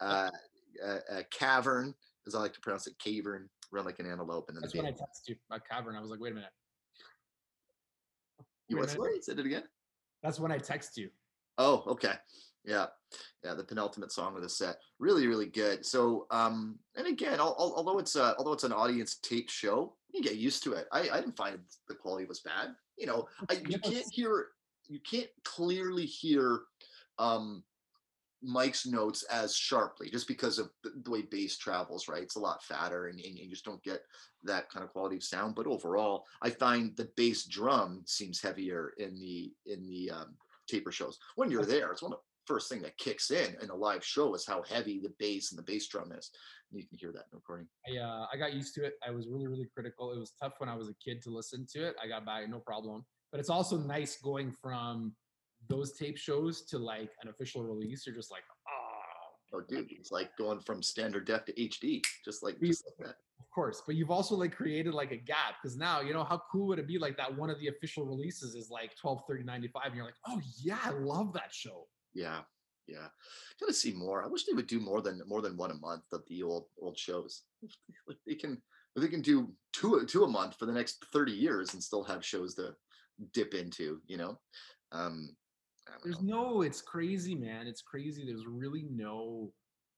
Uh, 0.00 0.30
uh, 0.84 0.98
uh, 1.12 1.22
Cavern, 1.30 1.94
as 2.26 2.34
I 2.34 2.40
like 2.40 2.52
to 2.54 2.60
pronounce 2.60 2.86
it, 2.86 2.98
Cavern, 2.98 3.48
run 3.70 3.84
like 3.84 4.00
an 4.00 4.10
antelope, 4.10 4.46
and 4.48 4.56
then 4.56 4.62
That's 4.62 4.72
the 4.72 4.80
when 4.80 4.86
I 4.86 4.92
texted 4.92 5.28
you 5.28 5.36
about 5.50 5.62
Cavern. 5.68 5.96
I 5.96 6.00
was 6.00 6.10
like, 6.10 6.20
wait 6.20 6.32
a 6.32 6.34
minute. 6.34 6.50
you 8.68 8.76
wait 8.76 8.82
what? 8.82 8.90
Sorry, 8.90 9.20
said 9.20 9.38
it 9.38 9.46
again. 9.46 9.64
That's 10.22 10.40
when 10.40 10.50
I 10.50 10.58
text 10.58 10.96
you. 10.96 11.10
Oh, 11.58 11.84
okay. 11.86 12.14
Yeah. 12.64 12.86
Yeah, 13.44 13.54
the 13.54 13.64
penultimate 13.64 14.10
song 14.10 14.36
of 14.36 14.42
the 14.42 14.48
set. 14.48 14.76
Really, 14.98 15.26
really 15.26 15.46
good. 15.46 15.84
So 15.84 16.26
um 16.30 16.78
and 16.96 17.06
again, 17.06 17.38
al- 17.38 17.56
al- 17.58 17.74
although 17.76 17.98
it's 17.98 18.16
uh 18.16 18.34
although 18.38 18.52
it's 18.52 18.64
an 18.64 18.72
audience 18.72 19.16
tape 19.16 19.50
show, 19.50 19.94
you 20.12 20.22
get 20.22 20.36
used 20.36 20.62
to 20.64 20.72
it. 20.72 20.86
I, 20.92 21.08
I 21.10 21.20
didn't 21.20 21.36
find 21.36 21.58
the 21.88 21.94
quality 21.94 22.24
was 22.24 22.40
bad. 22.40 22.74
You 22.96 23.06
know, 23.06 23.28
I, 23.50 23.54
you 23.68 23.78
can't 23.78 24.12
hear 24.12 24.48
you 24.88 25.00
can't 25.00 25.30
clearly 25.44 26.06
hear 26.06 26.60
um 27.18 27.62
Mike's 28.42 28.86
notes 28.86 29.22
as 29.24 29.56
sharply 29.56 30.10
just 30.10 30.28
because 30.28 30.58
of 30.58 30.68
the, 30.82 31.10
way 31.10 31.22
bass 31.22 31.56
travels, 31.56 32.08
right? 32.08 32.22
It's 32.22 32.36
a 32.36 32.40
lot 32.40 32.62
fatter 32.62 33.06
and, 33.06 33.18
and 33.18 33.38
you 33.38 33.48
just 33.48 33.64
don't 33.64 33.82
get 33.82 34.02
that 34.42 34.68
kind 34.70 34.84
of 34.84 34.92
quality 34.92 35.16
of 35.16 35.22
sound. 35.22 35.54
But 35.54 35.66
overall, 35.66 36.26
I 36.42 36.50
find 36.50 36.94
the 36.96 37.08
bass 37.16 37.46
drum 37.46 38.02
seems 38.04 38.42
heavier 38.42 38.92
in 38.98 39.18
the 39.18 39.52
in 39.66 39.86
the 39.86 40.10
um, 40.10 40.34
taper 40.68 40.92
shows. 40.92 41.18
When 41.36 41.50
you're 41.50 41.64
there, 41.64 41.90
it's 41.90 42.02
one 42.02 42.12
of 42.12 42.18
first 42.46 42.68
thing 42.68 42.82
that 42.82 42.96
kicks 42.98 43.30
in 43.30 43.56
in 43.62 43.70
a 43.70 43.74
live 43.74 44.04
show 44.04 44.34
is 44.34 44.46
how 44.46 44.62
heavy 44.62 45.00
the 45.00 45.12
bass 45.18 45.52
and 45.52 45.58
the 45.58 45.62
bass 45.62 45.88
drum 45.88 46.12
is. 46.12 46.30
And 46.70 46.80
you 46.80 46.86
can 46.86 46.98
hear 46.98 47.12
that 47.12 47.20
in 47.20 47.30
the 47.32 47.36
recording. 47.36 47.66
I 47.88 47.98
uh, 47.98 48.26
I 48.32 48.36
got 48.36 48.54
used 48.54 48.74
to 48.76 48.84
it. 48.84 48.94
I 49.06 49.10
was 49.10 49.28
really 49.28 49.46
really 49.46 49.68
critical. 49.74 50.12
It 50.12 50.18
was 50.18 50.32
tough 50.40 50.54
when 50.58 50.68
I 50.68 50.74
was 50.74 50.88
a 50.88 50.94
kid 50.94 51.22
to 51.22 51.30
listen 51.30 51.66
to 51.72 51.86
it. 51.86 51.96
I 52.02 52.08
got 52.08 52.24
by 52.24 52.44
no 52.46 52.58
problem. 52.58 53.04
But 53.30 53.40
it's 53.40 53.50
also 53.50 53.76
nice 53.78 54.16
going 54.22 54.52
from 54.52 55.14
those 55.68 55.96
tape 55.96 56.18
shows 56.18 56.62
to 56.66 56.78
like 56.78 57.10
an 57.22 57.28
official 57.28 57.62
release. 57.64 58.06
You're 58.06 58.14
just 58.14 58.30
like, 58.30 58.44
oh, 58.68 58.94
Oh, 59.54 59.60
dude, 59.60 59.86
it's 59.92 60.10
like 60.10 60.36
going 60.36 60.58
from 60.60 60.82
standard 60.82 61.26
def 61.26 61.44
to 61.44 61.52
HD, 61.52 62.02
just 62.24 62.42
like 62.42 62.60
just 62.60 62.84
like 62.86 63.06
that. 63.06 63.16
of 63.38 63.48
course. 63.54 63.82
But 63.86 63.94
you've 63.94 64.10
also 64.10 64.34
like 64.34 64.52
created 64.54 64.94
like 64.94 65.12
a 65.12 65.16
gap 65.16 65.56
because 65.62 65.76
now 65.76 66.00
you 66.00 66.12
know 66.12 66.24
how 66.24 66.42
cool 66.50 66.66
would 66.68 66.80
it 66.80 66.88
be 66.88 66.98
like 66.98 67.16
that 67.18 67.36
one 67.36 67.50
of 67.50 67.60
the 67.60 67.68
official 67.68 68.04
releases 68.04 68.56
is 68.56 68.68
like 68.68 68.96
12 69.00 69.22
30 69.28 69.44
95 69.44 69.82
and 69.86 69.94
you're 69.94 70.04
like 70.04 70.14
oh 70.26 70.40
yeah 70.60 70.78
i 70.84 70.90
love 70.90 71.32
that 71.32 71.52
show 71.52 71.86
Yeah, 72.14 72.40
yeah. 72.86 73.08
Gotta 73.60 73.72
see 73.72 73.92
more. 73.92 74.22
I 74.22 74.28
wish 74.28 74.44
they 74.44 74.52
would 74.52 74.66
do 74.66 74.80
more 74.80 75.02
than 75.02 75.20
more 75.26 75.42
than 75.42 75.56
one 75.56 75.70
a 75.70 75.74
month 75.74 76.04
of 76.12 76.22
the 76.28 76.42
old 76.42 76.66
old 76.80 76.98
shows. 76.98 77.42
Like 78.06 78.18
they 78.26 78.34
can 78.34 78.62
they 78.96 79.08
can 79.08 79.22
do 79.22 79.52
two 79.72 79.96
a- 79.96 80.06
two 80.06 80.24
a 80.24 80.28
month 80.28 80.56
for 80.56 80.66
the 80.66 80.72
next 80.72 81.04
thirty 81.12 81.32
years 81.32 81.74
and 81.74 81.82
still 81.82 82.04
have 82.04 82.24
shows 82.24 82.54
to 82.56 82.74
dip 83.32 83.54
into. 83.54 84.00
You 84.06 84.18
know. 84.18 84.38
Um, 84.92 85.34
there's 86.02 86.22
know. 86.22 86.52
no 86.52 86.62
it's 86.62 86.80
crazy 86.80 87.34
man 87.34 87.66
it's 87.66 87.82
crazy 87.82 88.24
there's 88.24 88.46
really 88.46 88.86
no 88.90 89.52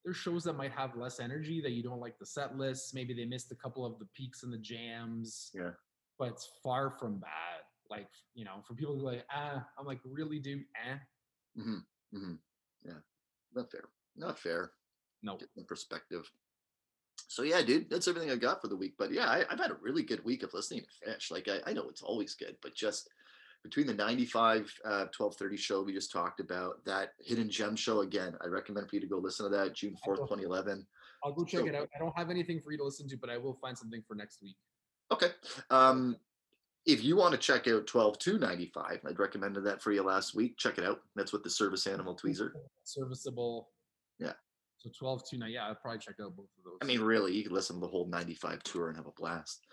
there's 0.05 0.17
shows 0.17 0.43
that 0.45 0.57
might 0.57 0.73
have 0.73 0.97
less 0.97 1.21
energy 1.21 1.61
that 1.61 1.73
you 1.73 1.83
don't 1.83 2.01
like 2.01 2.19
the 2.19 2.27
set 2.27 2.57
lists 2.57 2.93
maybe 2.93 3.15
they 3.15 3.25
missed 3.25 3.53
a 3.53 3.57
couple 3.57 3.87
of 3.87 3.99
the 4.01 4.07
peaks 4.13 4.43
and 4.43 4.53
the 4.53 4.59
jams 4.59 5.51
Yeah. 5.55 5.71
but 6.19 6.29
it's 6.31 6.49
far 6.63 6.91
from 6.91 7.19
bad 7.21 7.61
like 7.89 8.09
you 8.35 8.45
know, 8.45 8.63
for 8.67 8.75
people 8.75 8.95
who 8.95 9.07
are 9.07 9.13
like, 9.13 9.25
ah, 9.33 9.65
I'm 9.79 9.87
like, 9.87 10.01
really, 10.05 10.39
dude, 10.39 10.65
eh? 10.89 10.97
Hmm 12.15 12.35
Yeah, 12.85 13.01
not 13.55 13.71
fair. 13.71 13.85
Not 14.17 14.39
fair. 14.39 14.73
No, 15.23 15.37
Different 15.37 15.69
perspective. 15.69 16.31
So 17.29 17.43
yeah, 17.43 17.63
dude, 17.63 17.91
that's 17.91 18.07
everything 18.09 18.31
I 18.31 18.37
got 18.37 18.61
for 18.61 18.69
the 18.69 18.77
week. 18.77 18.95
But 18.99 19.13
yeah, 19.13 19.27
I, 19.29 19.45
I've 19.51 19.59
had 19.59 19.71
a 19.71 19.79
really 19.81 20.03
good 20.03 20.25
week 20.25 20.43
of 20.43 20.53
listening 20.55 20.83
to 20.83 21.11
Phish. 21.11 21.31
Like 21.31 21.49
I, 21.49 21.71
I 21.71 21.73
know 21.73 21.89
it's 21.89 22.03
always 22.03 22.35
good, 22.35 22.57
but 22.63 22.75
just 22.75 23.09
between 23.63 23.87
the 23.87 23.95
95 23.95 24.73
uh 24.85 25.09
1230 25.17 25.57
show 25.57 25.83
we 25.83 25.93
just 25.93 26.13
talked 26.13 26.39
about 26.39 26.85
that 26.85 27.15
hidden 27.19 27.51
gem 27.51 27.75
show 27.75 28.03
again 28.03 28.33
i 28.45 28.47
recommend 28.47 28.89
for 28.89 28.95
you 28.95 29.01
to 29.01 29.09
go 29.09 29.19
listen 29.19 29.51
to 29.51 29.57
that 29.57 29.75
june 29.75 29.97
4th 30.07 30.19
2011 30.29 30.87
I'll 31.25 31.33
go 31.33 31.45
check 31.45 31.61
So- 31.61 31.67
it 31.67 31.75
out. 31.75 31.89
I 31.97 31.99
don't 31.99 32.17
have 32.17 32.31
anything 32.31 32.61
for 32.61 32.71
you 32.71 32.79
to 32.79 32.85
listen 32.85 33.09
to, 33.09 33.17
but 33.17 33.31
I 33.31 33.39
will 33.39 33.55
find 33.61 33.77
something 33.77 34.03
for 34.07 34.15
next 34.15 34.41
week. 34.43 34.57
Okay. 35.11 35.31
Um, 35.71 36.17
if 36.87 37.03
you 37.03 37.17
want 37.17 37.33
to 37.33 37.39
check 37.39 37.67
out 37.67 37.87
12 37.87 38.19
295, 38.19 39.01
I'd 39.07 39.19
recommended 39.19 39.65
that 39.65 39.83
for 39.83 39.93
you 39.93 40.03
last 40.03 40.35
week. 40.35 40.57
Check 40.57 40.79
it 40.79 40.85
out. 40.85 41.01
That's 41.17 41.33
what 41.33 41.43
the 41.43 41.51
service 41.51 41.87
animal 41.87 42.17
tweezer. 42.17 42.53
Serviceable. 42.85 43.69
Yeah. 44.21 44.33
So 44.79 44.91
12 44.97 45.29
2 45.29 45.39
9. 45.39 45.51
Yeah, 45.51 45.67
I'll 45.67 45.75
probably 45.75 45.99
check 45.99 46.15
out 46.23 46.37
both 46.37 46.47
of 46.59 46.65
those. 46.65 46.79
I 46.81 46.87
mean, 46.87 47.01
really, 47.01 47.35
you 47.35 47.43
could 47.43 47.53
listen 47.53 47.77
to 47.77 47.81
the 47.81 47.89
whole 47.89 48.07
95 48.07 48.63
tour 48.63 48.89
and 48.89 48.97
have 48.97 49.07
a 49.07 49.13
blast. 49.13 49.67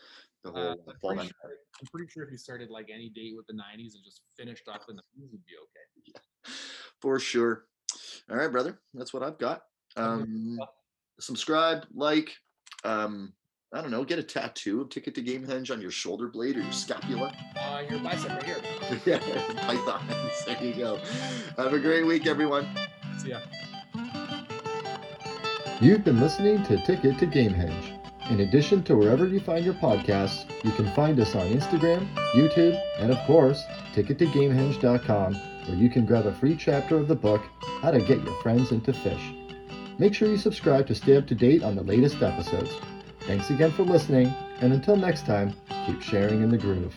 The 0.43 0.51
whole 0.51 0.61
Uh, 0.61 0.72
uh, 0.72 0.76
I'm, 0.88 1.16
pretty 1.16 1.28
sure, 1.28 1.51
I'm 1.80 1.88
pretty 1.91 2.11
sure 2.11 2.24
if 2.24 2.32
you 2.32 2.38
started 2.38 2.70
like 2.70 2.89
any 2.91 3.09
date 3.09 3.36
with 3.36 3.45
the 3.47 3.53
90s 3.53 3.93
and 3.93 4.03
just 4.03 4.22
finished 4.36 4.68
off 4.68 4.88
the 4.88 4.93
90s, 4.93 5.32
would 5.32 5.45
be 5.45 5.53
okay. 5.61 6.20
for 6.99 7.20
sure. 7.20 7.66
All 8.30 8.38
right, 8.38 8.51
brother. 8.51 8.82
That's 8.93 9.14
what 9.14 9.22
I've 9.24 9.38
got. 9.38 9.64
Um, 9.95 10.57
subscribe, 11.20 11.86
like, 11.93 12.36
um, 12.84 13.34
I 13.74 13.82
don't 13.82 13.89
know, 13.89 14.03
get 14.03 14.19
a 14.19 14.24
tattoo 14.24 14.82
of 14.82 14.89
Ticket 14.89 15.15
to 15.15 15.21
Gamehenge 15.24 15.71
on 15.71 15.82
your 15.82 15.89
shoulder 15.89 16.28
blade 16.28 16.57
or 16.57 16.61
your 16.61 16.71
scapula. 16.71 17.34
Uh, 17.59 17.82
your 17.89 17.99
bicep 18.01 18.30
right 18.30 18.43
here. 18.43 18.61
yeah, 19.05 19.17
pythons. 19.65 20.45
There 20.45 20.63
you 20.63 20.76
go. 20.76 20.97
Have 21.57 21.74
a 21.74 21.80
great 21.80 22.05
week, 22.05 22.28
everyone. 22.28 22.67
See 23.17 23.30
ya. 23.30 23.39
You've 25.82 26.03
been 26.03 26.19
listening 26.19 26.61
to 26.65 26.78
Ticket 26.86 27.17
to 27.17 27.26
Gamehenge. 27.26 27.99
In 28.30 28.41
addition 28.41 28.84
to 28.84 28.95
wherever 28.95 29.28
you 29.28 29.39
find 29.39 29.65
your 29.65 29.74
podcasts, 29.74 30.45
you 30.63 30.71
can 30.74 30.93
find 30.93 31.19
us 31.19 31.34
on 31.34 31.49
Instagram, 31.49 32.07
YouTube, 32.36 32.80
and 32.99 33.11
of 33.11 33.17
course, 33.26 33.63
tickettogamehenge.com, 33.95 35.34
where 35.34 35.78
you 35.78 35.89
can 35.89 36.05
grab 36.05 36.28
a 36.28 36.34
free 36.36 36.55
chapter 36.55 36.95
of 36.95 37.07
the 37.07 37.15
book, 37.15 37.41
How 37.82 37.89
to 37.89 37.99
Get 37.99 38.24
Your 38.24 38.39
Friends 38.43 38.71
into 38.71 38.93
Phish. 38.93 39.97
Make 39.97 40.13
sure 40.13 40.28
you 40.28 40.38
subscribe 40.38 40.86
to 40.88 40.95
stay 40.95 41.17
up 41.17 41.26
to 41.26 41.36
date 41.36 41.63
on 41.63 41.76
the 41.76 41.84
latest 41.84 42.21
episodes. 42.21 42.71
Thanks 43.26 43.49
again 43.49 43.71
for 43.71 43.84
listening, 43.84 44.34
and 44.59 44.74
until 44.74 44.97
next 44.97 45.26
time, 45.26 45.53
keep 45.86 46.01
sharing 46.01 46.43
in 46.43 46.49
the 46.49 46.57
groove. 46.57 46.93